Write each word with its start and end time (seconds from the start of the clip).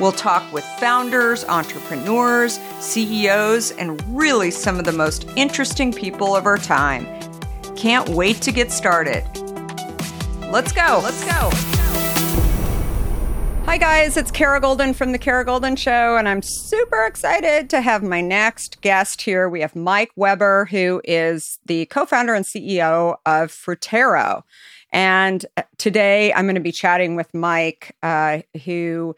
We'll 0.00 0.12
talk 0.12 0.52
with 0.52 0.64
founders, 0.78 1.44
entrepreneurs, 1.46 2.60
CEOs, 2.78 3.72
and 3.72 4.00
really 4.16 4.52
some 4.52 4.78
of 4.78 4.84
the 4.84 4.92
most 4.92 5.28
interesting 5.34 5.92
people 5.92 6.36
of 6.36 6.46
our 6.46 6.56
time. 6.56 7.04
Can't 7.74 8.08
wait 8.10 8.40
to 8.42 8.52
get 8.52 8.70
started. 8.70 9.24
Let's 10.52 10.70
go. 10.70 11.00
Let's 11.02 11.24
go. 11.24 11.50
Hi, 13.64 13.76
guys. 13.76 14.16
It's 14.16 14.30
Kara 14.30 14.60
Goldin 14.60 14.94
from 14.94 15.10
The 15.10 15.18
Kara 15.18 15.44
Goldin 15.44 15.76
Show, 15.76 16.16
and 16.16 16.28
I'm 16.28 16.42
super 16.42 17.04
excited 17.04 17.68
to 17.70 17.80
have 17.80 18.04
my 18.04 18.20
next 18.20 18.80
guest 18.80 19.22
here. 19.22 19.48
We 19.48 19.62
have 19.62 19.74
Mike 19.74 20.12
Weber, 20.14 20.66
who 20.66 21.02
is 21.02 21.58
the 21.66 21.86
co 21.86 22.06
founder 22.06 22.34
and 22.34 22.44
CEO 22.44 23.16
of 23.26 23.50
Frutero. 23.50 24.42
And 24.92 25.44
uh, 25.56 25.62
today 25.76 26.32
I'm 26.32 26.46
going 26.46 26.54
to 26.54 26.60
be 26.60 26.72
chatting 26.72 27.16
with 27.16 27.34
Mike, 27.34 27.96
uh, 28.02 28.42
who 28.64 29.16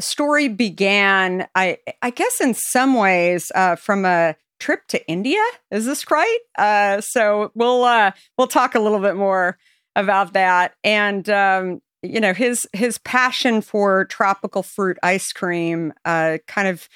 story 0.00 0.48
began, 0.48 1.46
I, 1.54 1.78
I 2.00 2.10
guess, 2.10 2.40
in 2.40 2.54
some 2.54 2.94
ways, 2.94 3.50
uh, 3.54 3.76
from 3.76 4.04
a 4.04 4.36
trip 4.62 4.86
to 4.88 5.06
India. 5.08 5.42
Is 5.70 5.86
this 5.86 6.10
right? 6.10 6.38
Uh, 6.56 7.00
so 7.00 7.50
we'll 7.54 7.84
uh, 7.84 8.12
we'll 8.38 8.46
talk 8.46 8.74
a 8.74 8.80
little 8.80 9.00
bit 9.00 9.16
more 9.16 9.58
about 9.96 10.32
that. 10.34 10.74
And 10.84 11.28
um, 11.28 11.82
you 12.02 12.20
know, 12.20 12.32
his 12.32 12.66
his 12.72 12.98
passion 12.98 13.60
for 13.60 14.04
tropical 14.06 14.62
fruit 14.62 14.98
ice 15.02 15.32
cream 15.32 15.92
uh, 16.04 16.38
kind 16.46 16.68
of 16.68 16.88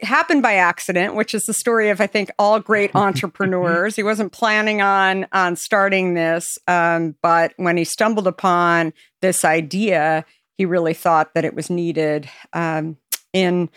happened 0.00 0.42
by 0.42 0.54
accident, 0.54 1.14
which 1.14 1.34
is 1.34 1.42
the 1.42 1.52
story 1.52 1.90
of 1.90 2.00
I 2.00 2.06
think 2.06 2.30
all 2.38 2.60
great 2.60 2.94
entrepreneurs. 2.94 3.96
he 3.96 4.02
wasn't 4.02 4.32
planning 4.32 4.80
on 4.80 5.26
on 5.32 5.56
starting 5.56 6.14
this, 6.14 6.46
um, 6.66 7.16
but 7.22 7.52
when 7.56 7.76
he 7.76 7.84
stumbled 7.84 8.26
upon 8.26 8.92
this 9.20 9.44
idea, 9.44 10.24
he 10.58 10.66
really 10.66 10.94
thought 10.94 11.32
that 11.34 11.44
it 11.44 11.54
was 11.54 11.70
needed 11.70 12.28
um, 12.52 12.98
in 13.32 13.70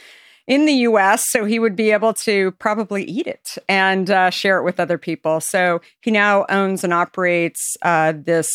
in 0.48 0.66
the 0.66 0.74
US, 0.74 1.24
so 1.30 1.46
he 1.46 1.60
would 1.60 1.76
be 1.76 1.92
able 1.92 2.14
to 2.14 2.52
probably 2.54 3.04
eat 3.06 3.28
it 3.28 3.58
and 3.70 4.10
uh, 4.10 4.30
share 4.32 4.58
it 4.58 4.64
with 4.64 4.80
other 4.80 4.98
people. 4.98 5.40
So 5.40 5.80
he 6.02 6.12
now 6.12 6.46
owns 6.50 6.84
and 6.84 6.92
operates 6.92 7.78
uh, 7.84 8.14
this 8.18 8.50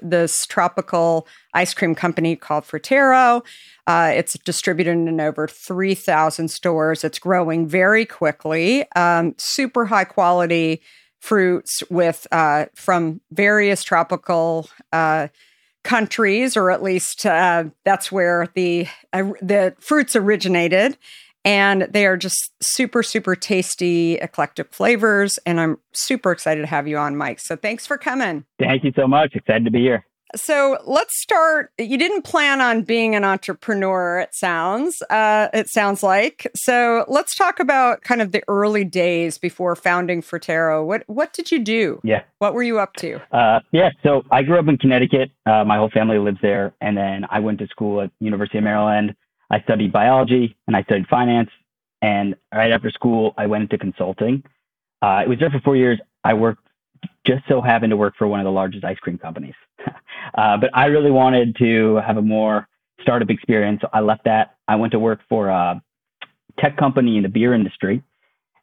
this 0.00 0.46
tropical 0.46 1.26
ice 1.54 1.74
cream 1.74 1.94
company 1.94 2.36
called 2.36 2.64
Frutero. 2.64 3.42
Uh, 3.86 4.12
it's 4.14 4.34
distributed 4.38 4.92
in 4.92 5.20
over 5.20 5.48
3,000 5.48 6.48
stores. 6.48 7.02
It's 7.02 7.18
growing 7.18 7.66
very 7.66 8.06
quickly, 8.06 8.84
um, 8.92 9.34
super 9.38 9.86
high 9.86 10.04
quality 10.04 10.82
fruits 11.18 11.82
with 11.88 12.26
uh, 12.30 12.66
from 12.74 13.20
various 13.32 13.82
tropical 13.82 14.68
uh, 14.92 15.28
countries, 15.84 16.56
or 16.56 16.70
at 16.70 16.82
least 16.82 17.26
uh, 17.26 17.64
that's 17.84 18.12
where 18.12 18.48
the 18.54 18.86
uh, 19.12 19.32
the 19.40 19.74
fruits 19.80 20.16
originated. 20.16 20.96
And 21.44 21.88
they 21.90 22.06
are 22.06 22.16
just 22.16 22.52
super, 22.60 23.02
super 23.02 23.34
tasty, 23.34 24.14
eclectic 24.14 24.72
flavors. 24.72 25.40
And 25.44 25.60
I'm 25.60 25.78
super 25.92 26.30
excited 26.30 26.60
to 26.60 26.68
have 26.68 26.86
you 26.86 26.96
on, 26.96 27.16
Mike. 27.16 27.40
So 27.40 27.56
thanks 27.56 27.84
for 27.84 27.98
coming. 27.98 28.44
Thank 28.60 28.84
you 28.84 28.92
so 28.94 29.08
much. 29.08 29.34
Excited 29.34 29.64
to 29.64 29.72
be 29.72 29.80
here. 29.80 30.06
So 30.34 30.78
let's 30.86 31.20
start. 31.20 31.72
You 31.78 31.98
didn't 31.98 32.22
plan 32.22 32.60
on 32.60 32.82
being 32.82 33.14
an 33.14 33.24
entrepreneur. 33.24 34.20
It 34.20 34.34
sounds. 34.34 35.02
Uh, 35.10 35.48
it 35.52 35.68
sounds 35.68 36.02
like. 36.02 36.50
So 36.54 37.04
let's 37.08 37.34
talk 37.34 37.60
about 37.60 38.02
kind 38.02 38.22
of 38.22 38.32
the 38.32 38.42
early 38.48 38.84
days 38.84 39.38
before 39.38 39.76
founding 39.76 40.22
Frutero. 40.22 40.84
What 40.84 41.04
What 41.06 41.32
did 41.32 41.50
you 41.50 41.58
do? 41.58 42.00
Yeah. 42.04 42.22
What 42.38 42.54
were 42.54 42.62
you 42.62 42.78
up 42.78 42.94
to? 42.94 43.20
Uh, 43.34 43.60
yeah. 43.72 43.90
So 44.02 44.24
I 44.30 44.42
grew 44.42 44.58
up 44.58 44.68
in 44.68 44.78
Connecticut. 44.78 45.30
Uh, 45.46 45.64
my 45.64 45.76
whole 45.76 45.90
family 45.90 46.18
lives 46.18 46.38
there, 46.42 46.74
and 46.80 46.96
then 46.96 47.26
I 47.30 47.40
went 47.40 47.58
to 47.58 47.66
school 47.68 48.00
at 48.00 48.10
University 48.20 48.58
of 48.58 48.64
Maryland. 48.64 49.14
I 49.50 49.60
studied 49.60 49.92
biology 49.92 50.56
and 50.66 50.74
I 50.74 50.82
studied 50.82 51.06
finance. 51.08 51.50
And 52.00 52.34
right 52.52 52.72
after 52.72 52.90
school, 52.90 53.34
I 53.36 53.46
went 53.46 53.62
into 53.62 53.78
consulting. 53.78 54.42
Uh, 55.02 55.06
I 55.06 55.26
was 55.26 55.38
there 55.38 55.50
for 55.50 55.60
four 55.60 55.76
years. 55.76 56.00
I 56.24 56.34
worked 56.34 56.61
just 57.26 57.42
so 57.48 57.60
happened 57.60 57.90
to 57.90 57.96
work 57.96 58.14
for 58.16 58.26
one 58.26 58.40
of 58.40 58.44
the 58.44 58.50
largest 58.50 58.84
ice 58.84 58.98
cream 58.98 59.18
companies. 59.18 59.54
uh, 60.34 60.56
but 60.56 60.70
I 60.74 60.86
really 60.86 61.10
wanted 61.10 61.56
to 61.56 61.96
have 61.96 62.16
a 62.16 62.22
more 62.22 62.68
startup 63.00 63.30
experience. 63.30 63.82
I 63.92 64.00
left 64.00 64.24
that. 64.24 64.56
I 64.68 64.76
went 64.76 64.92
to 64.92 64.98
work 64.98 65.20
for 65.28 65.48
a 65.48 65.82
tech 66.58 66.76
company 66.76 67.16
in 67.16 67.22
the 67.22 67.28
beer 67.28 67.54
industry. 67.54 68.02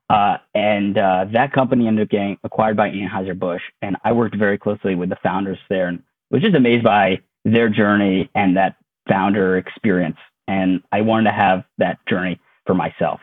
Uh, 0.10 0.38
and 0.56 0.98
uh, 0.98 1.26
that 1.32 1.54
company 1.54 1.88
ended 1.88 2.08
up 2.08 2.10
getting 2.10 2.38
acquired 2.44 2.76
by 2.76 2.90
Anheuser-Busch. 2.90 3.62
And 3.82 3.96
I 4.04 4.12
worked 4.12 4.36
very 4.36 4.58
closely 4.58 4.96
with 4.96 5.10
the 5.10 5.18
founders 5.22 5.60
there 5.70 5.88
and 5.88 6.02
was 6.32 6.42
just 6.42 6.56
amazed 6.56 6.84
by 6.84 7.22
their 7.46 7.70
journey 7.70 8.30
and 8.36 8.58
that 8.58 8.76
founder 9.08 9.58
experience. 9.58 10.18
And 10.48 10.82
I 10.92 11.02
wanted 11.02 11.26
to 11.26 11.36
have 11.36 11.64
that 11.78 12.00
journey 12.08 12.40
for 12.66 12.74
myself. 12.74 13.20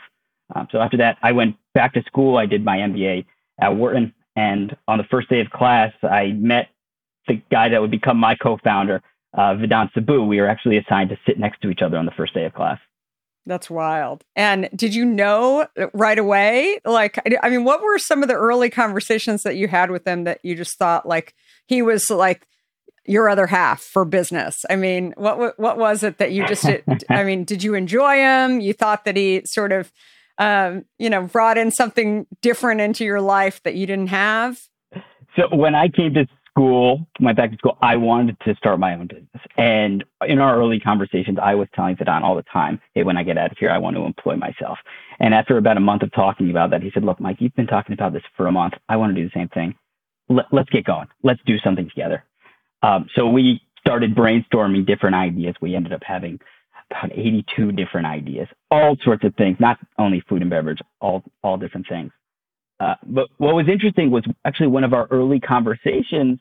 Um, 0.55 0.69
so 0.71 0.79
after 0.79 0.97
that, 0.99 1.19
I 1.23 1.33
went 1.33 1.57
back 1.75 1.93
to 1.95 2.03
school. 2.05 2.37
I 2.37 2.47
did 2.47 2.65
my 2.65 2.79
MBA 2.79 3.27
at 3.61 3.75
Wharton. 3.75 4.15
And 4.37 4.77
on 4.87 4.99
the 4.99 5.05
first 5.05 5.29
day 5.29 5.41
of 5.41 5.51
class, 5.51 5.93
I 6.03 6.33
met 6.33 6.69
the 7.27 7.41
guy 7.51 7.71
that 7.71 7.81
would 7.81 7.91
become 7.91 8.19
my 8.19 8.37
co-founder, 8.37 9.03
uh, 9.35 9.55
Vedant 9.55 9.93
Saboo. 9.93 10.27
We 10.27 10.41
were 10.41 10.49
actually 10.49 10.77
assigned 10.77 11.11
to 11.11 11.19
sit 11.27 11.39
next 11.39 11.63
to 11.63 11.71
each 11.71 11.81
other 11.83 11.97
on 11.97 12.05
the 12.05 12.13
first 12.13 12.35
day 12.35 12.45
of 12.45 12.55
class. 12.55 12.79
That's 13.47 13.71
wild. 13.71 14.25
And 14.35 14.69
did 14.75 14.95
you 14.95 15.05
know 15.05 15.69
right 15.95 16.19
away? 16.19 16.81
Like, 16.85 17.19
I 17.43 17.49
mean, 17.49 17.65
what 17.65 17.81
were 17.81 17.99
some 17.99 18.23
of 18.23 18.29
the 18.29 18.35
early 18.35 18.71
conversations 18.71 19.45
that 19.45 19.57
you 19.57 19.69
had 19.69 19.91
with 19.91 20.07
him 20.07 20.25
that 20.25 20.41
you 20.43 20.57
just 20.57 20.77
thought 20.77 21.07
like 21.07 21.33
he 21.67 21.81
was 21.81 22.11
like 22.11 22.47
your 23.05 23.29
other 23.29 23.47
half 23.47 23.81
for 23.81 24.05
business? 24.05 24.65
I 24.69 24.75
mean, 24.75 25.15
what 25.17 25.59
what 25.61 25.79
was 25.79 26.03
it 26.03 26.19
that 26.19 26.33
you 26.33 26.45
just? 26.49 26.69
I 27.09 27.23
mean, 27.23 27.45
did 27.45 27.63
you 27.63 27.75
enjoy 27.75 28.17
him? 28.17 28.61
You 28.61 28.73
thought 28.73 29.05
that 29.05 29.17
he 29.17 29.43
sort 29.45 29.71
of 29.71 29.93
um, 30.39 30.85
you 30.99 31.11
know, 31.11 31.23
brought 31.23 31.59
in 31.59 31.71
something 31.71 32.27
different 32.43 32.81
into 32.81 33.05
your 33.05 33.21
life 33.21 33.63
that 33.63 33.75
you 33.75 33.87
didn't 33.87 34.09
have? 34.09 34.61
So 35.37 35.55
when 35.55 35.75
I 35.75 35.89
came 35.89 36.15
to 36.15 36.27
school, 36.51 37.07
went 37.21 37.37
back 37.37 37.51
to 37.51 37.57
school, 37.59 37.77
I 37.83 37.97
wanted 37.97 38.39
to 38.47 38.55
start 38.57 38.79
my 38.79 38.95
own 38.95 39.07
business. 39.07 39.43
And 39.59 40.05
in 40.27 40.39
our 40.39 40.59
early 40.59 40.81
conversations, 40.81 41.39
I 41.43 41.55
was 41.55 41.69
telling 41.75 41.97
Vedant 41.97 42.23
all 42.23 42.35
the 42.35 42.45
time, 42.51 42.81
hey, 42.95 43.03
when 43.03 43.19
I 43.19 43.23
get 43.23 43.37
out 43.37 43.53
of 43.53 43.59
here, 43.59 43.71
I 43.71 43.79
want 43.79 43.97
to 43.97 44.05
employ 44.05 44.37
myself. 44.37 44.79
And 45.21 45.35
after 45.35 45.59
about 45.59 45.77
a 45.77 45.81
month 45.81 46.03
of 46.03 46.13
talking 46.13 46.51
about 46.51 46.71
that, 46.71 46.83
he 46.83 46.91
said, 46.93 47.05
look, 47.05 47.21
Mike, 47.21 47.37
you've 47.41 47.55
been 47.55 47.67
talking 47.67 47.93
about 47.93 48.15
this 48.15 48.23
for 48.37 48.47
a 48.47 48.53
month. 48.53 48.75
I 48.89 48.97
want 48.97 49.15
to 49.15 49.21
do 49.21 49.29
the 49.29 49.39
same 49.39 49.49
thing. 49.49 49.75
Let, 50.29 50.47
us 50.53 50.67
get 50.73 50.85
going. 50.85 51.09
Let's 51.23 51.41
do 51.47 51.59
something 51.59 51.89
together. 51.89 52.25
Um, 52.83 53.07
so 53.15 53.29
we 53.29 53.61
started 53.79 54.15
brainstorming 54.15 54.87
different 54.87 55.15
ideas. 55.15 55.55
We 55.61 55.77
ended 55.77 55.93
up 55.93 56.03
having 56.05 56.41
about 56.91 57.13
82 57.13 57.73
different 57.73 58.07
ideas, 58.07 58.49
all 58.71 58.97
sorts 59.03 59.25
of 59.25 59.35
things, 59.35 59.57
not 59.59 59.79
only 59.99 60.23
food 60.29 60.43
and 60.43 60.51
beverage, 60.51 60.79
all, 61.01 61.23
all 61.43 61.57
different 61.57 61.87
things. 61.89 62.13
Uh, 62.79 62.95
but 63.05 63.29
what 63.39 63.55
was 63.55 63.69
interesting 63.69 64.11
was 64.11 64.25
actually 64.45 64.67
one 64.67 64.85
of 64.85 64.93
our 64.93 65.07
early 65.11 65.41
conversations 65.41 66.39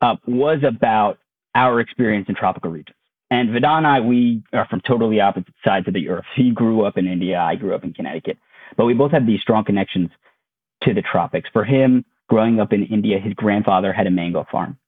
uh, 0.00 0.16
was 0.26 0.58
about 0.66 1.18
our 1.54 1.80
experience 1.80 2.26
in 2.28 2.34
tropical 2.34 2.70
regions. 2.70 2.96
And 3.30 3.50
Vedant 3.50 3.78
and 3.78 3.86
I, 3.86 4.00
we 4.00 4.42
are 4.52 4.66
from 4.68 4.80
totally 4.80 5.20
opposite 5.20 5.54
sides 5.64 5.86
of 5.86 5.94
the 5.94 6.08
earth. 6.08 6.24
He 6.34 6.50
grew 6.50 6.84
up 6.84 6.98
in 6.98 7.06
India, 7.06 7.38
I 7.38 7.54
grew 7.54 7.74
up 7.74 7.84
in 7.84 7.92
Connecticut, 7.92 8.38
but 8.76 8.86
we 8.86 8.94
both 8.94 9.12
have 9.12 9.26
these 9.26 9.40
strong 9.40 9.64
connections 9.64 10.10
to 10.82 10.94
the 10.94 11.02
tropics. 11.02 11.48
For 11.52 11.64
him, 11.64 12.04
growing 12.28 12.58
up 12.58 12.72
in 12.72 12.84
India, 12.86 13.18
his 13.20 13.34
grandfather 13.34 13.92
had 13.92 14.06
a 14.08 14.10
mango 14.10 14.46
farm. 14.50 14.78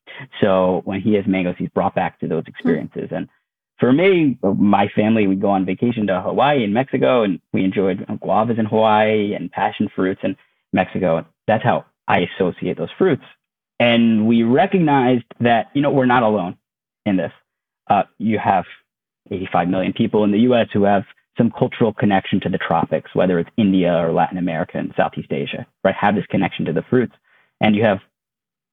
So 0.41 0.83
when 0.85 1.01
he 1.01 1.15
has 1.15 1.27
mangoes, 1.27 1.55
he's 1.59 1.69
brought 1.71 1.95
back 1.95 2.19
to 2.21 2.29
those 2.29 2.45
experiences. 2.47 3.09
And 3.13 3.29
for 3.83 3.93
me, 3.93 4.39
my 4.45 4.87
family, 4.95 5.27
we 5.27 5.35
go 5.35 5.51
on 5.51 5.67
vacation 5.67 6.07
to 6.07 6.21
Hawaii 6.21 6.63
and 6.63 6.73
Mexico, 6.73 7.25
and 7.25 7.41
we 7.53 7.65
enjoyed 7.65 8.07
guavas 8.23 8.57
in 8.57 8.65
Hawaii 8.65 9.35
and 9.35 9.51
passion 9.51 9.89
fruits 9.93 10.21
in 10.23 10.37
Mexico. 10.73 11.27
That's 11.49 11.65
how 11.65 11.87
I 12.07 12.21
associate 12.21 12.79
those 12.79 12.93
fruits. 12.97 13.25
And 13.81 14.29
we 14.29 14.45
recognized 14.45 15.25
that, 15.41 15.73
you 15.75 15.83
know, 15.83 15.91
we're 15.91 16.07
not 16.07 16.23
alone 16.23 16.59
in 17.05 17.17
this. 17.17 17.33
Uh, 17.91 18.05
you 18.19 18.39
have 18.39 18.67
85 19.33 19.67
million 19.67 19.93
people 19.93 20.23
in 20.23 20.31
the 20.31 20.43
US 20.53 20.69
who 20.73 20.85
have 20.85 21.03
some 21.37 21.51
cultural 21.51 21.93
connection 21.93 22.39
to 22.43 22.49
the 22.49 22.59
tropics, 22.59 23.13
whether 23.17 23.41
it's 23.41 23.51
India 23.57 23.93
or 23.93 24.13
Latin 24.13 24.39
America 24.39 24.79
and 24.79 24.95
Southeast 24.97 25.33
Asia, 25.33 25.67
right? 25.83 25.97
Have 25.97 26.15
this 26.15 26.27
connection 26.27 26.67
to 26.67 26.73
the 26.73 26.83
fruits. 26.89 27.15
And 27.61 27.75
you 27.75 27.83
have 27.83 27.99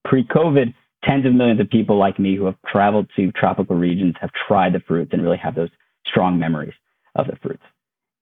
pre 0.04 0.22
COVID 0.22 0.72
tens 1.04 1.26
of 1.26 1.32
millions 1.32 1.60
of 1.60 1.68
people 1.70 1.96
like 1.98 2.18
me 2.18 2.36
who 2.36 2.44
have 2.46 2.56
traveled 2.66 3.08
to 3.16 3.32
tropical 3.32 3.76
regions, 3.76 4.14
have 4.20 4.30
tried 4.46 4.72
the 4.72 4.80
fruits, 4.80 5.12
and 5.12 5.22
really 5.22 5.38
have 5.38 5.54
those 5.54 5.70
strong 6.06 6.38
memories 6.38 6.74
of 7.14 7.26
the 7.26 7.36
fruits. 7.42 7.62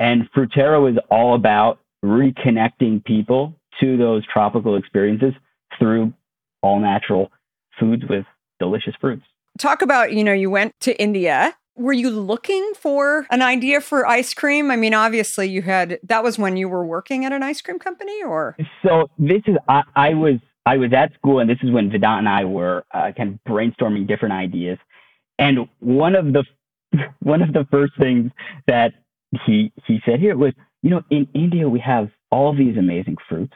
And 0.01 0.31
Frutero 0.33 0.91
is 0.91 0.99
all 1.11 1.35
about 1.35 1.81
reconnecting 2.05 3.05
people 3.05 3.55
to 3.81 3.97
those 3.97 4.25
tropical 4.27 4.77
experiences 4.77 5.33
through 5.79 6.13
all 6.63 6.79
natural 6.79 7.31
foods 7.79 8.03
with 8.09 8.25
delicious 8.59 8.95
fruits. 9.01 9.23
Talk 9.59 9.83
about, 9.83 10.13
you 10.13 10.23
know, 10.23 10.33
you 10.33 10.51
went 10.51 10.79
to 10.81 11.01
India. 11.01 11.57
Were 11.77 11.93
you 11.93 12.11
looking 12.11 12.73
for 12.77 13.27
an 13.31 13.43
idea 13.43 13.81
for 13.81 14.07
ice 14.07 14.35
cream? 14.35 14.71
I 14.71 14.77
mean, 14.77 14.95
obviously 14.95 15.49
you 15.49 15.63
had 15.63 15.99
that 16.05 16.25
was 16.25 16.39
when 16.39 16.57
you 16.57 16.69
were 16.69 16.85
working 16.85 17.25
at 17.25 17.33
an 17.33 17.43
ice 17.43 17.61
cream 17.61 17.79
company 17.79 18.23
or 18.23 18.57
So 18.83 19.09
this 19.19 19.43
is 19.47 19.57
I, 19.69 19.83
I 19.95 20.15
was 20.15 20.41
I 20.69 20.77
was 20.77 20.93
at 20.93 21.15
school 21.15 21.41
and 21.41 21.49
this 21.49 21.57
is 21.63 21.71
when 21.71 21.89
Vedant 21.89 22.19
and 22.19 22.29
I 22.29 22.45
were 22.45 22.85
uh, 22.93 23.11
kind 23.17 23.31
of 23.33 23.51
brainstorming 23.51 24.07
different 24.07 24.35
ideas. 24.35 24.79
And 25.39 25.61
one 25.81 26.15
of 26.15 26.35
the 26.35 26.45
one 27.21 27.41
of 27.41 27.55
the 27.55 27.67
first 27.71 27.95
things 27.99 28.31
that 28.67 28.93
he 29.47 29.73
he 29.87 30.01
said 30.05 30.21
here 30.21 30.37
was, 30.37 30.53
you 30.83 30.91
know, 30.91 31.03
in 31.09 31.27
India 31.33 31.67
we 31.67 31.81
have 31.81 32.11
all 32.31 32.55
these 32.55 32.77
amazing 32.77 33.17
fruits, 33.29 33.55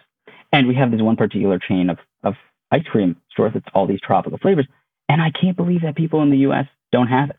and 0.52 0.66
we 0.66 0.74
have 0.74 0.90
this 0.90 1.02
one 1.02 1.16
particular 1.16 1.58
chain 1.58 1.90
of 1.90 1.98
of 2.24 2.34
ice 2.70 2.84
cream 2.90 3.16
stores 3.30 3.52
that's 3.52 3.66
all 3.74 3.86
these 3.86 4.00
tropical 4.00 4.38
flavors, 4.38 4.66
and 5.10 5.20
I 5.20 5.30
can't 5.38 5.56
believe 5.56 5.82
that 5.82 5.96
people 5.96 6.22
in 6.22 6.30
the 6.30 6.38
U.S. 6.48 6.66
don't 6.92 7.08
have 7.08 7.28
it. 7.28 7.36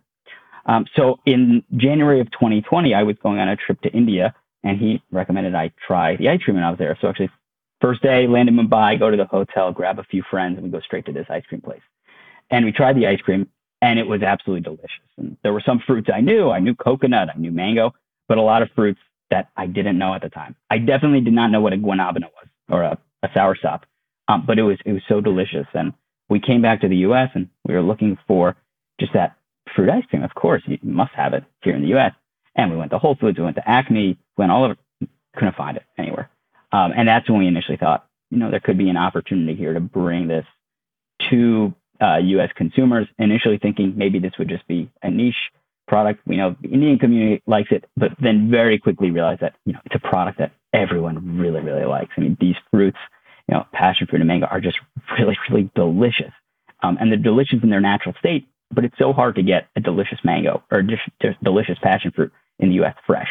Um, 0.67 0.85
so 0.95 1.19
in 1.25 1.63
January 1.75 2.21
of 2.21 2.29
2020, 2.31 2.93
I 2.93 3.01
was 3.01 3.15
going 3.23 3.39
on 3.39 3.49
a 3.49 3.55
trip 3.55 3.81
to 3.81 3.89
India, 3.89 4.35
and 4.63 4.79
he 4.79 5.01
recommended 5.11 5.55
I 5.55 5.71
try 5.87 6.15
the 6.15 6.29
ice 6.29 6.41
cream 6.43 6.57
when 6.57 6.63
I 6.63 6.69
was 6.69 6.79
there. 6.79 6.95
So 7.01 7.07
actually, 7.07 7.31
first 7.83 8.01
day, 8.01 8.27
land 8.27 8.47
in 8.47 8.55
Mumbai, 8.55 8.97
go 8.97 9.11
to 9.11 9.17
the 9.17 9.25
hotel, 9.25 9.73
grab 9.73 9.99
a 9.99 10.03
few 10.05 10.23
friends, 10.31 10.55
and 10.55 10.63
we 10.63 10.71
go 10.71 10.79
straight 10.79 11.05
to 11.05 11.11
this 11.11 11.27
ice 11.29 11.43
cream 11.49 11.59
place. 11.59 11.81
And 12.49 12.63
we 12.63 12.71
tried 12.71 12.95
the 12.95 13.07
ice 13.07 13.19
cream, 13.19 13.49
and 13.81 13.99
it 13.99 14.07
was 14.07 14.23
absolutely 14.23 14.61
delicious. 14.61 15.09
And 15.17 15.35
there 15.43 15.51
were 15.51 15.63
some 15.65 15.79
fruits 15.85 16.09
I 16.13 16.21
knew. 16.21 16.49
I 16.49 16.59
knew 16.59 16.75
coconut, 16.75 17.27
I 17.35 17.37
knew 17.37 17.51
mango, 17.51 17.93
but 18.29 18.37
a 18.37 18.41
lot 18.41 18.61
of 18.61 18.69
fruits 18.73 19.01
that 19.31 19.49
I 19.57 19.67
didn't 19.67 19.97
know 19.97 20.13
at 20.13 20.21
the 20.21 20.29
time. 20.29 20.55
I 20.69 20.77
definitely 20.77 21.19
did 21.19 21.33
not 21.33 21.51
know 21.51 21.59
what 21.59 21.73
a 21.73 21.77
guanabana 21.77 22.29
was 22.37 22.47
or 22.69 22.83
a, 22.83 22.97
a 23.21 23.27
soursop, 23.29 23.81
um, 24.29 24.45
but 24.47 24.57
it 24.57 24.63
was 24.63 24.77
it 24.85 24.93
was 24.93 25.01
so 25.09 25.19
delicious. 25.19 25.67
And 25.73 25.91
we 26.29 26.39
came 26.39 26.61
back 26.61 26.81
to 26.81 26.87
the 26.87 26.97
U.S. 27.07 27.31
and 27.33 27.49
we 27.67 27.73
were 27.73 27.81
looking 27.81 28.17
for 28.27 28.55
just 28.99 29.11
that 29.13 29.35
fruit 29.75 29.89
ice 29.89 30.05
cream. 30.09 30.23
Of 30.23 30.35
course, 30.35 30.61
you 30.67 30.77
must 30.83 31.11
have 31.13 31.33
it 31.33 31.43
here 31.63 31.75
in 31.75 31.81
the 31.81 31.89
U.S. 31.89 32.13
And 32.55 32.71
we 32.71 32.77
went 32.77 32.91
to 32.91 32.99
Whole 32.99 33.15
Foods, 33.15 33.37
we 33.37 33.43
went 33.43 33.57
to 33.57 33.69
Acme, 33.69 34.17
went 34.37 34.51
all 34.51 34.63
over, 34.63 34.77
couldn't 35.35 35.55
find 35.55 35.75
it 35.75 35.83
anywhere. 35.97 36.29
Um, 36.73 36.91
and 36.97 37.07
that's 37.07 37.29
when 37.29 37.39
we 37.39 37.47
initially 37.47 37.77
thought, 37.77 38.05
you 38.31 38.39
know, 38.39 38.49
there 38.49 38.59
could 38.59 38.77
be 38.77 38.89
an 38.89 38.97
opportunity 38.97 39.55
here 39.55 39.73
to 39.73 39.79
bring 39.79 40.27
this 40.27 40.45
to 41.29 41.73
uh, 42.01 42.17
U.S. 42.17 42.49
consumers. 42.55 43.07
Initially 43.19 43.59
thinking 43.59 43.93
maybe 43.95 44.19
this 44.19 44.33
would 44.39 44.49
just 44.49 44.67
be 44.67 44.89
a 45.03 45.09
niche 45.09 45.51
product. 45.87 46.21
We 46.25 46.35
know 46.35 46.55
the 46.61 46.69
Indian 46.69 46.97
community 46.97 47.43
likes 47.45 47.71
it, 47.71 47.85
but 47.95 48.11
then 48.19 48.49
very 48.49 48.79
quickly 48.79 49.11
realized 49.11 49.41
that 49.41 49.53
you 49.65 49.73
know 49.73 49.79
it's 49.85 49.95
a 49.95 49.99
product 49.99 50.39
that 50.39 50.51
everyone 50.73 51.37
really, 51.37 51.61
really 51.61 51.85
likes. 51.85 52.11
I 52.17 52.21
mean, 52.21 52.35
these 52.41 52.55
fruits, 52.71 52.97
you 53.47 53.55
know, 53.55 53.67
passion 53.71 54.07
fruit 54.07 54.21
and 54.21 54.27
mango 54.27 54.47
are 54.47 54.59
just 54.59 54.79
really, 55.19 55.37
really 55.49 55.69
delicious, 55.75 56.33
um, 56.81 56.97
and 56.99 57.11
they're 57.11 57.19
delicious 57.19 57.59
in 57.61 57.69
their 57.69 57.81
natural 57.81 58.15
state. 58.17 58.47
But 58.71 58.85
it's 58.85 58.97
so 58.97 59.13
hard 59.13 59.35
to 59.35 59.43
get 59.43 59.67
a 59.75 59.79
delicious 59.79 60.17
mango 60.23 60.63
or 60.71 60.81
just, 60.81 61.03
just 61.21 61.43
delicious 61.43 61.77
passion 61.83 62.11
fruit 62.11 62.31
in 62.57 62.69
the 62.69 62.75
U.S. 62.75 62.95
fresh. 63.05 63.27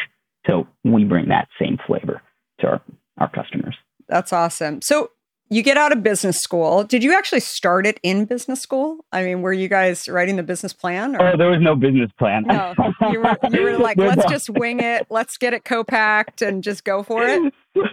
So 0.47 0.67
we 0.85 1.03
bring 1.03 1.27
that 1.29 1.49
same 1.59 1.77
flavor 1.85 2.21
to 2.59 2.67
our, 2.67 2.81
our 3.17 3.29
customers. 3.29 3.75
That's 4.07 4.33
awesome. 4.33 4.81
So 4.81 5.11
you 5.49 5.61
get 5.61 5.77
out 5.77 5.91
of 5.91 6.01
business 6.03 6.37
school. 6.37 6.83
Did 6.83 7.03
you 7.03 7.15
actually 7.15 7.41
start 7.41 7.85
it 7.85 7.99
in 8.03 8.25
business 8.25 8.61
school? 8.61 9.05
I 9.11 9.23
mean, 9.23 9.41
were 9.41 9.53
you 9.53 9.67
guys 9.67 10.07
writing 10.07 10.35
the 10.35 10.43
business 10.43 10.73
plan? 10.73 11.15
Or? 11.15 11.33
Oh, 11.33 11.37
there 11.37 11.49
was 11.49 11.61
no 11.61 11.75
business 11.75 12.09
plan. 12.17 12.43
No, 12.47 12.73
you 13.11 13.21
were, 13.21 13.37
you 13.51 13.61
were 13.61 13.77
like, 13.77 13.97
let's 13.97 14.25
just 14.25 14.49
wing 14.49 14.79
it. 14.79 15.07
Let's 15.09 15.37
get 15.37 15.53
it 15.53 15.63
co-packed 15.63 16.41
and 16.41 16.63
just 16.63 16.83
go 16.83 17.03
for 17.03 17.25
it. 17.25 17.53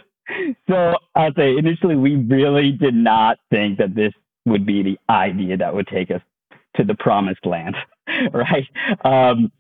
So 0.69 0.95
I'll 1.15 1.35
say 1.37 1.57
initially 1.57 1.97
we 1.97 2.15
really 2.17 2.73
did 2.73 2.95
not 2.95 3.39
think 3.51 3.79
that 3.79 3.95
this 3.95 4.13
would 4.47 4.65
be 4.65 4.83
the 4.83 4.99
idea 5.13 5.57
that 5.57 5.75
would 5.75 5.89
take 5.89 6.11
us 6.11 6.21
to 6.77 6.85
the 6.85 6.95
promised 6.95 7.45
land, 7.45 7.75
right? 8.33 8.67
Um, 9.05 9.51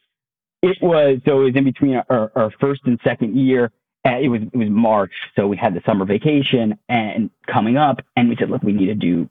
it 0.62 0.79
was 0.81 1.19
so 1.25 1.41
it 1.41 1.45
was 1.45 1.57
in 1.57 1.65
between 1.65 2.01
our, 2.09 2.31
our 2.37 2.53
first 2.61 2.83
and 2.85 3.01
second 3.03 3.37
year 3.37 3.73
it 4.05 4.29
was 4.29 4.43
it 4.43 4.56
was 4.56 4.69
March, 4.70 5.12
so 5.37 5.47
we 5.47 5.56
had 5.56 5.75
the 5.75 5.82
summer 5.85 6.05
vacation 6.05 6.79
and 6.88 7.31
coming 7.47 7.76
up, 7.76 8.00
and 8.17 8.29
we 8.29 8.37
said, 8.37 8.50
look, 8.50 8.62
we 8.62 8.73
need 8.73 8.87
to 8.87 8.94
do 8.94 9.29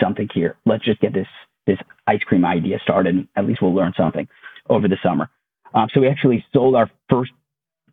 something 0.00 0.28
here. 0.32 0.56
Let's 0.64 0.84
just 0.84 1.00
get 1.00 1.12
this 1.12 1.28
this 1.66 1.78
ice 2.06 2.22
cream 2.22 2.44
idea 2.44 2.78
started. 2.82 3.26
At 3.36 3.46
least 3.46 3.62
we'll 3.62 3.74
learn 3.74 3.92
something 3.96 4.28
over 4.68 4.88
the 4.88 4.98
summer. 5.02 5.28
Um, 5.74 5.88
so 5.92 6.00
we 6.00 6.08
actually 6.08 6.44
sold 6.52 6.76
our 6.76 6.90
first 7.10 7.32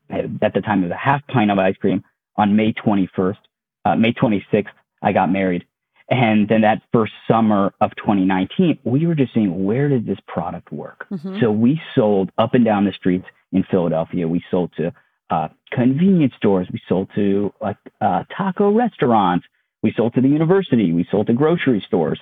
at 0.10 0.54
the 0.54 0.62
time 0.62 0.82
it 0.82 0.88
was 0.88 0.92
a 0.92 0.96
half 0.96 1.26
pint 1.28 1.50
of 1.50 1.58
ice 1.58 1.78
cream 1.78 2.04
on 2.36 2.56
May 2.56 2.74
21st. 2.74 3.38
Uh, 3.86 3.96
May 3.96 4.14
26th, 4.14 4.68
I 5.02 5.12
got 5.12 5.32
married. 5.32 5.66
And 6.10 6.48
then 6.48 6.62
that 6.62 6.82
first 6.92 7.14
summer 7.28 7.74
of 7.82 7.96
2019, 7.96 8.80
we 8.84 9.08
were 9.08 9.16
just 9.16 9.34
saying, 9.34 9.64
where 9.64 9.90
does 9.90 10.06
this 10.06 10.20
product 10.28 10.72
work? 10.72 11.08
Mm-hmm. 11.12 11.40
So 11.40 11.52
we 11.52 11.82
sold 11.96 12.32
up 12.38 12.54
and 12.54 12.64
down 12.64 12.86
the 12.86 12.92
streets 12.92 13.26
in 13.52 13.64
Philadelphia. 13.64 14.28
We 14.28 14.44
sold 14.52 14.72
to 14.78 14.94
uh, 15.30 15.50
convenience 15.72 16.34
stores. 16.38 16.68
We 16.72 16.82
sold 16.88 17.10
to 17.16 17.54
like 17.62 17.78
uh, 18.02 18.24
taco 18.36 18.72
restaurants. 18.72 19.46
We 19.82 19.94
sold 19.96 20.14
to 20.16 20.22
the 20.22 20.28
university. 20.28 20.92
We 20.94 21.08
sold 21.10 21.28
to 21.28 21.34
grocery 21.34 21.84
stores. 21.86 22.20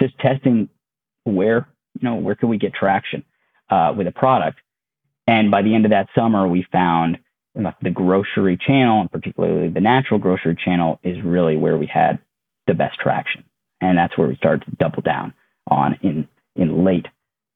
Just 0.00 0.18
testing 0.18 0.68
where 1.24 1.68
you 2.00 2.08
know 2.08 2.16
where 2.16 2.34
can 2.34 2.48
we 2.48 2.58
get 2.58 2.74
traction 2.74 3.24
uh, 3.70 3.94
with 3.96 4.06
a 4.06 4.12
product. 4.12 4.58
And 5.26 5.50
by 5.50 5.62
the 5.62 5.74
end 5.74 5.84
of 5.86 5.90
that 5.90 6.08
summer, 6.14 6.46
we 6.46 6.66
found 6.70 7.18
the 7.54 7.90
grocery 7.90 8.56
channel, 8.56 9.00
and 9.00 9.10
particularly 9.10 9.68
the 9.68 9.80
natural 9.80 10.18
grocery 10.18 10.56
channel, 10.56 10.98
is 11.02 11.22
really 11.22 11.56
where 11.56 11.78
we 11.78 11.86
had 11.86 12.18
the 12.66 12.74
best 12.74 12.98
traction. 12.98 13.44
And 13.80 13.96
that's 13.96 14.18
where 14.18 14.28
we 14.28 14.36
started 14.36 14.64
to 14.64 14.72
double 14.72 15.02
down 15.02 15.34
on 15.68 15.98
in 16.02 16.28
in 16.56 16.84
late 16.84 17.06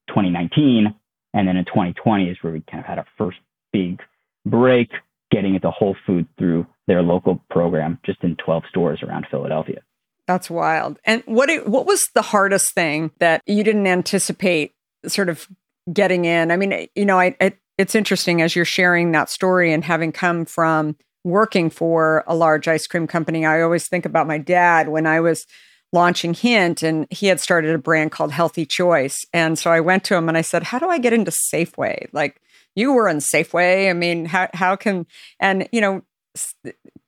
2019, 0.08 0.94
and 1.34 1.48
then 1.48 1.56
in 1.56 1.64
2020 1.64 2.28
is 2.28 2.36
where 2.40 2.52
we 2.52 2.62
kind 2.62 2.80
of 2.80 2.86
had 2.86 2.98
our 2.98 3.06
first 3.16 3.38
big 3.72 4.00
break 4.46 4.90
getting 5.30 5.54
into 5.54 5.70
Whole 5.70 5.96
Foods 6.06 6.28
through 6.38 6.66
their 6.86 7.02
local 7.02 7.42
program 7.50 7.98
just 8.04 8.22
in 8.22 8.36
12 8.36 8.64
stores 8.68 9.02
around 9.02 9.26
Philadelphia. 9.30 9.80
That's 10.26 10.50
wild. 10.50 10.98
And 11.04 11.22
what 11.24 11.48
what 11.66 11.86
was 11.86 12.04
the 12.14 12.22
hardest 12.22 12.74
thing 12.74 13.10
that 13.18 13.42
you 13.46 13.64
didn't 13.64 13.86
anticipate 13.86 14.74
sort 15.06 15.30
of 15.30 15.48
getting 15.90 16.26
in? 16.26 16.50
I 16.50 16.56
mean, 16.56 16.86
you 16.94 17.06
know, 17.06 17.18
I, 17.18 17.34
I 17.40 17.54
it's 17.78 17.94
interesting 17.94 18.42
as 18.42 18.54
you're 18.54 18.66
sharing 18.66 19.12
that 19.12 19.30
story 19.30 19.72
and 19.72 19.82
having 19.84 20.12
come 20.12 20.44
from 20.44 20.96
working 21.24 21.70
for 21.70 22.24
a 22.26 22.34
large 22.34 22.68
ice 22.68 22.86
cream 22.86 23.06
company. 23.06 23.46
I 23.46 23.62
always 23.62 23.88
think 23.88 24.04
about 24.04 24.26
my 24.26 24.36
dad 24.36 24.88
when 24.88 25.06
I 25.06 25.20
was 25.20 25.46
launching 25.92 26.34
Hint 26.34 26.82
and 26.82 27.06
he 27.10 27.26
had 27.26 27.40
started 27.40 27.74
a 27.74 27.78
brand 27.78 28.12
called 28.12 28.32
Healthy 28.32 28.66
Choice. 28.66 29.16
And 29.32 29.58
so 29.58 29.70
I 29.70 29.80
went 29.80 30.04
to 30.04 30.14
him 30.14 30.28
and 30.28 30.36
I 30.36 30.42
said, 30.42 30.64
"How 30.64 30.78
do 30.78 30.90
I 30.90 30.98
get 30.98 31.14
into 31.14 31.30
Safeway?" 31.30 32.08
Like 32.12 32.42
you 32.78 32.92
were 32.92 33.08
in 33.08 33.18
Safeway. 33.18 33.90
I 33.90 33.92
mean, 33.92 34.24
how 34.24 34.48
how 34.54 34.76
can 34.76 35.06
and 35.40 35.68
you 35.72 35.80
know, 35.80 36.02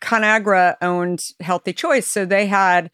Conagra 0.02 0.76
owned 0.82 1.20
Healthy 1.40 1.74
Choice, 1.74 2.10
so 2.10 2.24
they 2.24 2.46
had 2.46 2.90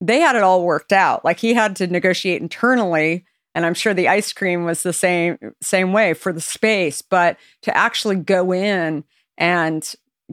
they 0.00 0.20
had 0.20 0.36
it 0.36 0.42
all 0.42 0.64
worked 0.64 0.92
out. 0.92 1.24
Like 1.24 1.38
he 1.38 1.54
had 1.54 1.76
to 1.76 1.86
negotiate 1.86 2.42
internally, 2.42 3.24
and 3.54 3.64
I'm 3.64 3.74
sure 3.74 3.94
the 3.94 4.08
ice 4.08 4.32
cream 4.32 4.64
was 4.64 4.82
the 4.82 4.92
same 4.92 5.38
same 5.62 5.92
way 5.92 6.12
for 6.12 6.32
the 6.32 6.40
space, 6.40 7.00
but 7.00 7.38
to 7.62 7.74
actually 7.74 8.16
go 8.16 8.52
in 8.52 9.04
and 9.38 9.82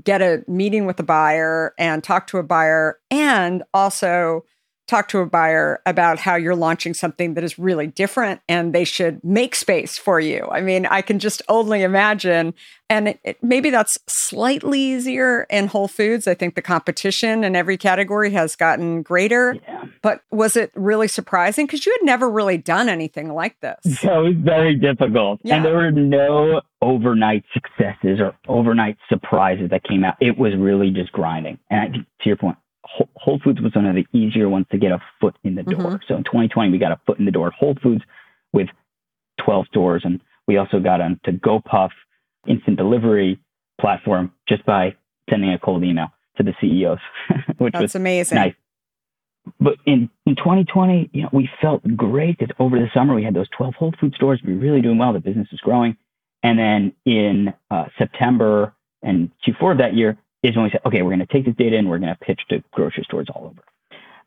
get 0.03 0.21
a 0.21 0.43
meeting 0.47 0.85
with 0.85 0.99
a 0.99 1.03
buyer 1.03 1.73
and 1.79 2.03
talk 2.03 2.27
to 2.27 2.37
a 2.37 2.43
buyer 2.43 2.99
and 3.09 3.63
also 3.73 4.43
talk 4.87 5.09
to 5.09 5.19
a 5.19 5.25
buyer 5.25 5.81
about 5.85 6.17
how 6.17 6.35
you're 6.35 6.55
launching 6.55 6.93
something 6.93 7.33
that 7.33 7.43
is 7.43 7.59
really 7.59 7.87
different 7.87 8.41
and 8.47 8.73
they 8.73 8.85
should 8.85 9.23
make 9.23 9.53
space 9.53 9.97
for 9.97 10.19
you. 10.19 10.47
I 10.49 10.61
mean, 10.61 10.85
I 10.85 11.01
can 11.01 11.19
just 11.19 11.41
only 11.49 11.83
imagine. 11.83 12.53
And 12.89 13.09
it, 13.09 13.19
it, 13.25 13.43
maybe 13.43 13.69
that's 13.69 13.97
slightly 14.07 14.79
easier 14.79 15.45
in 15.49 15.67
Whole 15.67 15.89
Foods. 15.89 16.25
I 16.25 16.33
think 16.33 16.55
the 16.55 16.61
competition 16.61 17.43
in 17.43 17.55
every 17.55 17.77
category 17.77 18.31
has 18.31 18.55
gotten 18.55 19.01
greater. 19.01 19.57
Yeah. 19.67 19.85
But 20.01 20.21
was 20.31 20.55
it 20.55 20.71
really 20.73 21.09
surprising? 21.09 21.65
Because 21.65 21.85
you 21.85 21.91
had 21.99 22.05
never 22.05 22.29
really 22.29 22.57
done 22.57 22.87
anything 22.87 23.33
like 23.33 23.59
this. 23.59 23.99
So 23.99 24.21
it 24.21 24.29
was 24.29 24.37
very 24.37 24.75
difficult. 24.75 25.41
Yeah. 25.43 25.57
And 25.57 25.65
there 25.65 25.75
were 25.75 25.91
no 25.91 26.61
overnight 26.81 27.43
successes 27.53 28.19
or 28.21 28.35
overnight 28.47 28.97
surprises 29.09 29.69
that 29.71 29.83
came 29.83 30.05
out. 30.05 30.15
It 30.21 30.37
was 30.37 30.53
really 30.55 30.91
just 30.91 31.11
grinding. 31.11 31.59
And 31.69 31.79
I, 31.79 31.87
to 31.97 32.05
your 32.23 32.37
point, 32.37 32.57
Whole 33.15 33.39
Foods 33.43 33.61
was 33.61 33.75
one 33.75 33.85
of 33.85 33.95
the 33.95 34.07
easier 34.17 34.49
ones 34.49 34.65
to 34.71 34.77
get 34.77 34.91
a 34.91 34.99
foot 35.19 35.35
in 35.43 35.55
the 35.55 35.63
door. 35.63 35.81
Mm-hmm. 35.81 36.05
So 36.07 36.15
in 36.15 36.23
2020, 36.23 36.71
we 36.71 36.77
got 36.77 36.91
a 36.91 36.99
foot 37.05 37.19
in 37.19 37.25
the 37.25 37.31
door 37.31 37.47
at 37.47 37.53
Whole 37.53 37.75
Foods 37.81 38.03
with 38.53 38.67
12 39.43 39.67
stores, 39.67 40.01
and 40.05 40.21
we 40.47 40.57
also 40.57 40.79
got 40.79 41.01
onto 41.01 41.31
GoPuff 41.31 41.89
instant 42.47 42.77
delivery 42.77 43.39
platform 43.79 44.31
just 44.47 44.65
by 44.65 44.95
sending 45.29 45.51
a 45.51 45.59
cold 45.59 45.83
email 45.83 46.07
to 46.37 46.43
the 46.43 46.53
CEOs, 46.61 46.99
which 47.57 47.73
That's 47.73 47.81
was 47.81 47.95
amazing. 47.95 48.37
Nice. 48.37 48.53
But 49.59 49.75
in, 49.85 50.09
in 50.25 50.35
2020, 50.35 51.09
you 51.13 51.23
know, 51.23 51.29
we 51.31 51.49
felt 51.61 51.83
great 51.95 52.39
that 52.39 52.51
over 52.59 52.77
the 52.79 52.87
summer 52.93 53.15
we 53.15 53.23
had 53.23 53.33
those 53.33 53.49
12 53.49 53.75
Whole 53.75 53.93
Food 53.99 54.13
stores. 54.15 54.41
We 54.45 54.53
were 54.53 54.59
really 54.59 54.81
doing 54.81 54.97
well. 54.97 55.13
The 55.13 55.19
business 55.19 55.47
was 55.51 55.61
growing. 55.61 55.95
And 56.43 56.59
then 56.59 56.93
in 57.05 57.53
uh, 57.71 57.85
September 57.97 58.73
And 59.01 59.31
Q4 59.45 59.73
of 59.73 59.77
that 59.77 59.93
year 59.93 60.17
is 60.49 60.55
when 60.55 60.65
we 60.65 60.71
said, 60.71 60.81
okay, 60.85 61.01
we're 61.01 61.15
going 61.15 61.19
to 61.19 61.25
take 61.25 61.45
this 61.45 61.55
data 61.55 61.77
and 61.77 61.89
we're 61.89 61.99
going 61.99 62.13
to 62.13 62.19
pitch 62.19 62.41
to 62.49 62.63
grocery 62.71 63.03
stores 63.03 63.27
all 63.33 63.45
over. 63.45 63.61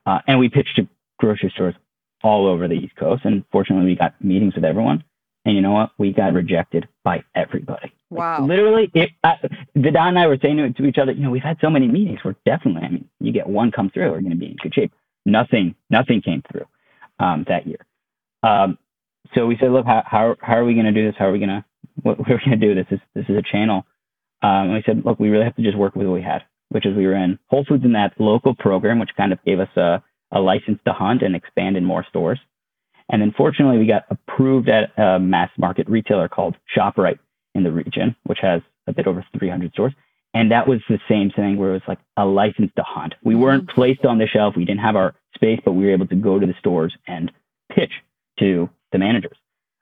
Uh, 0.07 0.21
and 0.27 0.39
we 0.39 0.49
pitched 0.49 0.77
to 0.77 0.89
grocery 1.19 1.50
stores 1.55 1.75
all 2.23 2.47
over 2.47 2.69
the 2.69 2.75
East 2.75 2.97
Coast. 2.97 3.25
And 3.25 3.45
fortunately, 3.50 3.87
we 3.87 3.97
got 3.97 4.23
meetings 4.23 4.55
with 4.55 4.65
everyone. 4.65 5.05
And 5.45 5.57
you 5.57 5.62
know 5.62 5.73
what? 5.73 5.91
We 5.99 6.12
got 6.12 6.35
rejected 6.35 6.87
by 7.03 7.25
everybody. 7.35 7.93
Wow. 8.11 8.41
Like, 8.41 8.49
literally, 8.49 8.91
it, 8.95 9.11
uh, 9.25 9.37
Vedant 9.77 10.09
and 10.11 10.19
I 10.19 10.27
were 10.27 10.39
saying 10.41 10.57
to, 10.59 10.71
to 10.73 10.85
each 10.85 10.99
other, 10.99 11.12
you 11.12 11.23
know, 11.23 11.31
we've 11.31 11.43
had 11.43 11.57
so 11.61 11.71
many 11.71 11.89
meetings. 11.89 12.21
We're 12.25 12.37
definitely, 12.45 12.83
I 12.83 12.89
mean, 12.91 13.09
you 13.21 13.33
get 13.33 13.47
one 13.47 13.71
come 13.71 13.91
through, 13.91 14.11
we're 14.11 14.21
going 14.21 14.31
to 14.31 14.37
be 14.37 14.47
in 14.47 14.57
good 14.62 14.75
shape. 14.75 14.93
Nothing, 15.25 15.75
nothing 15.89 16.21
came 16.21 16.43
through 16.50 16.67
um, 17.19 17.45
that 17.49 17.67
year. 17.67 17.87
Um, 18.43 18.79
so 19.35 19.47
we 19.47 19.57
said, 19.59 19.71
look, 19.71 19.87
how, 19.87 20.03
how, 20.05 20.37
how 20.41 20.57
are 20.57 20.65
we 20.65 20.75
going 20.75 20.87
to 20.87 20.93
do 20.93 21.07
this? 21.07 21.15
How 21.19 21.27
are 21.27 21.33
we 21.33 21.39
going 21.39 21.50
to, 21.50 21.65
what, 22.03 22.19
what 22.19 22.31
are 22.31 22.35
we 22.35 22.50
going 22.50 22.61
to 22.61 22.67
do? 22.67 22.75
This 22.75 22.87
is, 22.91 23.00
this 23.15 23.25
is 23.29 23.37
a 23.37 23.43
channel. 23.43 23.87
Um, 24.42 24.70
and 24.70 24.75
we 24.75 24.82
said, 24.87 25.02
look, 25.04 25.20
we 25.20 25.28
really 25.28 25.44
have 25.44 25.56
to 25.56 25.62
just 25.62 25.76
work 25.76 25.94
with 25.94 26.06
what 26.06 26.14
we 26.14 26.23
had, 26.23 26.42
which 26.70 26.87
is 26.87 26.97
we 26.97 27.06
were 27.06 27.14
in 27.14 27.38
Whole 27.49 27.64
Foods 27.64 27.85
in 27.85 27.92
that 27.92 28.14
local 28.18 28.54
program, 28.54 28.99
which 28.99 29.11
kind 29.16 29.32
of 29.32 29.42
gave 29.44 29.61
us 29.61 29.68
a, 29.76 30.02
a 30.32 30.40
license 30.40 30.78
to 30.87 30.92
hunt 30.92 31.23
and 31.23 31.37
expand 31.37 31.76
in 31.76 31.85
more 31.85 32.04
stores. 32.09 32.38
And 33.11 33.20
then 33.20 33.35
fortunately, 33.37 33.78
we 33.78 33.87
got 33.87 34.04
approved 34.09 34.68
at 34.68 34.97
a 34.99 35.18
mass 35.18 35.50
market 35.59 35.88
retailer 35.88 36.28
called 36.28 36.56
ShopRite 36.76 37.18
in 37.54 37.64
the 37.64 37.73
region, 37.73 38.14
which 38.25 38.38
has 38.40 38.62
a 38.87 38.92
bit 38.92 39.06
over 39.06 39.25
300 39.38 39.73
stores. 39.73 39.92
And 40.32 40.52
that 40.52 40.68
was 40.68 40.80
the 40.88 41.00
same 41.09 41.30
thing 41.30 41.56
where 41.56 41.70
it 41.70 41.75
was 41.75 41.82
like 41.88 41.99
a 42.16 42.25
license 42.25 42.70
to 42.76 42.85
hunt. 42.87 43.14
We 43.25 43.35
weren't 43.35 43.68
placed 43.68 44.04
on 44.04 44.18
the 44.18 44.28
shelf. 44.28 44.54
We 44.56 44.64
didn't 44.64 44.80
have 44.80 44.94
our 44.94 45.14
space, 45.35 45.61
but 45.64 45.73
we 45.73 45.87
were 45.87 45.92
able 45.92 46.06
to 46.06 46.14
go 46.14 46.38
to 46.38 46.47
the 46.47 46.54
stores 46.61 46.97
and 47.09 47.32
pitch 47.75 47.92
to 48.38 48.70
the 48.92 48.99
managers. 48.99 49.37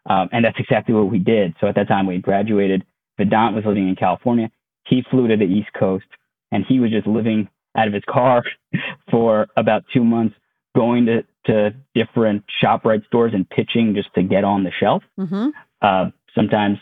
Um, 0.08 0.30
and 0.32 0.44
that's 0.44 0.58
exactly 0.58 0.94
what 0.94 1.10
we 1.10 1.18
did. 1.18 1.54
So 1.60 1.66
at 1.66 1.74
that 1.74 1.88
time, 1.88 2.06
we 2.06 2.18
graduated. 2.18 2.84
Vedant 3.18 3.54
was 3.54 3.64
living 3.64 3.88
in 3.88 3.96
California. 3.96 4.50
He 4.86 5.04
flew 5.10 5.28
to 5.28 5.36
the 5.36 5.44
East 5.44 5.72
Coast 5.78 6.06
and 6.50 6.64
he 6.66 6.80
was 6.80 6.90
just 6.90 7.06
living 7.06 7.48
out 7.76 7.88
of 7.88 7.94
his 7.94 8.04
car 8.08 8.44
for 9.10 9.48
about 9.56 9.84
two 9.92 10.04
months, 10.04 10.34
going 10.74 11.06
to, 11.06 11.24
to 11.46 11.74
different 11.94 12.44
ShopRite 12.62 13.06
stores 13.06 13.32
and 13.34 13.48
pitching 13.48 13.94
just 13.94 14.12
to 14.14 14.22
get 14.22 14.44
on 14.44 14.64
the 14.64 14.70
shelf. 14.70 15.02
Mm-hmm. 15.18 15.48
Uh, 15.82 16.10
sometimes, 16.34 16.78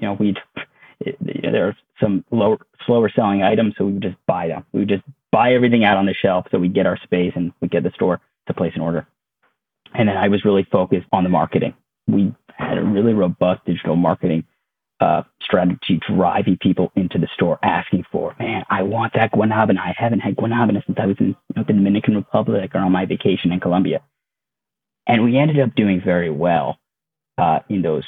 you 0.00 0.06
know, 0.06 0.14
we'd, 0.14 0.38
there 1.20 1.68
are 1.68 1.76
some 2.00 2.24
lower, 2.30 2.58
slower 2.86 3.10
selling 3.14 3.42
items, 3.42 3.74
so 3.76 3.84
we 3.84 3.92
would 3.94 4.02
just 4.02 4.16
buy 4.26 4.48
them. 4.48 4.64
We 4.72 4.80
would 4.80 4.88
just 4.88 5.04
buy 5.32 5.54
everything 5.54 5.84
out 5.84 5.96
on 5.96 6.06
the 6.06 6.14
shelf 6.14 6.46
so 6.50 6.58
we 6.58 6.68
get 6.68 6.86
our 6.86 6.98
space 6.98 7.32
and 7.36 7.52
we 7.60 7.68
get 7.68 7.82
the 7.82 7.90
store 7.90 8.20
to 8.46 8.54
place 8.54 8.72
an 8.74 8.80
order. 8.80 9.06
And 9.94 10.08
then 10.08 10.16
I 10.16 10.28
was 10.28 10.44
really 10.44 10.66
focused 10.70 11.06
on 11.12 11.24
the 11.24 11.30
marketing. 11.30 11.74
We 12.06 12.34
had 12.48 12.78
a 12.78 12.82
really 12.84 13.12
robust 13.12 13.64
digital 13.64 13.96
marketing 13.96 14.44
uh, 15.00 15.22
strategy 15.42 16.00
driving 16.08 16.56
people 16.56 16.90
into 16.96 17.18
the 17.18 17.28
store 17.34 17.58
asking 17.62 18.04
for, 18.10 18.34
man, 18.38 18.64
I 18.70 18.82
want 18.82 19.12
that 19.14 19.32
guanabana. 19.32 19.78
I 19.78 19.94
haven't 19.96 20.20
had 20.20 20.36
guanabana 20.36 20.84
since 20.86 20.98
I 21.00 21.06
was 21.06 21.16
in 21.20 21.28
you 21.28 21.34
know, 21.54 21.64
the 21.66 21.74
Dominican 21.74 22.16
Republic 22.16 22.70
or 22.74 22.80
on 22.80 22.92
my 22.92 23.04
vacation 23.04 23.52
in 23.52 23.60
Colombia. 23.60 24.00
And 25.06 25.22
we 25.22 25.38
ended 25.38 25.60
up 25.60 25.74
doing 25.74 26.00
very 26.04 26.30
well 26.30 26.78
uh, 27.38 27.60
in 27.68 27.82
those 27.82 28.04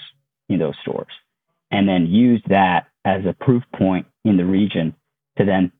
in 0.49 0.59
those 0.59 0.75
stores, 0.81 1.13
and 1.71 1.87
then 1.87 2.07
used 2.07 2.49
that 2.49 2.87
as 3.05 3.27
a 3.27 3.35
proof 3.35 3.63
point 3.75 4.07
in 4.25 4.39
the 4.39 4.45
region 4.45 4.95
to 5.37 5.45
then 5.45 5.71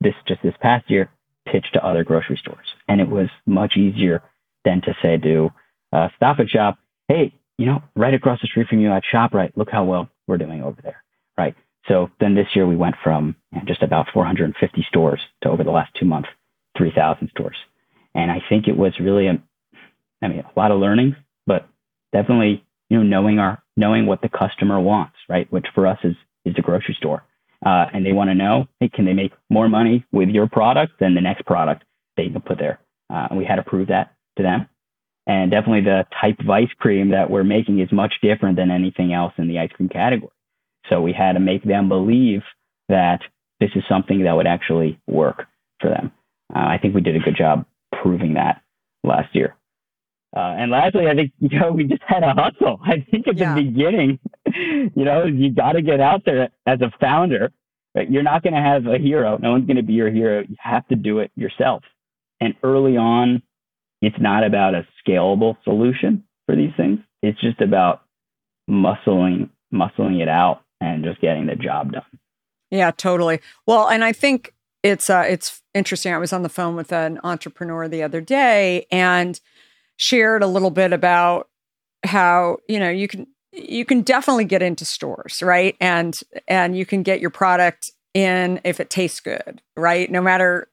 this 0.00 0.14
just 0.28 0.42
this 0.42 0.54
past 0.60 0.88
year 0.88 1.10
pitch 1.46 1.66
to 1.72 1.84
other 1.84 2.04
grocery 2.04 2.36
stores. 2.36 2.66
And 2.88 3.00
it 3.00 3.08
was 3.08 3.28
much 3.46 3.76
easier 3.76 4.22
than 4.64 4.80
to 4.82 4.94
say 5.02 5.16
to 5.18 5.50
uh, 5.92 6.08
Stop 6.16 6.38
and 6.38 6.48
Shop, 6.48 6.78
hey, 7.08 7.34
you 7.58 7.66
know, 7.66 7.82
right 7.96 8.14
across 8.14 8.40
the 8.40 8.46
street 8.46 8.68
from 8.68 8.80
you 8.80 8.92
at 8.92 9.02
ShopRite, 9.12 9.52
look 9.56 9.70
how 9.70 9.84
well 9.84 10.08
we're 10.30 10.38
doing 10.38 10.62
over 10.62 10.80
there, 10.80 11.02
right? 11.36 11.54
So 11.88 12.10
then 12.20 12.34
this 12.34 12.46
year 12.54 12.66
we 12.66 12.76
went 12.76 12.94
from 13.02 13.36
just 13.66 13.82
about 13.82 14.06
450 14.14 14.86
stores 14.88 15.20
to 15.42 15.50
over 15.50 15.64
the 15.64 15.70
last 15.70 15.92
two 15.98 16.06
months, 16.06 16.28
3,000 16.78 17.28
stores. 17.30 17.56
And 18.14 18.30
I 18.30 18.38
think 18.48 18.68
it 18.68 18.76
was 18.76 18.92
really 19.00 19.26
a, 19.26 19.42
I 20.22 20.28
mean, 20.28 20.40
a 20.40 20.58
lot 20.58 20.70
of 20.70 20.80
learning, 20.80 21.16
but 21.46 21.68
definitely, 22.12 22.64
you 22.88 22.98
know, 22.98 23.02
knowing 23.02 23.38
our, 23.38 23.62
knowing 23.76 24.06
what 24.06 24.22
the 24.22 24.28
customer 24.28 24.80
wants, 24.80 25.16
right? 25.28 25.50
Which 25.52 25.66
for 25.74 25.86
us 25.86 25.98
is, 26.04 26.14
is 26.44 26.54
the 26.54 26.62
grocery 26.62 26.96
store. 26.98 27.24
Uh, 27.64 27.86
and 27.92 28.06
they 28.06 28.12
want 28.12 28.30
to 28.30 28.34
know, 28.34 28.68
hey, 28.80 28.88
can 28.88 29.04
they 29.04 29.12
make 29.12 29.32
more 29.50 29.68
money 29.68 30.04
with 30.12 30.28
your 30.30 30.48
product 30.48 30.94
than 30.98 31.14
the 31.14 31.20
next 31.20 31.44
product 31.44 31.84
they 32.16 32.28
can 32.28 32.40
put 32.40 32.58
there? 32.58 32.80
Uh, 33.12 33.28
and 33.30 33.38
we 33.38 33.44
had 33.44 33.56
to 33.56 33.62
prove 33.62 33.88
that 33.88 34.14
to 34.36 34.42
them. 34.42 34.68
And 35.26 35.50
definitely 35.50 35.82
the 35.82 36.06
type 36.20 36.40
of 36.40 36.50
ice 36.50 36.70
cream 36.78 37.10
that 37.10 37.30
we're 37.30 37.44
making 37.44 37.78
is 37.80 37.92
much 37.92 38.14
different 38.22 38.56
than 38.56 38.70
anything 38.70 39.12
else 39.12 39.32
in 39.38 39.48
the 39.48 39.58
ice 39.58 39.70
cream 39.72 39.88
category. 39.88 40.32
So 40.88 41.00
we 41.00 41.12
had 41.12 41.32
to 41.34 41.40
make 41.40 41.62
them 41.62 41.88
believe 41.88 42.42
that 42.88 43.20
this 43.60 43.70
is 43.76 43.84
something 43.88 44.24
that 44.24 44.32
would 44.34 44.46
actually 44.46 44.98
work 45.06 45.44
for 45.80 45.90
them. 45.90 46.10
Uh, 46.54 46.60
I 46.66 46.78
think 46.80 46.94
we 46.94 47.00
did 47.00 47.14
a 47.16 47.20
good 47.20 47.36
job 47.36 47.64
proving 48.02 48.34
that 48.34 48.62
last 49.04 49.34
year. 49.34 49.54
Uh, 50.36 50.54
and 50.58 50.70
lastly, 50.70 51.06
I 51.08 51.14
think 51.14 51.32
you 51.38 51.58
know 51.58 51.70
we 51.72 51.84
just 51.84 52.02
had 52.06 52.22
a 52.22 52.32
hustle. 52.32 52.80
I 52.84 53.04
think 53.10 53.28
at 53.28 53.36
Yeah. 53.36 53.54
the 53.54 53.62
beginning, 53.62 54.18
you 54.46 55.04
know, 55.04 55.24
you 55.26 55.50
got 55.52 55.72
to 55.72 55.82
get 55.82 56.00
out 56.00 56.24
there 56.24 56.48
as 56.66 56.80
a 56.80 56.90
founder. 57.00 57.52
Right? 57.94 58.10
You're 58.10 58.22
not 58.22 58.42
going 58.42 58.54
to 58.54 58.60
have 58.60 58.86
a 58.86 58.98
hero. 58.98 59.36
No 59.38 59.52
one's 59.52 59.66
going 59.66 59.76
to 59.76 59.82
be 59.82 59.92
your 59.94 60.10
hero. 60.10 60.40
You 60.48 60.56
have 60.60 60.86
to 60.88 60.96
do 60.96 61.18
it 61.18 61.30
yourself. 61.36 61.82
And 62.40 62.54
early 62.62 62.96
on, 62.96 63.42
it's 64.00 64.16
not 64.20 64.44
about 64.44 64.74
a 64.74 64.86
scalable 65.06 65.56
solution 65.64 66.24
for 66.46 66.56
these 66.56 66.72
things. 66.76 67.00
It's 67.22 67.40
just 67.40 67.60
about 67.60 68.02
muscling 68.68 69.50
muscling 69.72 70.20
it 70.20 70.28
out 70.28 70.62
and 70.80 71.04
just 71.04 71.20
getting 71.20 71.46
the 71.46 71.54
job 71.54 71.92
done. 71.92 72.02
Yeah, 72.70 72.90
totally. 72.90 73.40
Well, 73.66 73.88
and 73.88 74.04
I 74.04 74.12
think 74.12 74.54
it's 74.82 75.10
uh, 75.10 75.24
it's 75.28 75.62
interesting. 75.74 76.12
I 76.12 76.18
was 76.18 76.32
on 76.32 76.42
the 76.42 76.48
phone 76.48 76.76
with 76.76 76.92
an 76.92 77.20
entrepreneur 77.24 77.88
the 77.88 78.02
other 78.02 78.20
day 78.20 78.86
and 78.90 79.40
shared 79.96 80.42
a 80.42 80.46
little 80.46 80.70
bit 80.70 80.92
about 80.92 81.48
how 82.04 82.58
you 82.68 82.78
know 82.78 82.90
you 82.90 83.08
can 83.08 83.26
you 83.52 83.84
can 83.84 84.02
definitely 84.02 84.44
get 84.44 84.62
into 84.62 84.84
stores, 84.84 85.42
right? 85.42 85.76
And 85.80 86.18
and 86.48 86.76
you 86.76 86.86
can 86.86 87.02
get 87.02 87.20
your 87.20 87.30
product 87.30 87.90
in 88.14 88.60
if 88.64 88.80
it 88.80 88.90
tastes 88.90 89.20
good, 89.20 89.60
right? 89.76 90.10
No 90.10 90.20
matter, 90.20 90.68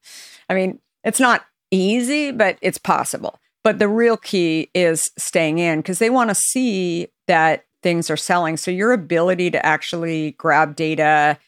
I 0.48 0.54
mean, 0.54 0.80
it's 1.04 1.20
not 1.20 1.44
easy, 1.70 2.30
but 2.30 2.58
it's 2.62 2.78
possible. 2.78 3.38
But 3.64 3.78
the 3.78 3.88
real 3.88 4.16
key 4.16 4.70
is 4.74 5.10
staying 5.18 5.58
in 5.58 5.80
because 5.80 5.98
they 5.98 6.10
want 6.10 6.30
to 6.30 6.34
see 6.34 7.08
that 7.26 7.64
things 7.82 8.10
are 8.10 8.16
selling. 8.16 8.56
So 8.56 8.70
your 8.70 8.92
ability 8.92 9.50
to 9.50 9.64
actually 9.64 10.32
grab 10.32 10.76
data, 10.76 11.38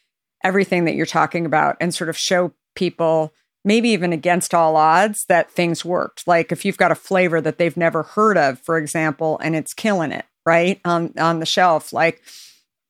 everything 0.45 0.85
that 0.85 0.95
you're 0.95 1.07
talking 1.07 1.47
about, 1.47 1.77
and 1.81 1.95
sort 1.95 2.11
of 2.11 2.17
show 2.17 2.53
people, 2.75 3.33
maybe 3.65 3.91
even 3.91 4.13
against 4.13 4.55
all 4.55 4.77
odds, 4.77 5.25
that 5.29 5.51
things 5.51 5.85
worked. 5.85 6.27
Like 6.27 6.53
if 6.53 6.65
you've 6.65 6.77
got 6.77 6.93
a 6.93 6.97
flavor 6.97 7.41
that 7.41 7.59
they've 7.59 7.77
never 7.77 8.03
heard 8.03 8.37
of, 8.37 8.61
for 8.61 8.77
example, 8.79 9.39
and 9.43 9.57
it's 9.57 9.75
killing 9.75 10.13
it, 10.13 10.27
right? 10.47 10.81
On 10.85 11.13
on 11.19 11.41
the 11.41 11.47
shelf. 11.47 11.93
Like 11.93 12.23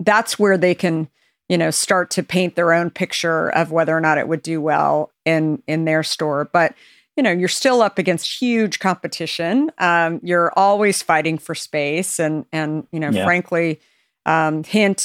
that's 0.00 0.38
where 0.38 0.58
they 0.58 0.74
can, 0.74 1.08
you 1.48 1.58
know, 1.58 1.70
start 1.70 2.10
to 2.12 2.22
paint 2.22 2.56
their 2.56 2.72
own 2.72 2.90
picture 2.90 3.50
of 3.50 3.70
whether 3.70 3.96
or 3.96 4.00
not 4.00 4.18
it 4.18 4.28
would 4.28 4.42
do 4.42 4.60
well 4.60 5.12
in 5.24 5.62
in 5.66 5.84
their 5.84 6.02
store. 6.02 6.48
But 6.52 6.74
you 7.20 7.24
know, 7.24 7.30
you're 7.32 7.48
still 7.48 7.82
up 7.82 7.98
against 7.98 8.40
huge 8.40 8.78
competition. 8.78 9.70
Um, 9.76 10.20
you're 10.22 10.50
always 10.56 11.02
fighting 11.02 11.36
for 11.36 11.54
space, 11.54 12.18
and 12.18 12.46
and 12.50 12.86
you 12.92 12.98
know, 12.98 13.10
Yeah. 13.10 13.24
frankly, 13.24 13.78
um, 14.24 14.64
hint 14.64 15.02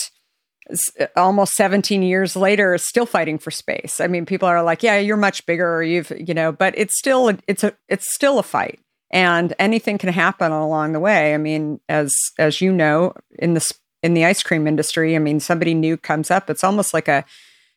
almost 1.18 1.56
17 1.56 2.02
years 2.04 2.38
later 2.38 2.74
is 2.74 2.88
still 2.88 3.06
fighting 3.06 3.38
for 3.38 3.52
space. 3.52 4.00
I 4.00 4.08
mean, 4.08 4.26
people 4.26 4.48
are 4.48 4.64
like, 4.64 4.82
"Yeah, 4.82 4.98
you're 4.98 5.18
much 5.18 5.46
bigger," 5.46 5.76
or 5.76 5.84
you've 5.84 6.10
you 6.18 6.34
know, 6.34 6.54
but 6.54 6.74
it's 6.78 6.98
still 6.98 7.38
it's 7.48 7.66
a 7.66 7.74
it's 7.90 8.06
still 8.16 8.40
a 8.40 8.44
fight, 8.44 8.80
and 9.12 9.54
anything 9.60 9.98
can 9.98 10.14
happen 10.14 10.54
along 10.54 10.94
the 10.94 11.02
way. 11.02 11.34
I 11.34 11.38
mean, 11.38 11.82
as 11.90 12.14
as 12.40 12.62
you 12.62 12.72
know, 12.72 13.14
in 13.38 13.56
this 13.56 13.74
in 14.04 14.14
the 14.14 14.24
ice 14.24 14.42
cream 14.42 14.68
industry, 14.68 15.18
I 15.18 15.20
mean, 15.20 15.42
somebody 15.42 15.74
new 15.74 15.98
comes 15.98 16.32
up, 16.32 16.50
it's 16.50 16.64
almost 16.64 16.94
like 16.94 17.10
a 17.10 17.26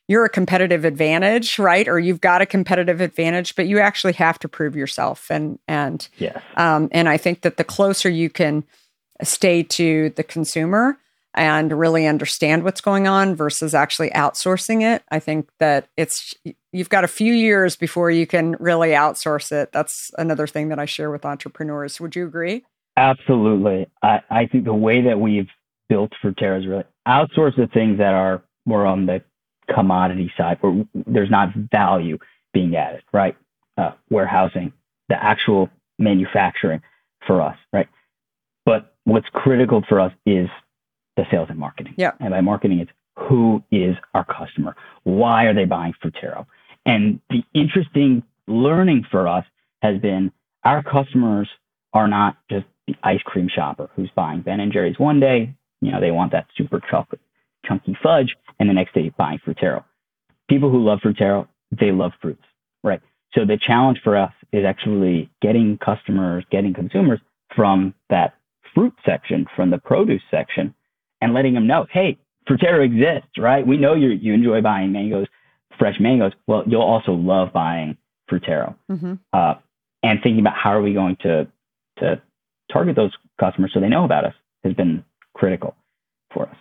you're 0.09 0.25
a 0.25 0.29
competitive 0.29 0.85
advantage, 0.85 1.59
right? 1.59 1.87
Or 1.87 1.99
you've 1.99 2.19
got 2.19 2.41
a 2.41 2.45
competitive 2.47 2.99
advantage, 2.99 3.55
but 3.55 3.67
you 3.67 3.79
actually 3.79 4.13
have 4.13 4.39
to 4.39 4.49
prove 4.49 4.75
yourself. 4.75 5.27
And 5.29 5.59
and 5.67 6.05
Yes. 6.17 6.41
um, 6.57 6.89
and 6.91 7.07
I 7.07 7.15
think 7.15 7.41
that 7.41 7.57
the 7.57 7.63
closer 7.63 8.09
you 8.09 8.29
can 8.29 8.63
stay 9.21 9.63
to 9.63 10.09
the 10.15 10.23
consumer 10.23 10.97
and 11.35 11.71
really 11.71 12.07
understand 12.07 12.63
what's 12.63 12.81
going 12.81 13.07
on 13.07 13.35
versus 13.35 13.75
actually 13.75 14.09
outsourcing 14.09 14.81
it, 14.81 15.03
I 15.11 15.19
think 15.19 15.47
that 15.59 15.87
it's 15.95 16.33
you've 16.73 16.89
got 16.89 17.03
a 17.03 17.07
few 17.07 17.33
years 17.33 17.75
before 17.75 18.09
you 18.09 18.25
can 18.25 18.55
really 18.59 18.89
outsource 18.89 19.51
it. 19.51 19.71
That's 19.71 20.09
another 20.17 20.47
thing 20.47 20.69
that 20.69 20.79
I 20.79 20.85
share 20.85 21.11
with 21.11 21.23
entrepreneurs. 21.23 22.01
Would 22.01 22.15
you 22.15 22.25
agree? 22.25 22.65
Absolutely. 22.97 23.87
I, 24.01 24.21
I 24.31 24.47
think 24.47 24.65
the 24.65 24.73
way 24.73 25.03
that 25.03 25.19
we've 25.19 25.47
built 25.87 26.11
Frutero 26.23 26.59
is 26.59 26.67
really 26.67 26.83
outsource 27.07 27.55
the 27.55 27.69
things 27.71 27.99
that 27.99 28.13
are 28.15 28.41
more 28.65 28.87
on 28.87 29.05
the 29.05 29.21
commodity 29.73 30.31
side 30.37 30.57
where 30.61 30.85
there's 30.93 31.29
not 31.29 31.53
value 31.53 32.17
being 32.53 32.75
added, 32.75 33.03
right? 33.13 33.35
Uh, 33.77 33.91
warehousing, 34.09 34.73
the 35.07 35.23
actual 35.23 35.69
manufacturing 35.97 36.81
for 37.25 37.41
us, 37.41 37.57
right? 37.71 37.87
But 38.65 38.93
what's 39.03 39.27
critical 39.29 39.83
for 39.87 39.99
us 39.99 40.13
is 40.25 40.49
the 41.15 41.25
sales 41.31 41.47
and 41.49 41.59
marketing. 41.59 41.93
Yeah. 41.97 42.11
And 42.19 42.31
by 42.31 42.41
marketing, 42.41 42.79
it's 42.79 42.91
who 43.17 43.63
is 43.71 43.95
our 44.13 44.23
customer? 44.25 44.75
Why 45.03 45.45
are 45.45 45.53
they 45.53 45.65
buying 45.65 45.93
Frutero? 46.01 46.45
And 46.85 47.19
the 47.29 47.43
interesting 47.53 48.23
learning 48.47 49.05
for 49.11 49.27
us 49.27 49.45
has 49.81 49.99
been 49.99 50.31
our 50.63 50.81
customers 50.83 51.49
are 51.93 52.07
not 52.07 52.37
just 52.49 52.65
the 52.87 52.95
ice 53.03 53.21
cream 53.23 53.49
shopper 53.53 53.89
who's 53.95 54.09
buying 54.15 54.41
Ben 54.41 54.59
and 54.59 54.71
Jerry's 54.71 54.99
one 54.99 55.19
day, 55.19 55.53
you 55.81 55.91
know, 55.91 55.99
they 55.99 56.11
want 56.11 56.31
that 56.31 56.47
super 56.57 56.81
chocolate 56.89 57.21
chunky 57.69 57.95
fudge, 58.03 58.35
and 58.59 58.69
the 58.69 58.73
next 58.73 58.93
day 58.93 59.11
buying 59.17 59.39
Frutero. 59.45 59.83
People 60.49 60.69
who 60.69 60.83
love 60.83 60.99
Frutero, 60.99 61.47
they 61.71 61.91
love 61.91 62.11
fruits, 62.21 62.43
right? 62.83 63.01
So 63.33 63.45
the 63.45 63.57
challenge 63.57 63.99
for 64.03 64.17
us 64.17 64.33
is 64.51 64.65
actually 64.65 65.29
getting 65.41 65.77
customers, 65.77 66.43
getting 66.51 66.73
consumers 66.73 67.19
from 67.55 67.93
that 68.09 68.33
fruit 68.73 68.93
section, 69.05 69.45
from 69.55 69.69
the 69.69 69.77
produce 69.77 70.23
section, 70.31 70.73
and 71.21 71.33
letting 71.33 71.53
them 71.53 71.67
know, 71.67 71.85
hey, 71.91 72.17
Frutero 72.49 72.83
exists, 72.83 73.37
right? 73.37 73.65
We 73.65 73.77
know 73.77 73.93
you 73.93 74.09
you 74.09 74.33
enjoy 74.33 74.61
buying 74.61 74.91
mangoes, 74.91 75.27
fresh 75.77 75.99
mangoes. 75.99 76.33
Well, 76.47 76.63
you'll 76.65 76.81
also 76.81 77.11
love 77.11 77.53
buying 77.53 77.97
Frutero. 78.29 78.75
Mm-hmm. 78.91 79.13
Uh, 79.31 79.55
and 80.01 80.19
thinking 80.23 80.39
about 80.39 80.55
how 80.55 80.71
are 80.71 80.81
we 80.81 80.93
going 80.93 81.17
to 81.21 81.47
to 81.99 82.21
target 82.71 82.95
those 82.95 83.11
customers 83.39 83.71
so 83.73 83.79
they 83.79 83.89
know 83.89 84.05
about 84.05 84.25
us 84.25 84.33
has 84.63 84.73
been 84.73 85.03
critical 85.35 85.75
for 86.33 86.47
us. 86.47 86.55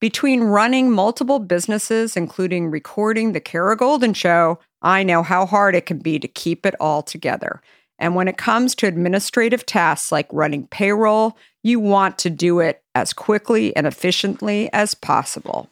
Between 0.00 0.42
running 0.42 0.90
multiple 0.90 1.38
businesses, 1.38 2.16
including 2.16 2.70
recording 2.70 3.32
the 3.32 3.40
Kara 3.40 3.76
Goldin 3.76 4.14
Show, 4.14 4.58
I 4.82 5.02
know 5.02 5.22
how 5.22 5.46
hard 5.46 5.74
it 5.74 5.86
can 5.86 5.98
be 5.98 6.18
to 6.18 6.28
keep 6.28 6.66
it 6.66 6.74
all 6.78 7.02
together. 7.02 7.62
And 7.98 8.14
when 8.14 8.28
it 8.28 8.36
comes 8.36 8.74
to 8.76 8.86
administrative 8.86 9.64
tasks 9.64 10.10
like 10.10 10.28
running 10.32 10.66
payroll, 10.66 11.36
you 11.62 11.80
want 11.80 12.18
to 12.18 12.30
do 12.30 12.60
it 12.60 12.82
as 12.94 13.12
quickly 13.12 13.74
and 13.76 13.86
efficiently 13.86 14.68
as 14.72 14.94
possible. 14.94 15.70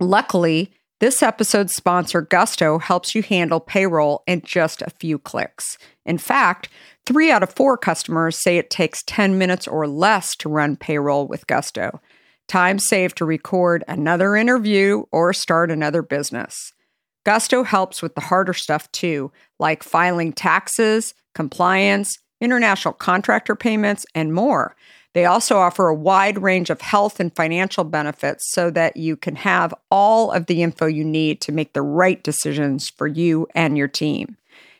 Luckily, 0.00 0.72
this 1.00 1.22
episode's 1.22 1.74
sponsor, 1.74 2.22
Gusto, 2.22 2.78
helps 2.78 3.14
you 3.14 3.22
handle 3.22 3.60
payroll 3.60 4.22
in 4.26 4.42
just 4.42 4.82
a 4.82 4.90
few 4.90 5.18
clicks. 5.18 5.78
In 6.04 6.18
fact, 6.18 6.68
three 7.06 7.30
out 7.30 7.42
of 7.42 7.52
four 7.54 7.76
customers 7.76 8.42
say 8.42 8.58
it 8.58 8.70
takes 8.70 9.02
10 9.06 9.38
minutes 9.38 9.68
or 9.68 9.86
less 9.86 10.34
to 10.36 10.48
run 10.48 10.76
payroll 10.76 11.28
with 11.28 11.46
Gusto. 11.46 12.00
Time 12.48 12.78
saved 12.78 13.18
to 13.18 13.26
record 13.26 13.84
another 13.86 14.34
interview 14.34 15.04
or 15.12 15.32
start 15.32 15.70
another 15.70 16.00
business. 16.02 16.72
Gusto 17.24 17.62
helps 17.62 18.00
with 18.00 18.14
the 18.14 18.22
harder 18.22 18.54
stuff 18.54 18.90
too, 18.90 19.30
like 19.58 19.82
filing 19.82 20.32
taxes, 20.32 21.12
compliance, 21.34 22.18
international 22.40 22.94
contractor 22.94 23.54
payments, 23.54 24.06
and 24.14 24.32
more. 24.32 24.74
They 25.12 25.26
also 25.26 25.58
offer 25.58 25.88
a 25.88 25.94
wide 25.94 26.40
range 26.42 26.70
of 26.70 26.80
health 26.80 27.20
and 27.20 27.34
financial 27.34 27.84
benefits 27.84 28.50
so 28.52 28.70
that 28.70 28.96
you 28.96 29.16
can 29.16 29.36
have 29.36 29.74
all 29.90 30.30
of 30.30 30.46
the 30.46 30.62
info 30.62 30.86
you 30.86 31.04
need 31.04 31.40
to 31.42 31.52
make 31.52 31.74
the 31.74 31.82
right 31.82 32.22
decisions 32.22 32.88
for 32.88 33.06
you 33.06 33.46
and 33.54 33.76
your 33.76 33.88
team. 33.88 34.36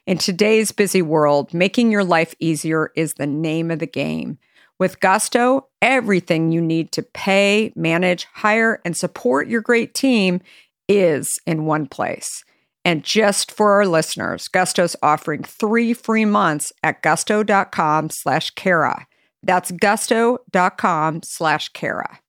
In 0.06 0.16
today's 0.16 0.72
busy 0.72 1.02
world, 1.02 1.52
making 1.52 1.92
your 1.92 2.04
life 2.04 2.34
easier 2.38 2.92
is 2.94 3.14
the 3.14 3.26
name 3.26 3.70
of 3.70 3.78
the 3.78 3.86
game. 3.86 4.38
With 4.78 5.00
Gusto, 5.00 5.66
everything 5.82 6.52
you 6.52 6.60
need 6.60 6.92
to 6.92 7.02
pay, 7.02 7.72
manage, 7.74 8.26
hire, 8.32 8.80
and 8.84 8.96
support 8.96 9.48
your 9.48 9.60
great 9.60 9.92
team 9.92 10.40
is 10.88 11.28
in 11.46 11.66
one 11.66 11.86
place. 11.86 12.44
And 12.84 13.02
just 13.02 13.50
for 13.50 13.72
our 13.72 13.86
listeners, 13.86 14.46
Gusto's 14.48 14.96
offering 15.02 15.42
three 15.42 15.92
free 15.94 16.24
months 16.24 16.72
at 16.82 17.02
gusto.com 17.02 18.10
slash 18.10 18.50
Kara. 18.50 19.06
That's 19.42 19.72
gusto.com 19.72 21.20
slash 21.24 21.68
Kara. 21.70 22.20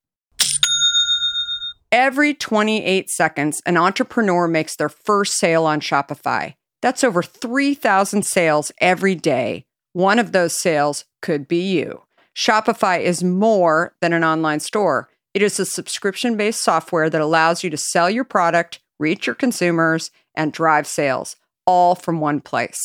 Every 1.92 2.34
28 2.34 3.10
seconds, 3.10 3.62
an 3.66 3.78
entrepreneur 3.78 4.48
makes 4.48 4.76
their 4.76 4.90
first 4.90 5.38
sale 5.38 5.66
on 5.66 5.82
Shopify. 5.82 6.56
That's 6.82 7.04
over 7.04 7.24
3,000 7.24 8.26
sales 8.26 8.72
every 8.80 9.16
day. 9.16 9.66
One 9.94 10.20
of 10.20 10.32
those 10.32 10.60
sales 10.60 11.06
could 11.22 11.48
be 11.48 11.62
you. 11.72 12.04
Shopify 12.40 13.02
is 13.02 13.22
more 13.22 13.94
than 14.00 14.14
an 14.14 14.24
online 14.24 14.62
store. 14.62 15.10
It 15.34 15.42
is 15.42 15.60
a 15.60 15.66
subscription 15.66 16.38
based 16.38 16.64
software 16.64 17.10
that 17.10 17.20
allows 17.20 17.66
you 17.66 17.70
to 17.70 17.76
sell 17.76 18.10
your 18.10 18.24
product, 18.24 18.80
reach 18.98 19.28
your 19.28 19.36
consumers, 19.36 20.10
and 20.36 20.54
drive 20.54 20.88
sales, 20.88 21.36
all 21.66 21.96
from 21.96 22.22
one 22.22 22.40
place. 22.40 22.80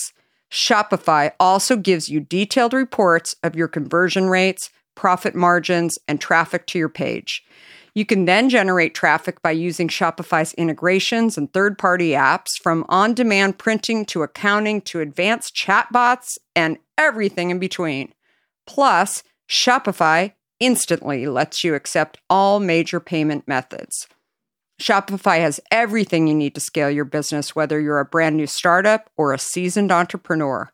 Shopify 0.51 1.31
also 1.39 1.77
gives 1.77 2.09
you 2.09 2.19
detailed 2.19 2.73
reports 2.73 3.37
of 3.45 3.55
your 3.55 3.69
conversion 3.69 4.29
rates, 4.29 4.71
profit 4.97 5.37
margins, 5.37 6.01
and 6.09 6.21
traffic 6.21 6.67
to 6.67 6.79
your 6.81 6.89
page. 6.89 7.45
You 7.95 8.05
can 8.05 8.25
then 8.25 8.49
generate 8.49 8.93
traffic 8.93 9.41
by 9.41 9.53
using 9.53 9.87
Shopify's 9.87 10.53
integrations 10.55 11.39
and 11.39 11.53
third 11.53 11.79
party 11.79 12.11
apps 12.11 12.61
from 12.61 12.85
on 12.89 13.15
demand 13.15 13.59
printing 13.59 14.05
to 14.07 14.25
accounting 14.25 14.81
to 14.83 14.99
advanced 14.99 15.55
chatbots 15.55 16.39
and 16.57 16.79
everything 16.99 17.51
in 17.51 17.61
between. 17.61 18.13
Plus, 18.67 19.23
Shopify 19.55 20.33
instantly 20.59 21.27
lets 21.27 21.63
you 21.63 21.77
accept 21.77 22.19
all 22.29 22.59
major 22.59 22.99
payment 22.99 23.47
methods. 23.47 24.09
Shopify 24.83 25.39
has 25.39 25.61
everything 25.71 26.27
you 26.27 26.35
need 26.35 26.57
to 26.57 26.61
scale 26.61 26.91
your 26.91 27.05
business, 27.05 27.55
whether 27.55 27.81
you're 27.81 28.01
a 28.01 28.05
brand 28.05 28.37
new 28.37 28.49
startup 28.49 29.09
or 29.17 29.33
a 29.33 29.39
seasoned 29.39 29.93
entrepreneur. 29.93 30.73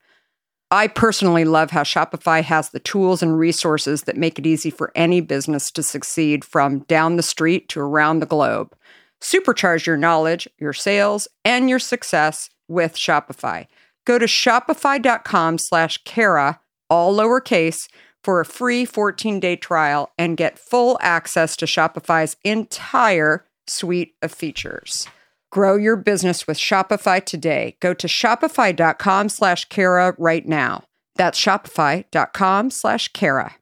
I 0.70 0.86
personally 0.86 1.44
love 1.44 1.72
how 1.72 1.82
Shopify 1.82 2.42
has 2.42 2.70
the 2.70 2.80
tools 2.80 3.22
and 3.22 3.38
resources 3.38 4.04
that 4.04 4.16
make 4.16 4.38
it 4.38 4.46
easy 4.46 4.70
for 4.70 4.92
any 4.94 5.20
business 5.20 5.70
to 5.72 5.82
succeed 5.82 6.42
from 6.42 6.78
down 6.80 7.16
the 7.16 7.22
street 7.22 7.68
to 7.70 7.80
around 7.80 8.20
the 8.20 8.26
globe. 8.26 8.74
Supercharge 9.20 9.84
your 9.84 9.98
knowledge, 9.98 10.48
your 10.58 10.72
sales, 10.72 11.28
and 11.44 11.68
your 11.68 11.80
success 11.80 12.48
with 12.66 12.96
Shopify. 12.96 13.66
Go 14.06 14.18
to 14.18 14.24
shopify.com 14.24 15.58
slash 15.58 15.98
Kara, 16.04 16.60
all 16.88 17.14
lowercase, 17.14 17.88
for 18.22 18.40
a 18.40 18.44
free 18.44 18.86
14-day 18.86 19.56
trial 19.56 20.10
and 20.18 20.36
get 20.36 20.58
full 20.58 20.98
access 21.00 21.56
to 21.56 21.66
Shopify's 21.66 22.36
entire 22.44 23.46
suite 23.66 24.14
of 24.22 24.32
features. 24.32 25.08
Grow 25.50 25.76
your 25.76 25.96
business 25.96 26.46
with 26.46 26.58
Shopify 26.58 27.24
today. 27.24 27.76
Go 27.80 27.92
to 27.94 28.06
shopify.com 28.06 29.28
slash 29.28 29.64
Kara 29.66 30.14
right 30.18 30.46
now. 30.46 30.84
That's 31.16 31.40
shopify.com 31.40 32.70
slash 32.70 33.08
Kara. 33.08 33.56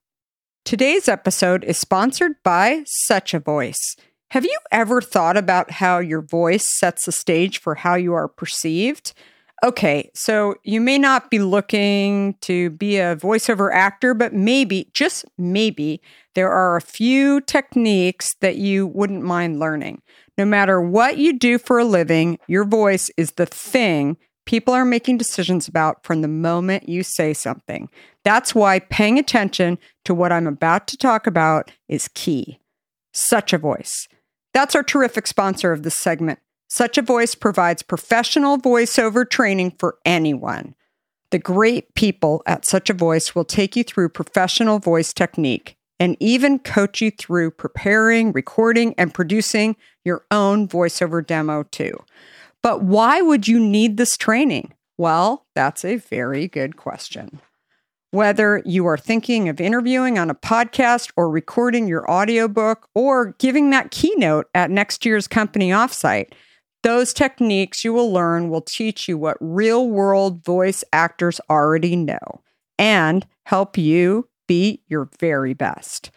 Today's 0.65 1.09
episode 1.09 1.65
is 1.65 1.79
sponsored 1.79 2.35
by 2.45 2.85
Such 2.87 3.33
a 3.33 3.41
Voice. 3.41 3.97
Have 4.33 4.45
you 4.45 4.59
ever 4.71 5.01
thought 5.01 5.39
about 5.39 5.71
how 5.71 5.99
your 5.99 6.21
voice 6.21 6.67
sets 6.79 7.07
the 7.07 7.13
stage 7.13 7.59
for 7.59 7.77
how 7.77 7.95
you 7.95 8.13
are 8.13 8.29
perceived? 8.29 9.15
Okay, 9.65 10.09
so 10.15 10.55
you 10.63 10.81
may 10.81 10.99
not 10.99 11.31
be 11.31 11.41
looking 11.41 12.35
to 12.43 12.71
be 12.71 12.99
a 12.99 13.17
voiceover 13.17 13.73
actor, 13.73 14.15
but 14.15 14.33
maybe, 14.33 14.89
just 14.95 15.25
maybe, 15.37 16.01
there 16.35 16.51
are 16.51 16.77
a 16.77 16.81
few 16.81 17.41
techniques 17.41 18.29
that 18.41 18.57
you 18.57 18.87
wouldn't 18.87 19.25
mind 19.25 19.59
learning. 19.59 20.01
No 20.37 20.45
matter 20.45 20.81
what 20.81 21.19
you 21.19 21.37
do 21.37 21.59
for 21.59 21.81
a 21.81 21.85
living, 21.85 22.39
your 22.47 22.65
voice 22.65 23.11
is 23.17 23.33
the 23.33 23.47
thing 23.47 24.17
people 24.47 24.73
are 24.73 24.85
making 24.85 25.19
decisions 25.19 25.69
about 25.69 26.05
from 26.05 26.23
the 26.23 26.29
moment 26.29 26.89
you 26.89 27.03
say 27.03 27.35
something. 27.35 27.87
That's 28.25 28.55
why 28.55 28.79
paying 28.79 29.19
attention 29.19 29.79
to 30.07 30.15
what 30.15 30.33
I'm 30.33 30.47
about 30.47 30.87
to 30.89 30.97
talk 30.97 31.27
about 31.27 31.71
is 31.87 32.09
key. 32.15 32.59
Such 33.13 33.53
a 33.53 33.59
voice. 33.59 34.09
That's 34.55 34.75
our 34.75 34.83
terrific 34.83 35.27
sponsor 35.27 35.73
of 35.73 35.83
this 35.83 35.99
segment. 35.99 36.39
Such 36.69 36.99
a 36.99 37.03
Voice 37.03 37.35
provides 37.35 37.83
professional 37.83 38.59
voiceover 38.59 39.29
training 39.29 39.77
for 39.79 39.99
anyone. 40.05 40.75
The 41.31 41.39
great 41.39 41.95
people 41.95 42.43
at 42.47 42.67
Such 42.67 42.91
a 42.91 42.95
Voice 42.95 43.35
will 43.35 43.45
take 43.45 43.75
you 43.75 43.85
through 43.85 44.11
professional 44.11 44.79
voice 44.79 45.15
technique 45.15 45.77
and 45.99 46.17
even 46.21 46.59
coach 46.59 47.01
you 47.01 47.11
through 47.11 47.53
preparing, 47.53 48.33
recording, 48.33 48.95
and 48.99 49.13
producing 49.13 49.77
your 50.05 50.25
own 50.31 50.69
voiceover 50.69 51.27
demo 51.27 51.65
too. 51.65 51.93
But 52.63 52.83
why 52.83 53.23
would 53.23 53.49
you 53.49 53.59
need 53.59 53.97
this 53.97 54.17
training? 54.17 54.75
Well, 54.99 55.47
that's 55.55 55.85
a 55.85 55.97
very 55.97 56.49
good 56.49 56.77
question. 56.77 57.41
Whether 58.11 58.63
you 58.65 58.87
are 58.87 58.97
thinking 58.97 59.49
of 59.49 59.61
interviewing 59.61 60.19
on 60.19 60.31
a 60.31 60.35
podcast 60.35 61.11
or 61.17 61.31
recording 61.31 61.89
your 61.89 62.11
audiobook 62.11 62.89
or 62.95 63.35
giving 63.39 63.71
that 63.71 63.91
keynote 63.91 64.49
at 64.55 64.71
next 64.71 65.05
year's 65.05 65.29
company 65.29 65.71
offsite, 65.71 66.33
those 66.83 67.13
techniques 67.13 67.85
you 67.85 67.93
will 67.93 68.13
learn 68.13 68.49
will 68.49 68.61
teach 68.61 69.09
you 69.09 69.19
what 69.19 69.37
real 69.41 69.89
world 69.89 70.45
voice 70.45 70.85
actors 70.93 71.41
already 71.51 71.97
know 71.97 72.43
and 72.79 73.27
help 73.45 73.77
you 73.77 74.29
be 74.47 74.83
your 74.89 75.09
very 75.19 75.55
best. 75.55 76.11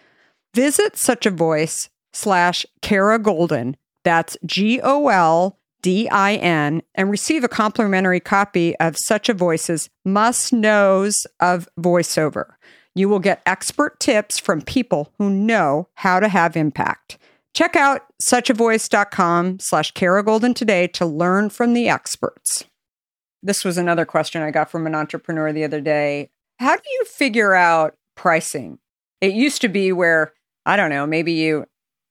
Visit 0.53 0.97
such 0.97 1.25
a 1.25 1.31
voice 1.31 1.89
slash 2.13 2.65
Kara 2.81 3.19
Goldin, 3.19 3.75
That's 4.03 4.37
G 4.45 4.79
O 4.81 5.07
L 5.07 5.57
D 5.81 6.07
I 6.09 6.35
N 6.35 6.81
and 6.93 7.09
receive 7.09 7.43
a 7.43 7.49
complimentary 7.49 8.19
copy 8.19 8.75
of 8.77 8.95
Such 8.97 9.29
a 9.29 9.33
Voice's 9.33 9.89
Must 10.05 10.53
Knows 10.53 11.25
of 11.39 11.67
Voiceover. 11.79 12.53
You 12.93 13.07
will 13.09 13.19
get 13.19 13.41
expert 13.45 13.99
tips 13.99 14.37
from 14.37 14.61
people 14.61 15.13
who 15.17 15.29
know 15.29 15.87
how 15.95 16.19
to 16.19 16.27
have 16.27 16.57
impact. 16.57 17.17
Check 17.53 17.75
out 17.75 18.05
suchavoice.com 18.21 19.59
slash 19.59 19.91
Kara 19.91 20.23
Goldin 20.23 20.55
today 20.55 20.87
to 20.87 21.05
learn 21.05 21.49
from 21.49 21.73
the 21.73 21.89
experts. 21.89 22.65
This 23.43 23.65
was 23.65 23.77
another 23.77 24.05
question 24.05 24.41
I 24.41 24.51
got 24.51 24.69
from 24.69 24.85
an 24.85 24.95
entrepreneur 24.95 25.51
the 25.51 25.63
other 25.63 25.81
day. 25.81 26.29
How 26.59 26.75
do 26.75 26.83
you 26.91 27.05
figure 27.05 27.55
out 27.55 27.95
pricing? 28.15 28.77
It 29.19 29.33
used 29.33 29.61
to 29.61 29.67
be 29.67 29.91
where, 29.91 30.33
I 30.65 30.75
don't 30.75 30.91
know, 30.91 31.07
maybe 31.07 31.33
you 31.33 31.65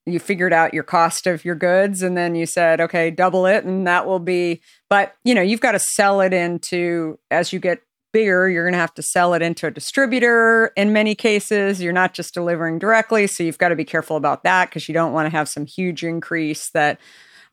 you 0.06 0.18
figured 0.18 0.52
out 0.52 0.74
your 0.74 0.82
cost 0.82 1.26
of 1.26 1.44
your 1.44 1.54
goods 1.54 2.02
and 2.02 2.16
then 2.16 2.34
you 2.34 2.46
said, 2.46 2.80
okay, 2.80 3.10
double 3.10 3.46
it 3.46 3.64
and 3.64 3.86
that 3.86 4.06
will 4.06 4.18
be, 4.18 4.60
but 4.88 5.14
you 5.24 5.34
know, 5.34 5.42
you've 5.42 5.60
got 5.60 5.72
to 5.72 5.78
sell 5.78 6.20
it 6.20 6.32
into 6.32 7.18
as 7.30 7.52
you 7.52 7.60
get 7.60 7.82
bigger, 8.12 8.48
you're 8.48 8.64
going 8.64 8.72
to 8.74 8.78
have 8.78 8.94
to 8.94 9.02
sell 9.02 9.34
it 9.34 9.42
into 9.42 9.66
a 9.66 9.70
distributor 9.70 10.72
in 10.76 10.92
many 10.92 11.14
cases. 11.14 11.80
You're 11.80 11.92
not 11.92 12.14
just 12.14 12.34
delivering 12.34 12.78
directly. 12.78 13.26
So 13.26 13.42
you've 13.42 13.58
got 13.58 13.68
to 13.68 13.76
be 13.76 13.84
careful 13.84 14.16
about 14.16 14.44
that 14.44 14.68
because 14.68 14.88
you 14.88 14.94
don't 14.94 15.12
want 15.12 15.26
to 15.26 15.30
have 15.30 15.48
some 15.48 15.66
huge 15.66 16.04
increase 16.04 16.70
that 16.70 17.00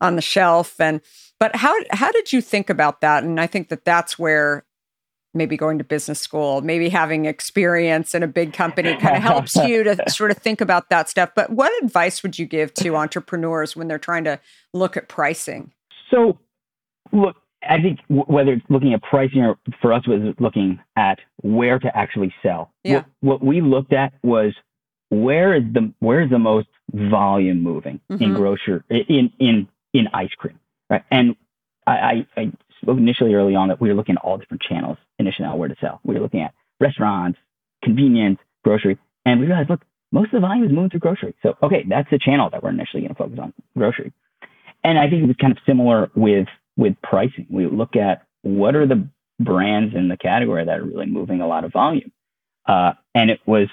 on 0.00 0.16
the 0.16 0.22
shelf. 0.22 0.80
And, 0.80 1.00
but 1.40 1.56
how, 1.56 1.74
how 1.90 2.12
did 2.12 2.32
you 2.32 2.40
think 2.40 2.70
about 2.70 3.00
that? 3.00 3.24
And 3.24 3.40
I 3.40 3.46
think 3.46 3.68
that 3.68 3.84
that's 3.84 4.18
where 4.18 4.64
maybe 5.34 5.56
going 5.56 5.78
to 5.78 5.84
business 5.84 6.20
school, 6.20 6.60
maybe 6.62 6.88
having 6.88 7.26
experience 7.26 8.14
in 8.14 8.22
a 8.22 8.28
big 8.28 8.52
company 8.52 8.96
kind 8.96 9.16
of 9.16 9.22
helps 9.22 9.56
you 9.56 9.84
to 9.84 9.96
sort 10.08 10.30
of 10.30 10.38
think 10.38 10.60
about 10.60 10.90
that 10.90 11.08
stuff. 11.08 11.30
But 11.34 11.50
what 11.50 11.72
advice 11.82 12.22
would 12.22 12.38
you 12.38 12.46
give 12.46 12.74
to 12.74 12.96
entrepreneurs 12.96 13.76
when 13.76 13.88
they're 13.88 13.98
trying 13.98 14.24
to 14.24 14.40
look 14.72 14.96
at 14.96 15.08
pricing? 15.08 15.72
So, 16.10 16.38
look, 17.12 17.36
I 17.62 17.80
think 17.80 17.98
whether 18.08 18.52
it's 18.52 18.64
looking 18.68 18.94
at 18.94 19.02
pricing 19.02 19.42
or 19.42 19.58
for 19.82 19.92
us 19.92 20.06
was 20.06 20.34
looking 20.38 20.78
at 20.96 21.18
where 21.42 21.78
to 21.78 21.96
actually 21.96 22.32
sell. 22.42 22.70
Yeah. 22.84 23.04
What, 23.20 23.40
what 23.40 23.44
we 23.44 23.60
looked 23.60 23.92
at 23.92 24.12
was 24.22 24.54
where 25.10 25.54
is 25.54 25.64
the 25.72 25.92
where 26.00 26.20
is 26.20 26.30
the 26.30 26.38
most 26.38 26.68
volume 26.92 27.62
moving 27.62 28.00
mm-hmm. 28.10 28.22
in 28.22 28.34
grocery 28.34 28.82
in 28.90 29.32
in 29.38 29.68
in 29.92 30.08
ice 30.12 30.32
cream, 30.36 30.58
right? 30.90 31.02
And 31.10 31.34
I, 31.86 31.92
I, 31.92 32.26
I 32.36 32.52
spoke 32.82 32.98
initially 32.98 33.34
early 33.34 33.54
on 33.54 33.68
that 33.68 33.80
we 33.80 33.88
were 33.88 33.94
looking 33.94 34.16
at 34.16 34.22
all 34.22 34.38
different 34.38 34.62
channels 34.62 34.98
initially 35.18 35.46
on 35.46 35.58
where 35.58 35.68
to 35.68 35.76
sell. 35.80 36.00
We 36.04 36.14
were 36.14 36.20
looking 36.20 36.42
at 36.42 36.54
restaurants, 36.80 37.38
convenience, 37.82 38.38
grocery, 38.64 38.98
and 39.24 39.40
we 39.40 39.46
realized 39.46 39.70
look, 39.70 39.84
most 40.12 40.26
of 40.26 40.32
the 40.32 40.40
volume 40.40 40.64
is 40.64 40.72
moving 40.72 40.90
through 40.90 41.00
grocery. 41.00 41.34
So 41.42 41.56
okay, 41.62 41.84
that's 41.88 42.10
the 42.10 42.18
channel 42.18 42.50
that 42.50 42.62
we're 42.62 42.70
initially 42.70 43.02
going 43.02 43.14
to 43.14 43.18
focus 43.18 43.38
on, 43.40 43.52
grocery. 43.76 44.12
And 44.84 44.98
I 44.98 45.10
think 45.10 45.22
it 45.22 45.26
was 45.26 45.36
kind 45.40 45.52
of 45.52 45.58
similar 45.66 46.10
with 46.14 46.46
with 46.78 46.94
pricing. 47.02 47.46
We 47.50 47.66
look 47.66 47.96
at 47.96 48.22
what 48.42 48.74
are 48.74 48.86
the 48.86 49.06
brands 49.40 49.94
in 49.94 50.08
the 50.08 50.16
category 50.16 50.64
that 50.64 50.78
are 50.78 50.84
really 50.84 51.06
moving 51.06 51.42
a 51.42 51.46
lot 51.46 51.64
of 51.64 51.72
volume. 51.72 52.12
Uh, 52.66 52.92
and 53.14 53.30
it 53.30 53.40
was 53.44 53.68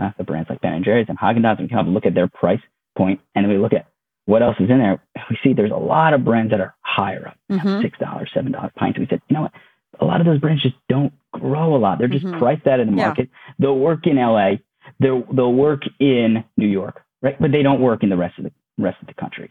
uh, 0.00 0.10
the 0.18 0.24
brands 0.24 0.50
like 0.50 0.60
Ben 0.62 0.72
and 0.72 0.84
Jerry's 0.84 1.06
and 1.08 1.18
Haagen-Dazs. 1.18 1.60
We 1.60 1.68
kind 1.68 1.86
of 1.86 1.92
look 1.92 2.06
at 2.06 2.14
their 2.14 2.28
price 2.28 2.60
point, 2.96 3.20
and 3.34 3.48
we 3.48 3.58
look 3.58 3.72
at 3.72 3.86
what 4.24 4.42
else 4.42 4.56
is 4.58 4.70
in 4.70 4.78
there. 4.78 5.02
We 5.30 5.38
see 5.42 5.52
there's 5.52 5.70
a 5.70 5.76
lot 5.76 6.14
of 6.14 6.24
brands 6.24 6.50
that 6.50 6.60
are 6.60 6.74
higher 6.80 7.28
up, 7.28 7.36
mm-hmm. 7.50 7.82
six 7.82 7.98
dollars, 7.98 8.30
seven 8.34 8.52
dollars 8.52 8.72
pints. 8.76 8.98
We 8.98 9.06
said, 9.08 9.20
you 9.28 9.34
know 9.34 9.42
what? 9.42 9.52
A 10.00 10.04
lot 10.04 10.20
of 10.20 10.26
those 10.26 10.40
brands 10.40 10.62
just 10.62 10.74
don't 10.88 11.12
grow 11.32 11.74
a 11.74 11.78
lot. 11.78 11.98
They're 11.98 12.08
just 12.08 12.24
mm-hmm. 12.24 12.38
priced 12.38 12.66
out 12.66 12.80
of 12.80 12.86
the 12.86 12.92
market. 12.92 13.28
Yeah. 13.30 13.54
They'll 13.58 13.78
work 13.78 14.06
in 14.06 14.16
LA. 14.16 14.56
They'll 15.00 15.24
they'll 15.32 15.52
work 15.52 15.82
in 15.98 16.44
New 16.56 16.68
York, 16.68 17.02
right? 17.22 17.40
But 17.40 17.52
they 17.52 17.62
don't 17.62 17.80
work 17.80 18.02
in 18.02 18.08
the 18.08 18.16
rest 18.16 18.38
of 18.38 18.44
the 18.44 18.52
rest 18.78 18.98
of 19.00 19.08
the 19.08 19.14
country. 19.14 19.50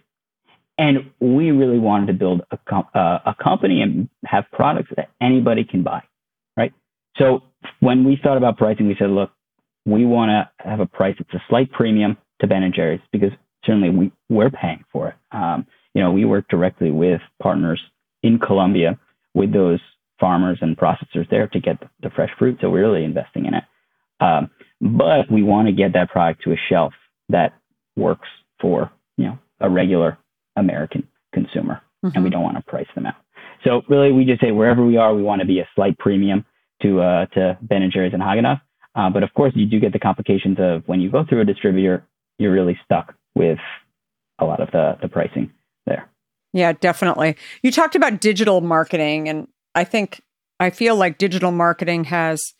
And 0.78 1.12
we 1.20 1.52
really 1.52 1.80
wanted 1.80 2.08
to 2.08 2.14
build 2.14 2.42
a, 2.52 2.58
com- 2.70 2.88
uh, 2.94 3.20
a 3.26 3.36
company 3.42 3.82
and 3.82 4.10
have 4.26 4.46
products 4.52 4.90
that 4.96 5.10
anybody 5.22 5.64
can 5.64 5.84
buy, 5.84 6.04
right? 6.58 6.74
So 7.18 7.44
when 7.80 8.04
we 8.04 8.20
thought 8.22 8.38
about 8.38 8.58
pricing, 8.58 8.88
we 8.88 8.96
said, 9.00 9.10
look, 9.10 9.32
we 9.86 10.06
want 10.06 10.30
to 10.30 10.68
have 10.68 10.80
a 10.80 10.86
price 10.86 11.16
that's 11.18 11.34
a 11.34 11.44
slight 11.48 11.72
premium 11.72 12.18
to 12.42 12.48
Ben 12.48 12.64
and 12.64 12.74
Jerry's 12.74 13.00
because 13.12 13.32
certainly 13.64 13.90
we, 13.90 14.12
we're 14.30 14.50
paying 14.50 14.84
for 14.92 15.10
it. 15.10 15.16
Um, 15.32 15.66
you 15.94 16.02
know, 16.02 16.12
we 16.12 16.26
work 16.26 16.48
directly 16.50 16.92
with 16.92 17.22
partners 17.42 17.82
in 18.22 18.40
Colombia 18.40 19.00
with 19.34 19.54
those 19.54 19.80
farmers 20.20 20.58
and 20.62 20.78
processors 20.78 21.30
there 21.30 21.48
to 21.48 21.60
get 21.60 21.78
the 22.02 22.10
fresh 22.10 22.32
fruit. 22.38 22.58
So 22.62 22.70
we're 22.70 22.82
really 22.82 23.04
investing 23.04 23.46
in 23.46 23.54
it. 23.54 23.64
Um, 24.20 24.50
but 24.82 25.32
we 25.32 25.44
want 25.44 25.68
to 25.68 25.74
get 25.74 25.94
that 25.94 26.10
product 26.10 26.44
to 26.44 26.52
a 26.52 26.58
shelf 26.70 26.94
that 27.30 27.54
works 27.96 28.28
for, 28.60 28.92
you 29.18 29.26
know, 29.26 29.40
a 29.60 29.70
regular 29.70 30.18
American 30.56 31.08
consumer, 31.34 31.82
mm-hmm. 32.04 32.16
and 32.16 32.24
we 32.24 32.30
mm-hmm. 32.30 32.36
don't 32.36 32.44
want 32.44 32.58
to 32.58 32.64
price 32.64 32.88
them 32.96 33.06
out. 33.06 33.16
So 33.64 33.82
really, 33.90 34.12
we 34.12 34.26
just 34.26 34.42
say 34.42 34.52
wherever 34.52 34.86
we 34.86 34.98
are, 34.98 35.14
we 35.16 35.24
want 35.24 35.42
to 35.42 35.48
be 35.48 35.60
a 35.60 35.68
slight 35.76 35.98
premium 35.98 36.46
to 36.82 37.02
uh, 37.02 37.26
to 37.28 37.58
Ben 37.62 37.82
and 37.82 37.92
Jerry's 37.92 38.14
and 38.14 38.22
Haagen 38.22 38.60
uh, 38.96 39.10
but 39.10 39.24
of 39.24 39.34
course, 39.34 39.52
you 39.56 39.66
do 39.66 39.80
get 39.80 39.94
the 39.94 40.00
complications 40.00 40.58
of 40.60 40.84
when 40.88 41.02
you 41.02 41.12
go 41.12 41.26
through 41.28 41.42
a 41.42 41.46
distributor, 41.46 42.08
you're 42.40 42.54
really 42.54 42.80
stuck 42.86 43.14
with 43.36 43.60
a 44.40 44.46
lot 44.46 44.62
of 44.62 44.72
the 44.72 44.98
the 45.02 45.10
pricing 45.10 45.52
there. 45.86 46.10
Yeah, 46.54 46.72
definitely. 46.72 47.36
You 47.62 47.72
talked 47.72 47.96
about 47.96 48.22
digital 48.22 48.62
marketing, 48.62 49.28
and 49.28 49.48
I 49.74 49.84
think 49.84 50.22
I 50.60 50.70
feel 50.70 50.96
like 50.96 51.18
digital 51.18 51.52
marketing 51.52 52.06
has 52.06 52.54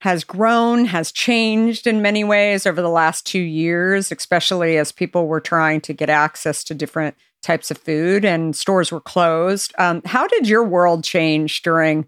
has 0.00 0.24
grown, 0.24 0.84
has 0.86 1.10
changed 1.10 1.86
in 1.86 2.02
many 2.02 2.22
ways 2.22 2.66
over 2.66 2.80
the 2.80 2.88
last 2.88 3.26
two 3.26 3.40
years, 3.40 4.12
especially 4.12 4.76
as 4.76 4.92
people 4.92 5.26
were 5.26 5.40
trying 5.40 5.80
to 5.82 5.92
get 5.92 6.08
access 6.08 6.62
to 6.64 6.74
different 6.74 7.16
types 7.42 7.70
of 7.70 7.78
food 7.78 8.24
and 8.24 8.54
stores 8.56 8.90
were 8.90 9.00
closed. 9.00 9.74
Um, 9.78 10.02
how 10.04 10.26
did 10.26 10.48
your 10.48 10.64
world 10.64 11.04
change 11.04 11.62
during, 11.62 12.06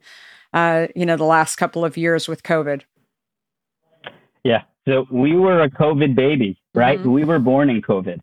uh, 0.53 0.89
you 0.97 1.07
know, 1.07 1.17
the 1.17 1.25
last 1.25 1.57
couple 1.57 1.85
of 1.85 1.97
years 1.97 2.29
with 2.29 2.43
COVID? 2.43 2.83
Yeah, 4.45 4.63
so 4.89 5.07
we 5.11 5.37
were 5.37 5.63
a 5.63 5.71
COVID 5.71 6.15
baby, 6.15 6.59
right? 6.75 6.99
Mm-hmm. 6.99 7.13
We 7.13 7.25
were 7.25 7.39
born 7.39 7.71
in 7.71 7.83
COVID, 7.83 8.21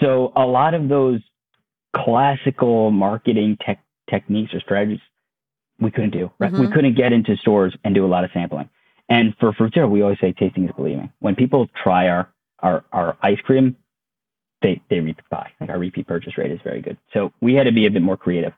so 0.00 0.32
a 0.36 0.46
lot 0.46 0.74
of 0.74 0.88
those 0.88 1.20
classical 1.94 2.90
marketing 2.90 3.58
tech 3.64 3.82
techniques 4.08 4.54
or 4.54 4.60
strategies 4.60 5.00
we 5.80 5.90
couldn't 5.90 6.10
do. 6.10 6.30
Right, 6.38 6.52
mm-hmm. 6.52 6.60
we 6.60 6.72
couldn't 6.72 6.94
get 6.94 7.12
into 7.12 7.36
stores 7.36 7.76
and 7.84 7.94
do 7.94 8.06
a 8.06 8.08
lot 8.08 8.24
of 8.24 8.30
sampling. 8.32 8.68
And 9.08 9.34
for 9.40 9.52
Frutero, 9.52 9.90
we 9.90 10.02
always 10.02 10.18
say 10.20 10.32
tasting 10.32 10.66
is 10.66 10.74
believing. 10.76 11.12
When 11.18 11.34
people 11.34 11.68
try 11.82 12.08
our 12.08 12.28
our, 12.60 12.84
our 12.92 13.16
ice 13.22 13.40
cream, 13.40 13.76
they 14.62 14.80
they 14.90 15.00
buy. 15.30 15.50
Like 15.60 15.70
our 15.70 15.78
repeat 15.78 16.06
purchase 16.06 16.36
rate 16.38 16.50
is 16.50 16.60
very 16.62 16.80
good. 16.80 16.98
So 17.12 17.32
we 17.40 17.54
had 17.54 17.64
to 17.64 17.72
be 17.72 17.86
a 17.86 17.90
bit 17.90 18.02
more 18.02 18.16
creative. 18.16 18.52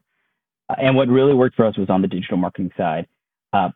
Uh, 0.69 0.75
and 0.79 0.97
what 0.97 1.09
really 1.09 1.35
worked 1.35 1.57
for 1.57 1.65
us 1.65 1.77
was 1.77 1.91
on 1.91 2.03
the 2.03 2.09
digital 2.09 2.37
marketing 2.37 2.73
side. 2.77 3.07
Uh, 3.53 3.71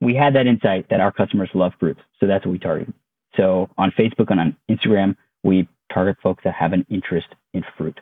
we 0.00 0.14
had 0.14 0.34
that 0.34 0.46
insight 0.46 0.88
that 0.90 1.00
our 1.00 1.12
customers 1.12 1.50
love 1.54 1.72
fruits, 1.80 2.00
so 2.20 2.26
that's 2.26 2.44
what 2.44 2.52
we 2.52 2.58
targeted. 2.58 2.92
So 3.36 3.70
on 3.78 3.90
Facebook 3.92 4.30
and 4.30 4.40
on 4.40 4.56
Instagram, 4.70 5.16
we 5.42 5.68
target 5.92 6.16
folks 6.22 6.44
that 6.44 6.54
have 6.54 6.72
an 6.72 6.86
interest 6.88 7.28
in 7.52 7.64
fruit. 7.76 7.98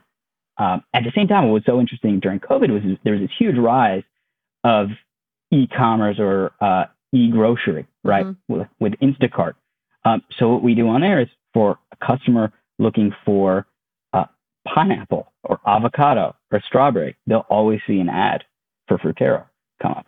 Um, 0.59 0.85
at 0.93 1.05
the 1.05 1.13
same 1.15 1.29
time, 1.29 1.45
what 1.45 1.55
was 1.55 1.63
so 1.65 1.81
interesting 1.81 2.21
during 2.21 2.41
COVID 2.41 2.71
was 2.71 2.83
there 3.05 3.15
was 3.15 3.23
this 3.23 3.31
huge 3.39 3.57
rise 3.57 4.03
of 4.65 4.89
e-commerce 5.51 6.19
or 6.19 6.53
uh, 6.61 6.85
e-grocery, 7.13 7.87
right, 8.05 8.27
mm-hmm. 8.27 8.53
with, 8.53 8.69
with 8.79 8.93
Instacart. 9.01 9.55
Um, 10.05 10.23
so 10.39 10.51
what 10.53 10.63
we 10.63 10.75
do 10.75 10.89
on 10.89 11.01
there 11.01 11.21
is 11.21 11.29
for 11.55 11.79
a 11.93 12.07
customer 12.07 12.53
looking 12.83 13.15
for 13.25 13.67
uh, 14.13 14.25
pineapple 14.67 15.33
or 15.45 15.61
avocado 15.67 16.35
or 16.51 16.61
strawberry, 16.67 17.17
they'll 17.27 17.47
always 17.49 17.81
see 17.87 18.01
an 18.01 18.09
ad 18.09 18.45
for 18.89 18.99
Frutero 18.99 19.45
come 19.81 19.93
up. 19.93 20.07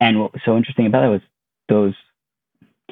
And 0.00 0.20
what 0.20 0.32
was 0.32 0.42
so 0.44 0.56
interesting 0.56 0.86
about 0.86 1.00
that 1.02 1.08
was 1.08 1.22
those 1.68 1.94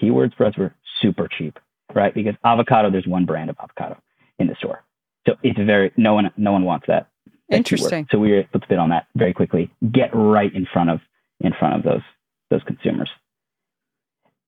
keywords 0.01 0.35
for 0.37 0.47
us 0.47 0.57
were 0.57 0.75
super 1.01 1.29
cheap, 1.29 1.59
right? 1.95 2.14
Because 2.14 2.35
avocado, 2.45 2.90
there's 2.90 3.07
one 3.07 3.27
brand 3.27 3.51
of 3.51 3.57
avocado 3.62 3.99
in 4.38 4.47
the 4.47 4.55
store. 4.57 4.83
So 5.27 5.35
it's 5.43 5.59
very 5.59 5.93
no 5.97 6.14
one 6.14 6.31
no 6.37 6.53
one 6.53 6.64
wants 6.64 6.87
that. 6.88 7.09
that 7.49 7.57
Interesting. 7.57 8.07
Keyword. 8.07 8.09
So 8.11 8.19
we 8.19 8.31
were 8.31 8.40
able 8.40 8.61
to 8.61 8.67
bid 8.69 8.79
on 8.79 8.90
that 8.90 9.07
very 9.14 9.33
quickly. 9.33 9.71
Get 9.93 10.11
right 10.12 10.55
in 10.55 10.67
front 10.71 10.90
of 10.90 11.01
in 11.40 11.53
front 11.59 11.77
of 11.77 11.83
those 11.83 12.03
those 12.51 12.62
consumers. 12.64 13.11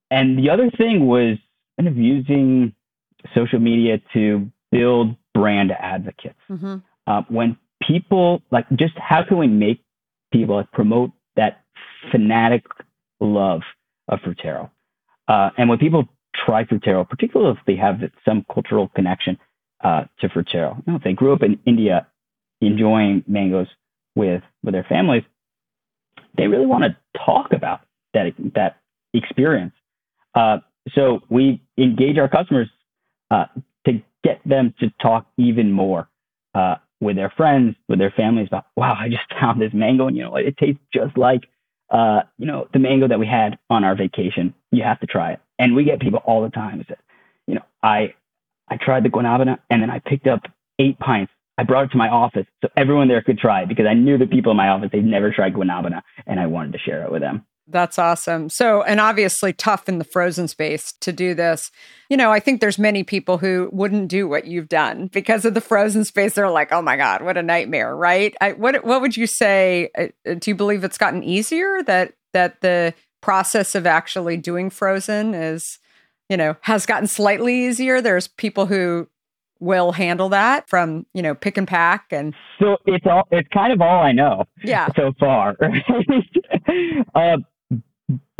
And 0.09 0.37
the 0.37 0.49
other 0.49 0.69
thing 0.71 1.07
was 1.07 1.37
kind 1.77 1.87
of 1.87 1.97
using 1.97 2.73
social 3.35 3.59
media 3.59 3.99
to 4.13 4.49
build 4.71 5.15
brand 5.33 5.71
advocates. 5.71 6.39
Mm-hmm. 6.49 6.77
Uh, 7.05 7.21
when 7.29 7.57
people 7.81 8.41
like, 8.51 8.65
just 8.75 8.93
how 8.97 9.23
can 9.23 9.37
we 9.37 9.47
make 9.47 9.83
people 10.31 10.55
like, 10.55 10.71
promote 10.71 11.11
that 11.35 11.63
fanatic 12.11 12.63
love 13.19 13.61
of 14.07 14.19
Frutero? 14.19 14.69
Uh, 15.27 15.49
and 15.57 15.69
when 15.69 15.77
people 15.77 16.05
try 16.35 16.63
Frutero, 16.63 17.07
particularly 17.07 17.57
if 17.57 17.65
they 17.65 17.75
have 17.75 18.01
some 18.25 18.45
cultural 18.53 18.89
connection 18.95 19.37
uh, 19.83 20.05
to 20.19 20.29
Frutero, 20.29 20.77
you 20.77 20.83
know, 20.93 20.95
if 20.97 21.03
they 21.03 21.13
grew 21.13 21.33
up 21.33 21.43
in 21.43 21.59
India 21.65 22.07
enjoying 22.61 23.23
mangoes 23.27 23.67
with 24.15 24.41
with 24.63 24.73
their 24.73 24.85
families, 24.89 25.23
they 26.37 26.47
really 26.47 26.65
want 26.65 26.83
to 26.83 26.95
talk 27.25 27.53
about 27.53 27.81
that 28.13 28.33
that 28.55 28.77
experience 29.13 29.73
uh, 30.37 30.59
so 30.93 31.21
we 31.29 31.61
engage 31.77 32.17
our 32.17 32.29
customers 32.29 32.69
uh, 33.31 33.45
to 33.85 34.01
get 34.23 34.41
them 34.45 34.73
to 34.79 34.91
talk 35.01 35.25
even 35.37 35.71
more 35.71 36.09
uh, 36.55 36.75
with 36.99 37.15
their 37.15 37.31
friends, 37.35 37.75
with 37.87 37.99
their 37.99 38.11
families 38.11 38.47
about, 38.47 38.65
wow, 38.75 38.95
I 38.97 39.09
just 39.09 39.23
found 39.39 39.61
this 39.61 39.73
mango 39.73 40.07
and, 40.07 40.17
you 40.17 40.23
know, 40.23 40.35
it 40.35 40.57
tastes 40.57 40.81
just 40.93 41.17
like, 41.17 41.41
uh, 41.89 42.21
you 42.37 42.45
know, 42.45 42.67
the 42.73 42.79
mango 42.79 43.07
that 43.07 43.19
we 43.19 43.27
had 43.27 43.57
on 43.69 43.83
our 43.83 43.95
vacation. 43.95 44.53
You 44.71 44.83
have 44.83 44.99
to 44.99 45.07
try 45.07 45.33
it. 45.33 45.39
And 45.59 45.75
we 45.75 45.83
get 45.83 46.01
people 46.01 46.19
all 46.25 46.43
the 46.43 46.49
time 46.49 46.77
who 46.77 46.83
say, 46.83 46.99
you 47.47 47.55
know, 47.55 47.63
I, 47.81 48.13
I 48.67 48.77
tried 48.77 49.03
the 49.03 49.09
guanabana 49.09 49.59
and 49.69 49.81
then 49.81 49.89
I 49.89 49.99
picked 49.99 50.27
up 50.27 50.41
eight 50.79 50.99
pints. 50.99 51.31
I 51.57 51.63
brought 51.63 51.85
it 51.85 51.91
to 51.91 51.97
my 51.97 52.09
office 52.09 52.45
so 52.61 52.69
everyone 52.75 53.07
there 53.07 53.21
could 53.21 53.39
try 53.39 53.63
it 53.63 53.69
because 53.69 53.87
I 53.87 53.93
knew 53.93 54.17
the 54.17 54.27
people 54.27 54.51
in 54.51 54.57
my 54.57 54.67
office 54.67 54.89
they'd 54.91 55.03
never 55.03 55.31
tried 55.31 55.53
guanabana 55.53 56.01
and 56.27 56.39
I 56.39 56.45
wanted 56.45 56.73
to 56.73 56.79
share 56.79 57.03
it 57.03 57.11
with 57.11 57.21
them. 57.21 57.45
That's 57.69 57.99
awesome. 57.99 58.49
So, 58.49 58.81
and 58.83 59.01
obviously 59.01 59.51
tough 59.51 59.89
in 59.89 59.97
the 59.97 60.05
frozen 60.05 60.47
space 60.47 60.93
to 61.01 61.11
do 61.11 61.33
this. 61.33 61.69
You 62.09 62.15
know, 62.15 62.31
I 62.31 62.39
think 62.39 62.61
there's 62.61 62.79
many 62.79 63.03
people 63.03 63.37
who 63.37 63.69
wouldn't 63.73 64.07
do 64.07 64.27
what 64.27 64.47
you've 64.47 64.69
done 64.69 65.07
because 65.07 65.43
of 65.43 65.53
the 65.53 65.61
frozen 65.61 66.05
space. 66.05 66.35
They're 66.35 66.49
like, 66.49 66.71
"Oh 66.71 66.81
my 66.81 66.95
god, 66.95 67.21
what 67.21 67.35
a 67.37 67.43
nightmare!" 67.43 67.93
Right? 67.93 68.33
I, 68.39 68.53
what 68.53 68.85
What 68.85 69.01
would 69.01 69.17
you 69.17 69.27
say? 69.27 69.89
Uh, 69.97 70.07
do 70.35 70.49
you 70.49 70.55
believe 70.55 70.83
it's 70.85 70.97
gotten 70.97 71.23
easier 71.23 71.83
that 71.83 72.13
that 72.33 72.61
the 72.61 72.93
process 73.21 73.75
of 73.75 73.85
actually 73.85 74.37
doing 74.37 74.69
frozen 74.69 75.33
is, 75.33 75.79
you 76.29 76.37
know, 76.37 76.55
has 76.61 76.85
gotten 76.85 77.07
slightly 77.07 77.67
easier? 77.67 77.99
There's 77.99 78.29
people 78.29 78.67
who 78.67 79.09
will 79.59 79.91
handle 79.91 80.29
that 80.29 80.69
from 80.69 81.05
you 81.13 81.21
know 81.21 81.33
pick 81.33 81.57
and 81.57 81.67
pack 81.67 82.05
and 82.11 82.33
so 82.59 82.77
it's 82.85 83.05
all 83.07 83.27
it's 83.31 83.47
kind 83.49 83.73
of 83.73 83.81
all 83.81 84.03
i 84.03 84.11
know 84.11 84.43
yeah 84.63 84.87
so 84.95 85.11
far 85.19 85.55
uh, 87.15 87.37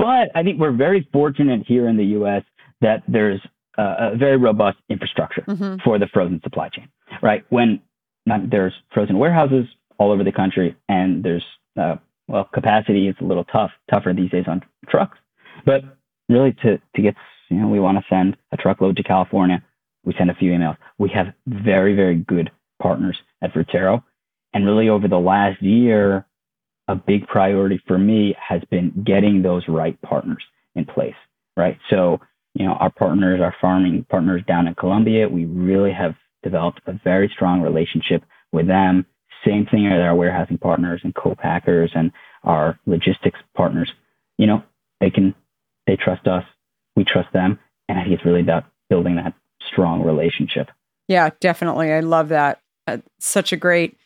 but 0.07 0.31
I 0.35 0.41
think 0.41 0.57
we're 0.57 0.71
very 0.71 1.05
fortunate 1.11 1.63
here 1.67 1.89
in 1.89 1.97
the 1.97 2.05
U.S. 2.19 2.43
that 2.79 3.03
there's 3.09 3.41
a, 3.77 4.13
a 4.13 4.15
very 4.15 4.37
robust 4.37 4.77
infrastructure 4.87 5.41
mm-hmm. 5.41 5.75
for 5.83 5.99
the 5.99 6.07
frozen 6.13 6.39
supply 6.43 6.69
chain, 6.69 6.87
right? 7.21 7.43
When 7.49 7.81
there's 8.49 8.73
frozen 8.93 9.19
warehouses 9.19 9.65
all 9.97 10.13
over 10.13 10.23
the 10.23 10.31
country, 10.31 10.77
and 10.87 11.25
there's 11.25 11.43
uh, 11.77 11.95
well, 12.29 12.45
capacity 12.53 13.09
is 13.09 13.15
a 13.19 13.25
little 13.25 13.43
tough, 13.43 13.71
tougher 13.91 14.13
these 14.13 14.31
days 14.31 14.45
on 14.47 14.61
trucks. 14.87 15.17
But 15.65 15.83
really, 16.29 16.53
to 16.63 16.77
to 16.95 17.01
get 17.01 17.15
you 17.49 17.57
know, 17.57 17.67
we 17.67 17.81
want 17.81 17.97
to 17.97 18.05
send 18.09 18.37
a 18.53 18.57
truckload 18.57 18.95
to 18.95 19.03
California. 19.03 19.61
We 20.05 20.15
send 20.17 20.31
a 20.31 20.35
few 20.35 20.53
emails. 20.53 20.77
We 20.97 21.09
have 21.09 21.33
very 21.47 21.93
very 21.97 22.15
good 22.15 22.49
partners 22.81 23.17
at 23.41 23.53
Frutero, 23.53 24.03
and 24.53 24.65
really 24.65 24.87
over 24.87 25.09
the 25.09 25.19
last 25.19 25.61
year, 25.61 26.25
a 26.87 26.95
big 26.95 27.27
priority 27.27 27.81
for 27.87 27.97
me 27.97 28.35
has 28.39 28.61
been 28.69 29.03
getting 29.05 29.41
those 29.41 29.67
right 29.67 30.01
partners 30.01 30.43
in 30.75 30.85
place, 30.85 31.15
right? 31.55 31.77
So, 31.89 32.19
you 32.53 32.65
know, 32.65 32.73
our 32.73 32.89
partners, 32.89 33.41
our 33.41 33.55
farming 33.59 34.05
partners 34.09 34.41
down 34.47 34.67
in 34.67 34.75
Colombia, 34.75 35.27
we 35.27 35.45
really 35.45 35.91
have 35.91 36.15
developed 36.43 36.81
a 36.87 36.99
very 37.03 37.29
strong 37.33 37.61
relationship 37.61 38.23
with 38.51 38.67
them. 38.67 39.05
Same 39.45 39.65
thing 39.65 39.83
with 39.83 40.01
our 40.01 40.15
warehousing 40.15 40.57
partners 40.57 41.01
and 41.03 41.13
co-packers 41.13 41.91
and 41.93 42.11
our 42.43 42.79
logistics 42.85 43.39
partners. 43.55 43.91
You 44.37 44.47
know, 44.47 44.63
they 44.99 45.09
can, 45.09 45.35
they 45.85 45.95
trust 45.95 46.27
us, 46.27 46.43
we 46.95 47.03
trust 47.03 47.31
them, 47.33 47.59
and 47.89 47.99
I 47.99 48.03
think 48.03 48.15
it's 48.15 48.25
really 48.25 48.41
about 48.41 48.65
building 48.89 49.15
that 49.17 49.33
strong 49.71 50.03
relationship. 50.03 50.69
Yeah, 51.07 51.29
definitely. 51.39 51.91
I 51.91 51.99
love 51.99 52.29
that. 52.29 52.61
Uh, 52.87 52.97
such 53.19 53.51
a 53.51 53.57
great 53.57 53.97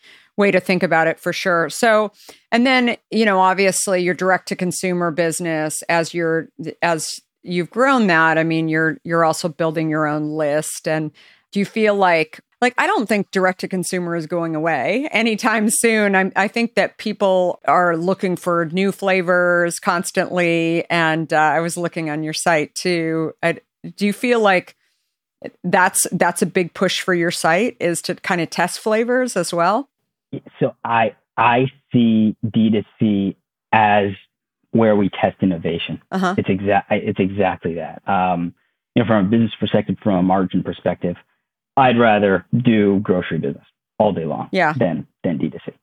way 0.42 0.52
to 0.52 0.60
think 0.60 0.84
about 0.84 1.08
it 1.08 1.20
for 1.20 1.32
sure. 1.32 1.70
So, 1.70 2.12
and 2.52 2.66
then, 2.66 2.98
you 3.10 3.26
know, 3.26 3.40
obviously 3.40 4.02
your 4.02 4.14
direct 4.14 4.48
to 4.50 4.56
consumer 4.56 5.12
business 5.12 5.82
as 5.88 6.14
you're 6.14 6.50
as 6.82 7.08
you've 7.44 7.70
grown 7.70 8.08
that, 8.08 8.38
I 8.38 8.44
mean, 8.44 8.68
you're 8.68 8.98
you're 9.04 9.24
also 9.24 9.48
building 9.48 9.90
your 9.90 10.08
own 10.08 10.32
list 10.32 10.88
and 10.88 11.12
do 11.52 11.60
you 11.60 11.66
feel 11.66 11.96
like 11.96 12.42
like 12.62 12.76
I 12.78 12.86
don't 12.86 13.10
think 13.10 13.32
direct 13.32 13.62
to 13.62 13.68
consumer 13.68 14.16
is 14.16 14.28
going 14.28 14.56
away 14.56 15.10
anytime 15.12 15.70
soon. 15.70 16.16
I, 16.16 16.32
I 16.36 16.48
think 16.48 16.76
that 16.76 16.98
people 16.98 17.60
are 17.66 17.98
looking 17.98 18.36
for 18.36 18.66
new 18.66 18.92
flavors 18.92 19.80
constantly, 19.80 20.86
and 20.90 21.34
uh, 21.34 21.38
I 21.38 21.60
was 21.60 21.76
looking 21.76 22.10
on 22.12 22.24
your 22.24 22.34
site 22.34 22.76
too. 22.76 23.34
I, 23.42 23.60
do 23.96 24.06
you 24.06 24.14
feel 24.14 24.40
like 24.40 24.76
that's 25.64 26.06
that's 26.12 26.44
a 26.44 26.46
big 26.46 26.74
push 26.76 27.02
for 27.02 27.16
your 27.16 27.32
site 27.32 27.78
is 27.80 28.00
to 28.04 28.16
kind 28.16 28.42
of 28.42 28.52
test 28.52 28.80
flavors 28.80 29.36
as 29.36 29.52
well? 29.52 29.90
So 30.60 30.76
I 30.84 31.16
I 31.38 31.68
see 31.92 32.36
D2C 32.46 33.36
as 33.72 34.12
where 34.72 34.96
we 34.96 35.10
test 35.10 35.38
innovation. 35.42 36.02
Uh-huh. 36.12 36.36
It's 36.38 36.50
exact 36.50 36.92
it's 36.92 37.20
exactly 37.20 37.76
that. 37.76 38.08
Um, 38.08 38.54
you 38.96 39.04
know, 39.04 39.08
from 39.08 39.26
a 39.26 39.30
business 39.30 39.52
perspective, 39.60 39.98
from 40.04 40.16
a 40.16 40.24
margin 40.24 40.64
perspective, 40.64 41.16
I'd 41.78 41.98
rather 41.98 42.46
do 42.64 43.00
grocery 43.02 43.38
business 43.38 43.66
all 44.00 44.14
day 44.14 44.26
long 44.26 44.50
yeah. 44.52 44.74
than 44.78 45.08
than 45.24 45.38
D2C. 45.40 45.74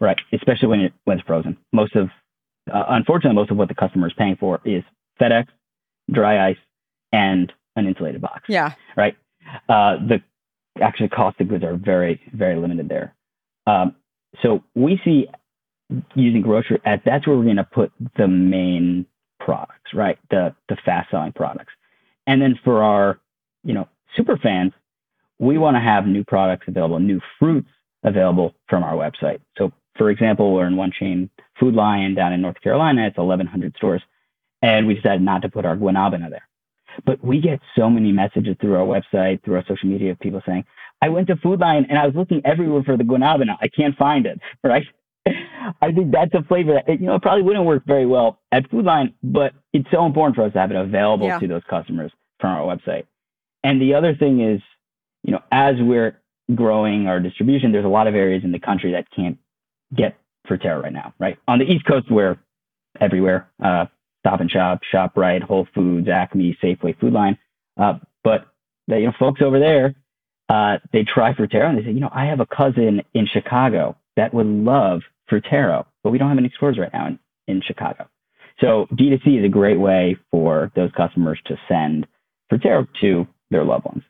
Right. 0.00 0.18
Especially 0.32 0.68
when 0.68 0.80
it 0.80 0.92
when 1.04 1.18
it's 1.18 1.26
frozen. 1.26 1.56
Most 1.72 1.96
of 1.96 2.08
uh, 2.72 2.84
unfortunately 2.88 3.34
most 3.34 3.50
of 3.50 3.56
what 3.56 3.68
the 3.68 3.74
customer 3.74 4.06
is 4.06 4.12
paying 4.16 4.36
for 4.36 4.60
is 4.64 4.82
FedEx, 5.20 5.46
dry 6.10 6.50
ice, 6.50 6.58
and 7.12 7.52
an 7.76 7.86
insulated 7.86 8.20
box. 8.20 8.42
Yeah. 8.48 8.74
Right. 8.96 9.16
Uh, 9.68 9.96
the 9.96 10.22
actually 10.80 11.08
cost 11.08 11.40
of 11.40 11.48
goods 11.48 11.64
are 11.64 11.76
very, 11.76 12.20
very 12.34 12.56
limited 12.56 12.88
there. 12.88 13.14
Um, 13.68 13.94
so 14.42 14.62
we 14.74 15.00
see 15.04 15.26
using 16.14 16.42
grocery 16.42 16.80
as 16.84 17.00
that's 17.04 17.26
where 17.26 17.36
we're 17.36 17.44
going 17.44 17.56
to 17.56 17.64
put 17.64 17.92
the 18.16 18.28
main 18.28 19.06
products, 19.40 19.92
right? 19.94 20.18
The 20.30 20.54
the 20.68 20.76
fast 20.84 21.10
selling 21.10 21.32
products, 21.32 21.72
and 22.26 22.40
then 22.40 22.58
for 22.64 22.82
our 22.82 23.20
you 23.64 23.74
know 23.74 23.88
super 24.16 24.36
fans, 24.36 24.72
we 25.38 25.58
want 25.58 25.76
to 25.76 25.80
have 25.80 26.06
new 26.06 26.24
products 26.24 26.66
available, 26.68 26.98
new 26.98 27.20
fruits 27.38 27.68
available 28.04 28.54
from 28.68 28.82
our 28.82 28.94
website. 28.94 29.40
So 29.56 29.72
for 29.96 30.10
example, 30.10 30.54
we're 30.54 30.66
in 30.66 30.76
one 30.76 30.92
chain, 30.98 31.28
Food 31.58 31.74
Lion 31.74 32.14
down 32.14 32.32
in 32.32 32.40
North 32.40 32.60
Carolina. 32.62 33.06
It's 33.06 33.18
1,100 33.18 33.74
stores, 33.76 34.02
and 34.62 34.86
we 34.86 34.94
decided 34.94 35.22
not 35.22 35.42
to 35.42 35.48
put 35.48 35.64
our 35.64 35.76
guanabana 35.76 36.30
there. 36.30 36.48
But 37.04 37.22
we 37.22 37.40
get 37.40 37.60
so 37.76 37.90
many 37.90 38.12
messages 38.12 38.56
through 38.60 38.76
our 38.76 38.86
website, 38.86 39.42
through 39.44 39.56
our 39.56 39.64
social 39.66 39.88
media 39.88 40.12
of 40.12 40.20
people 40.20 40.42
saying, 40.46 40.64
I 41.00 41.08
went 41.08 41.28
to 41.28 41.36
Food 41.36 41.60
Lion 41.60 41.86
and 41.88 41.98
I 41.98 42.06
was 42.06 42.14
looking 42.14 42.42
everywhere 42.44 42.82
for 42.82 42.96
the 42.96 43.04
guanabana. 43.04 43.56
I 43.60 43.68
can't 43.68 43.96
find 43.96 44.26
it, 44.26 44.40
right? 44.64 44.86
I 45.82 45.92
think 45.92 46.12
that's 46.12 46.32
a 46.34 46.42
flavor 46.42 46.74
that, 46.74 47.00
you 47.00 47.06
know, 47.06 47.16
it 47.16 47.22
probably 47.22 47.42
wouldn't 47.42 47.66
work 47.66 47.84
very 47.86 48.06
well 48.06 48.40
at 48.50 48.68
Food 48.70 48.86
Lion, 48.86 49.14
but 49.22 49.52
it's 49.72 49.88
so 49.90 50.06
important 50.06 50.36
for 50.36 50.42
us 50.42 50.52
to 50.54 50.58
have 50.58 50.70
it 50.70 50.76
available 50.76 51.26
yeah. 51.26 51.38
to 51.38 51.46
those 51.46 51.62
customers 51.68 52.10
from 52.40 52.50
our 52.50 52.76
website. 52.76 53.04
And 53.62 53.80
the 53.80 53.94
other 53.94 54.14
thing 54.14 54.40
is, 54.40 54.62
you 55.24 55.32
know, 55.32 55.42
as 55.52 55.74
we're 55.78 56.18
growing 56.54 57.06
our 57.06 57.20
distribution, 57.20 57.72
there's 57.72 57.84
a 57.84 57.88
lot 57.88 58.06
of 58.06 58.14
areas 58.14 58.44
in 58.44 58.52
the 58.52 58.58
country 58.58 58.92
that 58.92 59.10
can't 59.14 59.36
get 59.94 60.16
Frutero 60.48 60.82
right 60.82 60.92
now, 60.92 61.12
right? 61.18 61.36
On 61.46 61.58
the 61.58 61.66
East 61.66 61.84
Coast, 61.84 62.10
we're 62.10 62.38
everywhere. 63.00 63.50
Uh, 63.62 63.86
Stop 64.20 64.40
and 64.40 64.50
Shop, 64.50 64.80
ShopRite, 64.92 65.42
Whole 65.42 65.66
Foods, 65.74 66.08
Acme, 66.08 66.56
Safeway, 66.62 66.98
Food 66.98 67.12
Lion. 67.12 67.38
Uh, 67.76 67.94
but 68.24 68.46
the 68.86 68.98
you 68.98 69.06
know, 69.06 69.12
folks 69.18 69.40
over 69.42 69.58
there, 69.58 69.94
uh, 70.48 70.78
they 70.92 71.04
try 71.04 71.34
Frutero 71.34 71.68
and 71.68 71.78
they 71.78 71.84
say, 71.84 71.92
you 71.92 72.00
know, 72.00 72.10
I 72.12 72.26
have 72.26 72.40
a 72.40 72.46
cousin 72.46 73.02
in 73.14 73.26
Chicago 73.26 73.96
that 74.16 74.32
would 74.32 74.46
love 74.46 75.02
Frutero, 75.30 75.86
but 76.02 76.10
we 76.10 76.18
don't 76.18 76.28
have 76.28 76.38
any 76.38 76.52
stores 76.56 76.78
right 76.78 76.92
now 76.92 77.06
in, 77.06 77.18
in 77.46 77.62
Chicago. 77.66 78.08
So 78.60 78.86
D2C 78.92 79.38
is 79.38 79.44
a 79.44 79.48
great 79.48 79.78
way 79.78 80.16
for 80.30 80.72
those 80.74 80.90
customers 80.96 81.38
to 81.46 81.56
send 81.68 82.06
Frutero 82.50 82.88
to 83.00 83.26
their 83.50 83.64
loved 83.64 83.84
ones. 83.84 84.02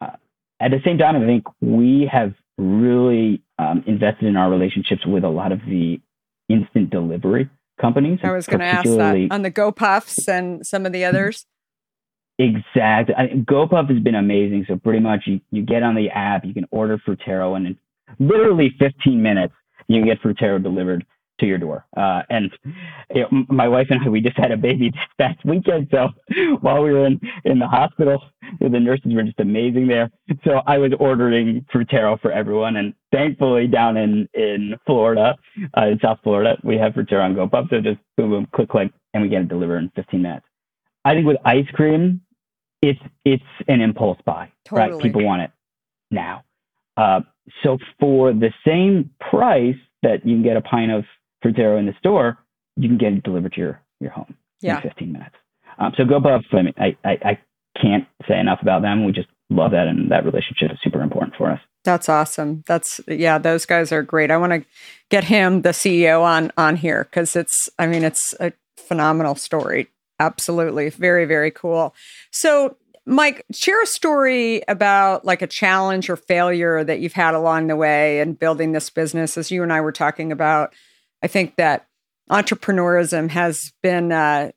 Uh, 0.00 0.16
at 0.60 0.72
the 0.72 0.80
same 0.84 0.98
time, 0.98 1.16
I 1.16 1.26
think 1.26 1.44
we 1.60 2.08
have 2.12 2.34
really 2.58 3.42
um, 3.58 3.84
invested 3.86 4.26
in 4.26 4.36
our 4.36 4.50
relationships 4.50 5.06
with 5.06 5.24
a 5.24 5.28
lot 5.28 5.52
of 5.52 5.60
the 5.60 6.00
instant 6.48 6.90
delivery 6.90 7.48
companies. 7.80 8.18
I 8.22 8.32
was 8.32 8.46
going 8.46 8.60
to 8.60 8.66
ask 8.66 8.84
that 8.84 9.28
on 9.30 9.42
the 9.42 9.50
GoPuffs 9.50 10.28
and 10.28 10.66
some 10.66 10.84
of 10.84 10.92
the 10.92 11.04
others. 11.04 11.46
Exactly. 12.42 13.14
I 13.14 13.28
GoPuff 13.28 13.88
has 13.88 14.02
been 14.02 14.16
amazing. 14.16 14.64
So 14.68 14.76
pretty 14.76 14.98
much 14.98 15.22
you, 15.26 15.40
you 15.50 15.62
get 15.62 15.82
on 15.82 15.94
the 15.94 16.10
app, 16.10 16.44
you 16.44 16.52
can 16.52 16.66
order 16.70 16.98
Frutero, 16.98 17.56
and 17.56 17.66
in 17.68 17.78
literally 18.18 18.74
15 18.80 19.22
minutes, 19.22 19.54
you 19.86 20.00
can 20.00 20.08
get 20.08 20.20
Frutero 20.20 20.60
delivered 20.60 21.06
to 21.38 21.46
your 21.46 21.58
door. 21.58 21.86
Uh, 21.96 22.22
and 22.30 22.50
you 23.14 23.22
know, 23.22 23.44
my 23.48 23.68
wife 23.68 23.86
and 23.90 24.00
I, 24.04 24.08
we 24.08 24.20
just 24.20 24.36
had 24.36 24.50
a 24.50 24.56
baby 24.56 24.90
this 24.92 25.00
past 25.18 25.44
weekend. 25.44 25.88
So 25.92 26.08
while 26.60 26.82
we 26.82 26.92
were 26.92 27.06
in, 27.06 27.20
in 27.44 27.60
the 27.60 27.66
hospital, 27.68 28.20
the 28.60 28.68
nurses 28.68 29.14
were 29.14 29.22
just 29.22 29.38
amazing 29.38 29.86
there. 29.86 30.10
So 30.44 30.62
I 30.66 30.78
was 30.78 30.92
ordering 30.98 31.64
Frutero 31.72 32.20
for 32.20 32.32
everyone. 32.32 32.76
And 32.76 32.92
thankfully 33.12 33.68
down 33.68 33.96
in, 33.96 34.28
in 34.34 34.74
Florida, 34.84 35.36
uh, 35.76 35.86
in 35.86 36.00
South 36.00 36.18
Florida, 36.24 36.58
we 36.64 36.76
have 36.76 36.94
Frutero 36.94 37.24
on 37.24 37.36
GoPuff. 37.36 37.70
So 37.70 37.80
just 37.80 38.00
boom, 38.16 38.30
boom, 38.30 38.48
click, 38.52 38.68
click, 38.68 38.92
and 39.14 39.22
we 39.22 39.28
get 39.28 39.42
it 39.42 39.48
delivered 39.48 39.78
in 39.78 39.92
15 39.94 40.20
minutes. 40.20 40.46
I 41.04 41.14
think 41.14 41.26
with 41.26 41.38
ice 41.44 41.66
cream, 41.72 42.20
it's 42.82 43.00
it's 43.24 43.42
an 43.68 43.80
impulse 43.80 44.18
buy, 44.26 44.50
totally. 44.64 44.92
right? 44.92 45.02
People 45.02 45.24
want 45.24 45.42
it 45.42 45.50
now. 46.10 46.44
Uh, 46.96 47.20
so 47.62 47.78
for 47.98 48.32
the 48.32 48.52
same 48.66 49.10
price 49.30 49.76
that 50.02 50.26
you 50.26 50.34
can 50.36 50.42
get 50.42 50.56
a 50.56 50.60
pint 50.60 50.90
of 50.90 51.04
Frutero 51.44 51.78
in 51.78 51.86
the 51.86 51.94
store, 51.98 52.38
you 52.76 52.88
can 52.88 52.98
get 52.98 53.12
it 53.12 53.22
delivered 53.22 53.52
to 53.52 53.60
your 53.60 53.80
your 54.00 54.10
home 54.10 54.34
yeah. 54.60 54.76
in 54.76 54.82
15 54.82 55.12
minutes. 55.12 55.36
Um, 55.78 55.92
so 55.96 56.04
GoPuff, 56.04 56.42
I 56.52 56.62
mean, 56.62 56.74
I, 56.76 56.96
I 57.04 57.10
I 57.24 57.38
can't 57.80 58.06
say 58.28 58.38
enough 58.38 58.58
about 58.60 58.82
them. 58.82 59.04
We 59.04 59.12
just 59.12 59.28
love 59.48 59.70
that, 59.70 59.86
and 59.86 60.10
that 60.10 60.24
relationship 60.24 60.72
is 60.72 60.78
super 60.82 61.00
important 61.00 61.36
for 61.36 61.50
us. 61.50 61.60
That's 61.84 62.08
awesome. 62.08 62.62
That's 62.66 63.00
yeah, 63.08 63.38
those 63.38 63.64
guys 63.64 63.92
are 63.92 64.02
great. 64.02 64.30
I 64.30 64.36
want 64.36 64.52
to 64.52 64.64
get 65.08 65.24
him, 65.24 65.62
the 65.62 65.70
CEO, 65.70 66.22
on 66.22 66.52
on 66.56 66.76
here 66.76 67.04
because 67.04 67.36
it's. 67.36 67.68
I 67.78 67.86
mean, 67.86 68.04
it's 68.04 68.34
a 68.40 68.52
phenomenal 68.76 69.34
story 69.34 69.88
absolutely 70.20 70.88
very 70.90 71.24
very 71.24 71.50
cool 71.50 71.94
so 72.30 72.76
Mike, 73.04 73.44
share 73.52 73.82
a 73.82 73.86
story 73.86 74.62
about 74.68 75.24
like 75.24 75.42
a 75.42 75.46
challenge 75.46 76.08
or 76.08 76.16
failure 76.16 76.84
that 76.84 77.00
you've 77.00 77.12
had 77.12 77.34
along 77.34 77.66
the 77.66 77.76
way 77.76 78.20
in 78.20 78.34
building 78.34 78.72
this 78.72 78.90
business. 78.90 79.36
As 79.36 79.50
you 79.50 79.62
and 79.62 79.72
I 79.72 79.80
were 79.80 79.92
talking 79.92 80.30
about, 80.30 80.72
I 81.20 81.26
think 81.26 81.56
that 81.56 81.88
entrepreneurism 82.30 83.30
has 83.30 83.72
been 83.82 84.12
uh, 84.12 84.52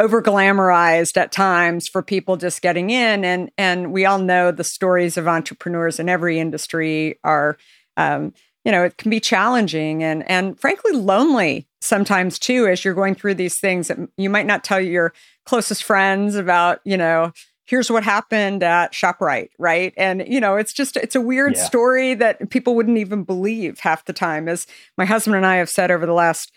over 0.00 0.20
glamorized 0.20 1.16
at 1.16 1.30
times 1.30 1.86
for 1.86 2.02
people 2.02 2.36
just 2.36 2.62
getting 2.62 2.90
in, 2.90 3.24
and 3.24 3.50
and 3.56 3.92
we 3.92 4.04
all 4.04 4.18
know 4.18 4.50
the 4.50 4.64
stories 4.64 5.16
of 5.16 5.28
entrepreneurs 5.28 6.00
in 6.00 6.08
every 6.08 6.38
industry 6.40 7.18
are. 7.22 7.56
Um, 7.96 8.34
you 8.64 8.72
know, 8.72 8.82
it 8.82 8.96
can 8.96 9.10
be 9.10 9.20
challenging 9.20 10.02
and 10.02 10.28
and 10.28 10.58
frankly 10.58 10.92
lonely 10.92 11.68
sometimes 11.84 12.38
too 12.38 12.66
as 12.66 12.84
you're 12.84 12.94
going 12.94 13.14
through 13.14 13.34
these 13.34 13.58
things 13.60 13.88
that 13.88 13.98
you 14.16 14.30
might 14.30 14.46
not 14.46 14.64
tell 14.64 14.80
your 14.80 15.12
closest 15.44 15.84
friends 15.84 16.34
about, 16.34 16.80
you 16.84 16.96
know, 16.96 17.32
here's 17.66 17.90
what 17.90 18.02
happened 18.04 18.62
at 18.62 18.92
ShopRite, 18.92 19.50
right? 19.58 19.92
And 19.96 20.24
you 20.26 20.40
know, 20.40 20.56
it's 20.56 20.72
just 20.72 20.96
it's 20.96 21.14
a 21.14 21.20
weird 21.20 21.54
yeah. 21.56 21.64
story 21.64 22.14
that 22.14 22.50
people 22.50 22.74
wouldn't 22.74 22.98
even 22.98 23.24
believe 23.24 23.80
half 23.80 24.04
the 24.04 24.12
time 24.12 24.48
as 24.48 24.66
my 24.96 25.04
husband 25.04 25.36
and 25.36 25.46
I 25.46 25.56
have 25.56 25.70
said 25.70 25.90
over 25.90 26.06
the 26.06 26.12
last 26.12 26.52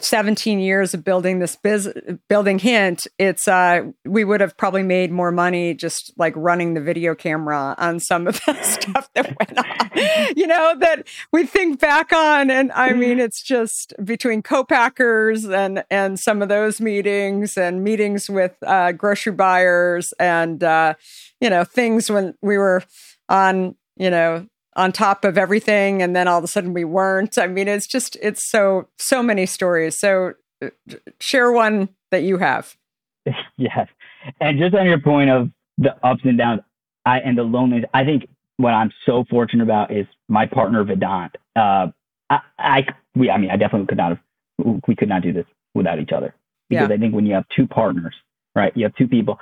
17 0.00 0.60
years 0.60 0.92
of 0.92 1.02
building 1.02 1.38
this 1.38 1.56
biz 1.56 1.92
building 2.28 2.58
hint 2.58 3.06
it's 3.18 3.48
uh 3.48 3.82
we 4.04 4.22
would 4.22 4.40
have 4.40 4.56
probably 4.56 4.82
made 4.82 5.10
more 5.10 5.32
money 5.32 5.74
just 5.74 6.12
like 6.18 6.34
running 6.36 6.74
the 6.74 6.80
video 6.80 7.14
camera 7.14 7.74
on 7.78 7.98
some 7.98 8.26
of 8.26 8.40
the 8.46 8.62
stuff 8.62 9.08
that 9.14 9.34
went 9.38 9.58
on. 9.58 10.36
You 10.36 10.46
know 10.46 10.74
that 10.80 11.06
we 11.32 11.46
think 11.46 11.80
back 11.80 12.12
on 12.12 12.50
and 12.50 12.70
i 12.72 12.92
mean 12.92 13.18
it's 13.18 13.42
just 13.42 13.94
between 14.04 14.42
co-packers 14.42 15.46
and 15.46 15.84
and 15.90 16.18
some 16.18 16.42
of 16.42 16.48
those 16.48 16.80
meetings 16.80 17.56
and 17.56 17.82
meetings 17.82 18.28
with 18.28 18.56
uh 18.66 18.92
grocery 18.92 19.32
buyers 19.32 20.12
and 20.20 20.62
uh 20.62 20.94
you 21.40 21.48
know 21.48 21.64
things 21.64 22.10
when 22.10 22.34
we 22.42 22.58
were 22.58 22.82
on 23.28 23.74
you 23.96 24.10
know 24.10 24.46
on 24.78 24.92
top 24.92 25.24
of 25.24 25.36
everything 25.36 26.00
and 26.00 26.14
then 26.14 26.28
all 26.28 26.38
of 26.38 26.44
a 26.44 26.48
sudden 26.48 26.72
we 26.72 26.84
weren't. 26.84 27.36
I 27.36 27.48
mean 27.48 27.68
it's 27.68 27.86
just 27.86 28.16
it's 28.22 28.48
so 28.48 28.88
so 28.96 29.22
many 29.22 29.44
stories. 29.44 29.98
So 29.98 30.34
share 31.20 31.52
one 31.52 31.90
that 32.10 32.22
you 32.22 32.38
have. 32.38 32.74
Yes. 33.58 33.88
And 34.40 34.58
just 34.58 34.74
on 34.74 34.86
your 34.86 35.00
point 35.00 35.30
of 35.30 35.50
the 35.78 35.94
ups 36.06 36.20
and 36.24 36.38
downs 36.38 36.60
i 37.04 37.18
and 37.18 37.36
the 37.36 37.42
loneliness 37.42 37.88
i 37.92 38.04
think 38.04 38.26
what 38.56 38.70
i'm 38.70 38.90
so 39.04 39.24
fortunate 39.28 39.62
about 39.62 39.92
is 39.92 40.06
my 40.28 40.46
partner 40.46 40.84
vedant. 40.84 41.34
Uh 41.56 41.88
i 42.30 42.38
i 42.58 42.86
we 43.14 43.30
i 43.30 43.36
mean 43.36 43.50
i 43.50 43.56
definitely 43.56 43.86
could 43.86 43.98
not 43.98 44.10
have 44.10 44.80
we 44.86 44.94
could 44.94 45.08
not 45.08 45.22
do 45.22 45.32
this 45.32 45.46
without 45.74 45.98
each 45.98 46.12
other. 46.12 46.34
Because 46.68 46.88
yeah. 46.88 46.94
i 46.94 46.98
think 46.98 47.14
when 47.14 47.26
you 47.26 47.34
have 47.34 47.44
two 47.54 47.66
partners 47.66 48.14
right 48.54 48.72
you 48.76 48.84
have 48.84 48.94
two 48.94 49.08
people 49.08 49.38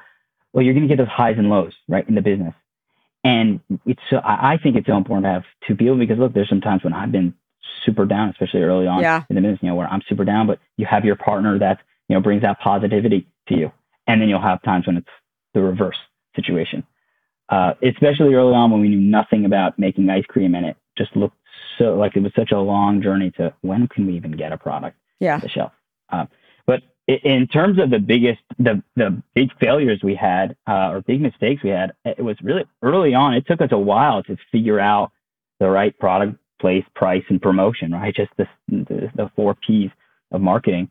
well 0.52 0.64
you're 0.64 0.74
going 0.74 0.88
to 0.88 0.94
get 0.94 0.98
those 0.98 1.12
highs 1.12 1.36
and 1.38 1.50
lows 1.50 1.74
right 1.88 2.08
in 2.08 2.14
the 2.14 2.22
business 2.22 2.54
and 3.26 3.60
it's 3.86 4.00
so 4.08 4.20
I 4.24 4.56
think 4.62 4.76
it's 4.76 4.86
so 4.86 4.96
important 4.96 5.24
to 5.24 5.30
have 5.30 5.42
two 5.66 5.74
people 5.74 5.98
because 5.98 6.18
look, 6.18 6.32
there's 6.32 6.48
some 6.48 6.60
times 6.60 6.84
when 6.84 6.92
I've 6.92 7.10
been 7.10 7.34
super 7.84 8.04
down, 8.04 8.30
especially 8.30 8.62
early 8.62 8.86
on 8.86 9.00
yeah. 9.00 9.24
in 9.28 9.34
the 9.34 9.42
business, 9.42 9.58
you 9.62 9.68
know, 9.68 9.74
where 9.74 9.88
I'm 9.88 10.02
super 10.08 10.24
down, 10.24 10.46
but 10.46 10.60
you 10.76 10.86
have 10.86 11.04
your 11.04 11.16
partner 11.16 11.58
that, 11.58 11.80
you 12.08 12.14
know, 12.14 12.22
brings 12.22 12.42
that 12.42 12.60
positivity 12.60 13.26
to 13.48 13.56
you. 13.56 13.72
And 14.06 14.20
then 14.20 14.28
you'll 14.28 14.40
have 14.40 14.62
times 14.62 14.86
when 14.86 14.96
it's 14.96 15.08
the 15.54 15.60
reverse 15.60 15.96
situation. 16.36 16.84
Uh, 17.48 17.74
especially 17.82 18.34
early 18.34 18.54
on 18.54 18.70
when 18.70 18.80
we 18.80 18.88
knew 18.88 19.00
nothing 19.00 19.44
about 19.44 19.76
making 19.78 20.08
ice 20.08 20.24
cream 20.28 20.54
and 20.54 20.66
it 20.66 20.76
just 20.96 21.14
looked 21.16 21.36
so 21.78 21.96
like 21.96 22.16
it 22.16 22.20
was 22.20 22.32
such 22.34 22.52
a 22.52 22.58
long 22.58 23.02
journey 23.02 23.30
to 23.32 23.52
when 23.62 23.86
can 23.88 24.06
we 24.06 24.16
even 24.16 24.32
get 24.32 24.52
a 24.52 24.56
product 24.56 24.96
yeah. 25.20 25.38
the 25.38 25.48
shelf. 25.48 25.72
Uh, 26.10 26.26
but 26.66 26.82
in 27.08 27.46
terms 27.46 27.78
of 27.78 27.90
the 27.90 27.98
biggest, 27.98 28.40
the 28.58 28.82
the 28.96 29.22
big 29.34 29.50
failures 29.58 30.00
we 30.02 30.14
had 30.14 30.56
uh, 30.66 30.90
or 30.90 31.02
big 31.02 31.20
mistakes 31.20 31.62
we 31.62 31.70
had, 31.70 31.92
it 32.04 32.22
was 32.22 32.36
really 32.42 32.64
early 32.82 33.14
on. 33.14 33.34
It 33.34 33.46
took 33.46 33.60
us 33.60 33.70
a 33.70 33.78
while 33.78 34.22
to 34.24 34.36
figure 34.50 34.80
out 34.80 35.12
the 35.60 35.68
right 35.68 35.96
product, 35.98 36.36
place, 36.60 36.84
price, 36.94 37.22
and 37.28 37.40
promotion. 37.40 37.92
Right, 37.92 38.14
just 38.14 38.32
the 38.36 38.48
the, 38.68 39.10
the 39.14 39.30
four 39.36 39.54
P's 39.54 39.90
of 40.32 40.40
marketing. 40.40 40.90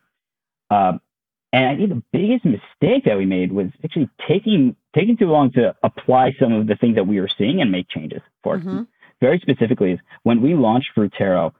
Uh, 0.69 0.93
and 1.51 1.65
I 1.65 1.75
think 1.75 1.89
the 1.89 2.04
biggest 2.12 2.45
mistake 2.45 3.06
that 3.06 3.17
we 3.17 3.25
made 3.25 3.51
was 3.51 3.67
actually 3.84 4.10
taking 4.28 4.75
taking 4.95 5.17
too 5.17 5.28
long 5.28 5.51
to 5.54 5.75
apply 5.84 6.34
some 6.39 6.54
of 6.54 6.67
the 6.67 6.75
things 6.75 6.95
that 6.95 7.08
we 7.08 7.19
were 7.19 7.30
seeing 7.38 7.62
and 7.62 7.71
make 7.71 7.89
changes 7.89 8.21
for 8.43 8.58
mm-hmm. 8.58 8.84
Very 9.21 9.39
specifically, 9.39 9.93
is 9.93 9.99
when 10.23 10.41
we 10.41 10.56
launched 10.56 10.89
Frutero, 10.95 11.54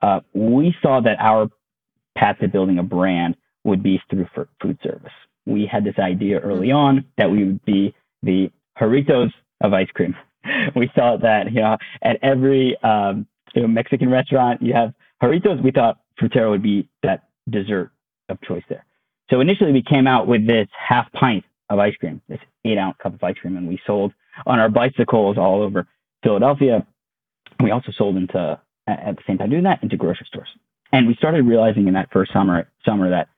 uh, 0.00 0.20
we 0.32 0.74
saw 0.80 1.00
that 1.00 1.18
our 1.18 1.50
path 2.16 2.38
to 2.38 2.46
building 2.46 2.78
a 2.78 2.84
brand 2.84 3.34
would 3.64 3.82
be 3.82 4.00
through 4.08 4.26
food 4.60 4.78
service. 4.82 5.12
We 5.46 5.66
had 5.66 5.84
this 5.84 5.98
idea 5.98 6.38
early 6.40 6.70
on 6.70 7.04
that 7.18 7.30
we 7.30 7.44
would 7.44 7.64
be 7.64 7.94
the 8.22 8.50
Jarritos 8.78 9.30
of 9.60 9.72
ice 9.72 9.90
cream. 9.94 10.14
We 10.74 10.90
saw 10.94 11.18
that 11.18 11.52
you 11.52 11.60
know 11.60 11.76
at 12.02 12.16
every 12.22 12.74
um, 12.82 13.26
you 13.54 13.60
know, 13.60 13.68
Mexican 13.68 14.08
restaurant 14.08 14.62
you 14.62 14.72
have 14.72 14.94
Jarritos. 15.22 15.62
We 15.62 15.70
thought 15.70 16.00
Frutero 16.18 16.50
would 16.50 16.62
be 16.62 16.88
that 17.02 17.24
dessert 17.50 17.90
of 18.30 18.40
choice 18.40 18.62
there. 18.70 18.86
So 19.30 19.40
initially 19.40 19.72
we 19.72 19.82
came 19.82 20.06
out 20.06 20.26
with 20.26 20.46
this 20.46 20.66
half 20.72 21.12
pint 21.12 21.44
of 21.68 21.78
ice 21.78 21.94
cream, 21.96 22.22
this 22.28 22.40
eight 22.64 22.78
ounce 22.78 22.96
cup 23.02 23.14
of 23.14 23.22
ice 23.22 23.36
cream, 23.36 23.56
and 23.56 23.68
we 23.68 23.78
sold 23.86 24.12
on 24.46 24.58
our 24.58 24.70
bicycles 24.70 25.36
all 25.36 25.62
over 25.62 25.86
Philadelphia. 26.22 26.86
We 27.62 27.70
also 27.70 27.92
sold 27.92 28.16
into 28.16 28.58
at 28.86 29.16
the 29.16 29.22
same 29.26 29.38
time 29.38 29.50
doing 29.50 29.64
that 29.64 29.82
into 29.82 29.96
grocery 29.96 30.26
stores. 30.26 30.48
And 30.92 31.06
we 31.06 31.14
started 31.14 31.44
realizing 31.44 31.86
in 31.86 31.94
that 31.94 32.08
first 32.12 32.32
summer 32.32 32.68
summer 32.84 33.10
that 33.10 33.28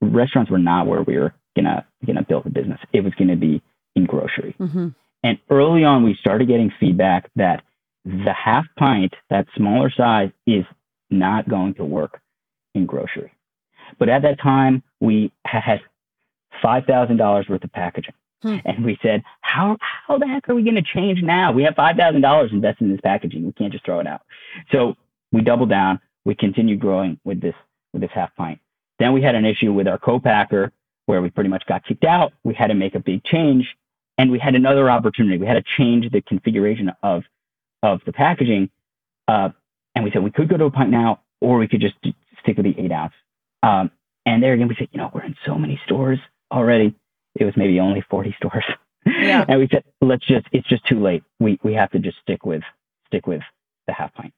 restaurants 0.00 0.50
were 0.50 0.58
not 0.58 0.86
where 0.86 1.02
we 1.02 1.18
were 1.18 1.34
gonna 1.56 1.86
gonna 2.06 2.22
build 2.22 2.46
a 2.46 2.50
business. 2.50 2.80
It 2.92 3.02
was 3.02 3.14
gonna 3.14 3.36
be 3.36 3.62
in 3.96 4.06
grocery. 4.06 4.54
Mm-hmm. 4.58 4.88
And 5.24 5.38
early 5.50 5.84
on, 5.84 6.04
we 6.04 6.16
started 6.20 6.48
getting 6.48 6.72
feedback 6.78 7.30
that 7.36 7.64
the 8.04 8.32
half 8.32 8.66
pint, 8.78 9.14
that 9.30 9.46
smaller 9.56 9.90
size, 9.90 10.30
is 10.46 10.64
not 11.10 11.48
going 11.48 11.74
to 11.74 11.84
work 11.84 12.20
in 12.74 12.86
grocery. 12.86 13.32
But 13.98 14.08
at 14.08 14.22
that 14.22 14.40
time, 14.40 14.82
we 15.00 15.32
had 15.44 15.80
five 16.62 16.84
thousand 16.84 17.16
dollars 17.16 17.46
worth 17.48 17.64
of 17.64 17.72
packaging. 17.72 18.14
Hmm. 18.42 18.58
And 18.64 18.84
we 18.84 18.98
said, 19.02 19.22
how 19.40 19.76
how 19.80 20.18
the 20.18 20.26
heck 20.26 20.48
are 20.48 20.54
we 20.54 20.62
going 20.62 20.76
to 20.76 20.82
change 20.82 21.22
now? 21.22 21.52
We 21.52 21.64
have 21.64 21.74
five 21.74 21.96
thousand 21.96 22.20
dollars 22.20 22.50
invested 22.52 22.84
in 22.84 22.92
this 22.92 23.00
packaging. 23.00 23.44
We 23.44 23.52
can't 23.52 23.72
just 23.72 23.84
throw 23.84 24.00
it 24.00 24.06
out. 24.06 24.22
So 24.70 24.96
we 25.32 25.40
doubled 25.40 25.70
down. 25.70 26.00
We 26.24 26.34
continued 26.34 26.80
growing 26.80 27.18
with 27.24 27.40
this 27.40 27.54
with 27.92 28.02
this 28.02 28.10
half 28.14 28.34
pint. 28.36 28.60
Then 28.98 29.12
we 29.12 29.22
had 29.22 29.34
an 29.34 29.44
issue 29.44 29.72
with 29.72 29.86
our 29.86 29.98
co-packer 29.98 30.72
where 31.06 31.22
we 31.22 31.30
pretty 31.30 31.50
much 31.50 31.64
got 31.66 31.84
kicked 31.84 32.04
out. 32.04 32.32
We 32.44 32.54
had 32.54 32.68
to 32.68 32.74
make 32.74 32.94
a 32.94 33.00
big 33.00 33.24
change, 33.24 33.66
and 34.18 34.30
we 34.30 34.38
had 34.38 34.54
another 34.54 34.90
opportunity. 34.90 35.38
We 35.38 35.46
had 35.46 35.54
to 35.54 35.64
change 35.76 36.10
the 36.10 36.20
configuration 36.20 36.92
of 37.02 37.22
of 37.82 38.00
the 38.04 38.12
packaging, 38.12 38.70
uh, 39.28 39.50
and 39.94 40.04
we 40.04 40.10
said 40.10 40.22
we 40.22 40.32
could 40.32 40.48
go 40.48 40.56
to 40.56 40.64
a 40.64 40.70
pint 40.70 40.90
now, 40.90 41.20
or 41.40 41.58
we 41.58 41.68
could 41.68 41.80
just 41.80 41.94
stick 42.42 42.56
with 42.56 42.66
the 42.66 42.74
eight 42.78 42.92
ounce. 42.92 43.12
Um, 43.62 43.90
and 44.26 44.42
there 44.42 44.52
again, 44.52 44.68
we 44.68 44.76
said, 44.78 44.88
you 44.92 44.98
know, 44.98 45.10
we're 45.14 45.24
in 45.24 45.36
so 45.46 45.54
many 45.56 45.80
stores 45.86 46.18
already. 46.52 46.94
It 47.34 47.44
was 47.44 47.54
maybe 47.56 47.80
only 47.80 48.04
40 48.10 48.34
stores. 48.36 48.64
Yeah. 49.06 49.44
and 49.48 49.58
we 49.58 49.68
said, 49.70 49.84
let's 50.00 50.26
just, 50.26 50.46
it's 50.52 50.68
just 50.68 50.84
too 50.86 51.00
late. 51.00 51.22
We, 51.40 51.58
we 51.62 51.74
have 51.74 51.90
to 51.92 51.98
just 51.98 52.18
stick 52.22 52.44
with, 52.44 52.62
stick 53.06 53.26
with 53.26 53.42
the 53.86 53.92
half 53.92 54.12
pint. 54.14 54.34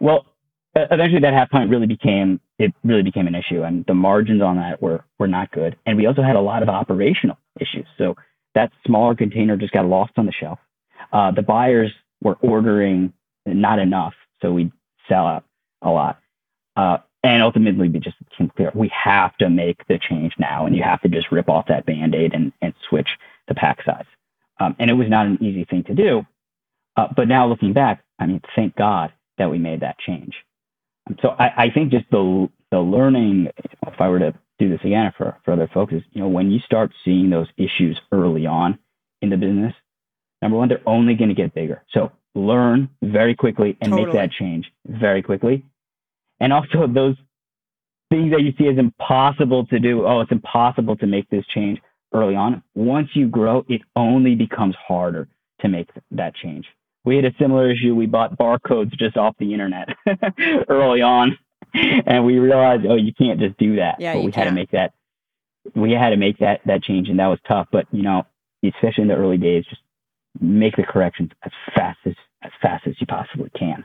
Well, 0.00 0.26
eventually 0.74 1.20
that 1.20 1.34
half 1.34 1.50
pint 1.50 1.70
really 1.70 1.86
became 1.86 2.40
it 2.58 2.72
really 2.84 3.02
became 3.02 3.26
an 3.26 3.34
issue 3.34 3.62
and 3.62 3.84
the 3.86 3.94
margins 3.94 4.42
on 4.42 4.56
that 4.56 4.80
were 4.80 5.04
were 5.18 5.28
not 5.28 5.50
good. 5.52 5.76
And 5.86 5.96
we 5.96 6.06
also 6.06 6.22
had 6.22 6.36
a 6.36 6.40
lot 6.40 6.62
of 6.62 6.68
operational 6.68 7.38
issues. 7.60 7.86
So 7.98 8.16
that 8.54 8.72
smaller 8.86 9.14
container 9.14 9.56
just 9.56 9.72
got 9.72 9.86
lost 9.86 10.12
on 10.16 10.26
the 10.26 10.32
shelf. 10.32 10.58
Uh, 11.12 11.30
the 11.30 11.42
buyers 11.42 11.92
were 12.22 12.36
ordering 12.40 13.12
not 13.46 13.78
enough 13.78 14.14
so 14.40 14.52
we 14.52 14.72
sell 15.08 15.26
out 15.26 15.44
a 15.82 15.90
lot. 15.90 16.20
Uh, 16.76 16.98
and 17.22 17.42
ultimately 17.42 17.88
we 17.88 17.98
just 17.98 18.16
became 18.30 18.50
clear 18.56 18.70
we 18.74 18.90
have 18.92 19.36
to 19.38 19.50
make 19.50 19.86
the 19.88 19.98
change 19.98 20.32
now 20.38 20.66
and 20.66 20.74
you 20.76 20.82
have 20.82 21.00
to 21.02 21.08
just 21.08 21.30
rip 21.30 21.48
off 21.48 21.66
that 21.68 21.86
band-aid 21.86 22.32
and, 22.34 22.52
and 22.62 22.74
switch 22.88 23.08
the 23.48 23.54
pack 23.54 23.78
size. 23.84 24.06
Um, 24.60 24.76
and 24.78 24.90
it 24.90 24.94
was 24.94 25.08
not 25.08 25.26
an 25.26 25.38
easy 25.42 25.64
thing 25.64 25.84
to 25.84 25.94
do 25.94 26.26
uh, 26.96 27.08
but 27.14 27.28
now 27.28 27.46
looking 27.48 27.72
back 27.72 28.04
i 28.18 28.26
mean 28.26 28.40
thank 28.54 28.76
god 28.76 29.12
that 29.38 29.50
we 29.50 29.58
made 29.58 29.80
that 29.80 29.98
change 29.98 30.34
so 31.20 31.30
I, 31.30 31.64
I 31.64 31.70
think 31.70 31.90
just 31.90 32.06
the 32.10 32.48
the 32.70 32.80
learning, 32.80 33.48
if 33.86 34.00
I 34.00 34.08
were 34.08 34.18
to 34.18 34.34
do 34.58 34.70
this 34.70 34.80
again 34.82 35.12
for, 35.16 35.36
for 35.44 35.52
other 35.52 35.68
folks, 35.72 35.92
is 35.92 36.02
you 36.12 36.22
know 36.22 36.28
when 36.28 36.50
you 36.50 36.58
start 36.60 36.92
seeing 37.04 37.30
those 37.30 37.48
issues 37.56 38.00
early 38.12 38.46
on 38.46 38.78
in 39.20 39.30
the 39.30 39.36
business, 39.36 39.74
number 40.40 40.56
one, 40.56 40.68
they're 40.68 40.86
only 40.86 41.14
going 41.14 41.28
to 41.28 41.34
get 41.34 41.54
bigger. 41.54 41.82
So 41.92 42.12
learn 42.34 42.88
very 43.02 43.34
quickly 43.34 43.76
and 43.80 43.90
totally. 43.90 44.06
make 44.06 44.14
that 44.14 44.32
change 44.32 44.72
very 44.86 45.22
quickly. 45.22 45.64
And 46.40 46.52
also 46.52 46.86
those 46.86 47.16
things 48.10 48.32
that 48.32 48.42
you 48.42 48.52
see 48.58 48.68
as 48.68 48.78
impossible 48.78 49.66
to 49.66 49.78
do, 49.78 50.06
oh, 50.06 50.20
it's 50.20 50.32
impossible 50.32 50.96
to 50.96 51.06
make 51.06 51.28
this 51.30 51.44
change 51.46 51.80
early 52.12 52.34
on. 52.34 52.62
Once 52.74 53.08
you 53.14 53.28
grow, 53.28 53.64
it 53.68 53.82
only 53.96 54.34
becomes 54.34 54.74
harder 54.86 55.28
to 55.60 55.68
make 55.68 55.88
that 56.10 56.34
change 56.34 56.66
we 57.04 57.16
had 57.16 57.24
a 57.24 57.34
similar 57.38 57.70
issue. 57.70 57.94
We 57.94 58.06
bought 58.06 58.38
barcodes 58.38 58.96
just 58.98 59.16
off 59.16 59.34
the 59.38 59.52
internet 59.52 59.88
early 60.68 61.02
on, 61.02 61.38
and 61.74 62.24
we 62.24 62.38
realized, 62.38 62.84
oh, 62.86 62.96
you 62.96 63.12
can't 63.12 63.40
just 63.40 63.58
do 63.58 63.76
that. 63.76 64.00
Yeah, 64.00 64.14
but 64.14 64.24
we 64.24 64.32
had 64.32 64.44
to 64.44 64.52
make 64.52 64.70
that. 64.70 64.92
We 65.74 65.92
had 65.92 66.10
to 66.10 66.16
make 66.16 66.38
that 66.38 66.60
that 66.66 66.82
change, 66.82 67.08
and 67.08 67.18
that 67.18 67.26
was 67.26 67.38
tough. 67.46 67.68
But 67.72 67.86
you 67.92 68.02
know, 68.02 68.24
especially 68.64 69.02
in 69.02 69.08
the 69.08 69.16
early 69.16 69.38
days, 69.38 69.64
just 69.68 69.82
make 70.40 70.76
the 70.76 70.84
corrections 70.84 71.30
as 71.44 71.52
fast 71.74 71.98
as 72.06 72.14
as 72.42 72.50
fast 72.60 72.86
as 72.86 72.94
you 73.00 73.06
possibly 73.06 73.50
can, 73.58 73.84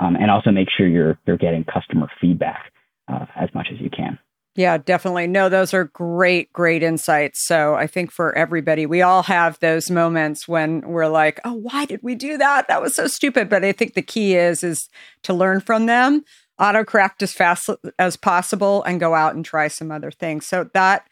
um, 0.00 0.16
and 0.16 0.30
also 0.30 0.50
make 0.50 0.68
sure 0.70 0.86
you're 0.86 1.18
you're 1.26 1.36
getting 1.36 1.64
customer 1.64 2.08
feedback 2.20 2.72
uh, 3.08 3.26
as 3.36 3.48
much 3.54 3.68
as 3.72 3.80
you 3.80 3.90
can. 3.90 4.18
Yeah, 4.54 4.76
definitely. 4.76 5.26
No, 5.28 5.48
those 5.48 5.72
are 5.72 5.84
great, 5.84 6.52
great 6.52 6.82
insights. 6.82 7.46
So 7.46 7.74
I 7.74 7.86
think 7.86 8.10
for 8.10 8.36
everybody, 8.36 8.84
we 8.84 9.00
all 9.00 9.22
have 9.22 9.58
those 9.60 9.90
moments 9.90 10.46
when 10.46 10.82
we're 10.82 11.06
like, 11.08 11.40
"Oh, 11.44 11.54
why 11.54 11.86
did 11.86 12.00
we 12.02 12.14
do 12.14 12.36
that? 12.36 12.68
That 12.68 12.82
was 12.82 12.94
so 12.94 13.06
stupid." 13.06 13.48
But 13.48 13.64
I 13.64 13.72
think 13.72 13.94
the 13.94 14.02
key 14.02 14.34
is 14.36 14.62
is 14.62 14.88
to 15.22 15.32
learn 15.32 15.60
from 15.60 15.86
them, 15.86 16.22
autocorrect 16.60 17.22
as 17.22 17.32
fast 17.32 17.70
as 17.98 18.16
possible, 18.18 18.82
and 18.82 19.00
go 19.00 19.14
out 19.14 19.34
and 19.34 19.42
try 19.44 19.68
some 19.68 19.90
other 19.90 20.10
things. 20.10 20.46
So 20.46 20.68
that 20.74 21.06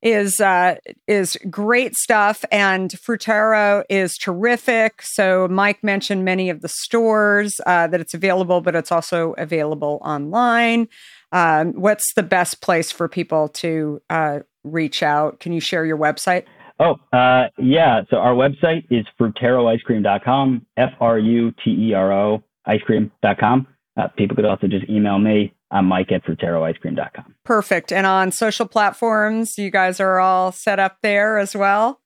is 0.00 0.40
uh, 0.40 0.76
is 1.08 1.36
great 1.50 1.96
stuff, 1.96 2.44
and 2.52 2.90
Frutero 2.92 3.82
is 3.88 4.16
terrific. 4.16 5.02
So 5.02 5.48
Mike 5.48 5.82
mentioned 5.82 6.24
many 6.24 6.48
of 6.48 6.60
the 6.60 6.68
stores 6.68 7.54
uh, 7.66 7.88
that 7.88 8.00
it's 8.00 8.14
available, 8.14 8.60
but 8.60 8.76
it's 8.76 8.92
also 8.92 9.34
available 9.36 9.98
online. 10.04 10.86
Um, 11.32 11.72
what's 11.72 12.14
the 12.14 12.22
best 12.22 12.60
place 12.62 12.90
for 12.90 13.08
people 13.08 13.48
to 13.48 14.00
uh, 14.08 14.40
reach 14.64 15.02
out? 15.02 15.40
Can 15.40 15.52
you 15.52 15.60
share 15.60 15.84
your 15.84 15.98
website? 15.98 16.44
Oh, 16.80 16.96
uh, 17.12 17.48
yeah. 17.58 18.02
So 18.10 18.18
our 18.18 18.34
website 18.34 18.84
is 18.90 19.04
fruteroicecream.com, 19.20 20.66
F 20.76 20.90
R 21.00 21.18
U 21.18 21.52
T 21.64 21.90
E 21.90 21.94
R 21.94 22.12
O 22.12 22.42
icecream.com. 22.66 23.66
Uh, 23.96 24.08
people 24.16 24.36
could 24.36 24.44
also 24.44 24.68
just 24.68 24.88
email 24.88 25.18
me. 25.18 25.52
I'm 25.70 25.86
Mike 25.86 26.12
at 26.12 26.24
fruteroicecream.com. 26.24 27.34
Perfect. 27.44 27.92
And 27.92 28.06
on 28.06 28.30
social 28.30 28.66
platforms, 28.66 29.58
you 29.58 29.70
guys 29.70 30.00
are 30.00 30.18
all 30.18 30.52
set 30.52 30.78
up 30.78 30.98
there 31.02 31.38
as 31.38 31.54
well? 31.54 32.00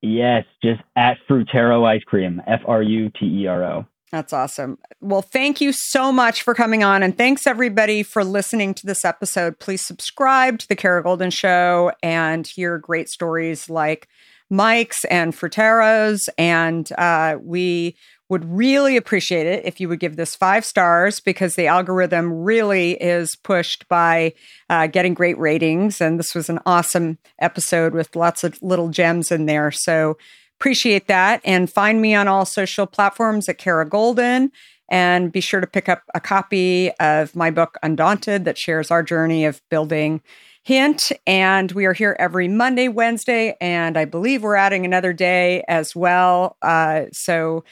Yes, 0.00 0.44
just 0.62 0.80
at 0.96 1.18
Frutero 1.28 1.84
Ice 1.84 2.02
Cream, 2.04 2.40
F 2.46 2.60
R 2.66 2.82
U 2.82 3.10
T 3.10 3.42
E 3.42 3.46
R 3.46 3.64
O. 3.64 3.86
That's 4.10 4.32
awesome. 4.32 4.78
Well, 5.00 5.20
thank 5.20 5.60
you 5.60 5.72
so 5.72 6.10
much 6.10 6.42
for 6.42 6.54
coming 6.54 6.82
on. 6.82 7.02
And 7.02 7.16
thanks 7.16 7.46
everybody 7.46 8.02
for 8.02 8.24
listening 8.24 8.72
to 8.74 8.86
this 8.86 9.04
episode. 9.04 9.58
Please 9.58 9.84
subscribe 9.84 10.58
to 10.60 10.68
The 10.68 10.76
Kara 10.76 11.04
Goldin 11.04 11.32
Show 11.32 11.92
and 12.02 12.46
hear 12.46 12.78
great 12.78 13.08
stories 13.10 13.68
like 13.68 14.08
Mike's 14.48 15.04
and 15.06 15.34
Frutero's. 15.34 16.28
And 16.38 16.90
uh, 16.96 17.36
we 17.42 17.96
would 18.30 18.44
really 18.46 18.96
appreciate 18.96 19.46
it 19.46 19.64
if 19.64 19.80
you 19.80 19.88
would 19.88 20.00
give 20.00 20.16
this 20.16 20.34
five 20.34 20.64
stars 20.64 21.20
because 21.20 21.54
the 21.54 21.66
algorithm 21.66 22.32
really 22.32 22.92
is 22.92 23.36
pushed 23.36 23.88
by 23.88 24.32
uh, 24.70 24.86
getting 24.86 25.14
great 25.14 25.38
ratings. 25.38 26.00
And 26.00 26.18
this 26.18 26.34
was 26.34 26.48
an 26.48 26.60
awesome 26.66 27.18
episode 27.38 27.94
with 27.94 28.16
lots 28.16 28.44
of 28.44 28.60
little 28.62 28.88
gems 28.88 29.30
in 29.30 29.46
there. 29.46 29.70
So 29.70 30.16
Appreciate 30.58 31.06
that. 31.06 31.40
And 31.44 31.70
find 31.70 32.00
me 32.00 32.14
on 32.14 32.28
all 32.28 32.44
social 32.44 32.86
platforms 32.86 33.48
at 33.48 33.58
Kara 33.58 33.88
Goldin. 33.88 34.50
And 34.90 35.30
be 35.30 35.40
sure 35.40 35.60
to 35.60 35.66
pick 35.66 35.88
up 35.88 36.02
a 36.14 36.20
copy 36.20 36.90
of 36.98 37.36
my 37.36 37.50
book, 37.50 37.76
Undaunted, 37.82 38.44
that 38.46 38.56
shares 38.56 38.90
our 38.90 39.02
journey 39.02 39.44
of 39.44 39.60
building 39.68 40.22
Hint. 40.64 41.12
And 41.26 41.72
we 41.72 41.86
are 41.86 41.94
here 41.94 42.14
every 42.18 42.46
Monday, 42.46 42.88
Wednesday, 42.88 43.56
and 43.58 43.96
I 43.96 44.04
believe 44.04 44.42
we're 44.42 44.54
adding 44.54 44.84
another 44.84 45.14
day 45.14 45.64
as 45.66 45.96
well. 45.96 46.58
Uh, 46.60 47.04
so, 47.12 47.64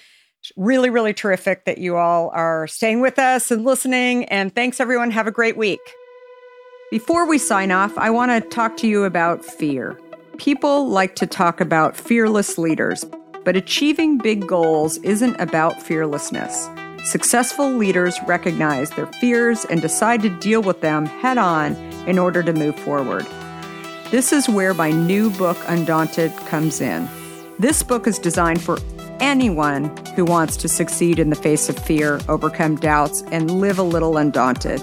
really, 0.57 0.89
really 0.89 1.13
terrific 1.13 1.65
that 1.67 1.77
you 1.77 1.97
all 1.97 2.31
are 2.31 2.67
staying 2.67 3.01
with 3.01 3.19
us 3.19 3.51
and 3.51 3.65
listening. 3.65 4.25
And 4.27 4.55
thanks, 4.55 4.81
everyone. 4.81 5.11
Have 5.11 5.27
a 5.27 5.33
great 5.33 5.59
week. 5.59 5.81
Before 6.91 7.29
we 7.29 7.37
sign 7.37 7.73
off, 7.73 7.99
I 7.99 8.11
want 8.11 8.31
to 8.31 8.49
talk 8.49 8.77
to 8.79 8.87
you 8.87 9.05
about 9.05 9.45
fear. 9.45 9.99
People 10.39 10.89
like 10.89 11.17
to 11.17 11.27
talk 11.27 11.63
about 11.63 11.97
fearless 11.97 12.59
leaders, 12.59 13.05
but 13.45 13.57
achieving 13.57 14.19
big 14.19 14.47
goals 14.47 14.99
isn't 14.99 15.35
about 15.41 15.81
fearlessness. 15.81 16.69
Successful 17.05 17.71
leaders 17.73 18.19
recognize 18.27 18.91
their 18.91 19.07
fears 19.07 19.65
and 19.65 19.81
decide 19.81 20.21
to 20.23 20.29
deal 20.29 20.61
with 20.61 20.83
them 20.83 21.07
head 21.07 21.39
on 21.39 21.75
in 22.07 22.19
order 22.19 22.43
to 22.43 22.53
move 22.53 22.79
forward. 22.81 23.27
This 24.11 24.33
is 24.33 24.49
where 24.49 24.75
my 24.75 24.91
new 24.91 25.31
book, 25.31 25.57
Undaunted, 25.69 26.33
comes 26.49 26.83
in. 26.83 27.09
This 27.59 27.83
book 27.83 28.07
is 28.07 28.19
designed 28.19 28.61
for 28.61 28.79
anyone 29.21 29.97
who 30.15 30.25
wants 30.27 30.59
to 30.59 30.69
succeed 30.69 31.19
in 31.19 31.31
the 31.31 31.37
face 31.37 31.71
of 31.71 31.79
fear, 31.79 32.21
overcome 32.29 32.77
doubts, 32.77 33.23
and 33.33 33.51
live 33.61 33.79
a 33.79 33.83
little 33.83 34.19
undaunted. 34.19 34.83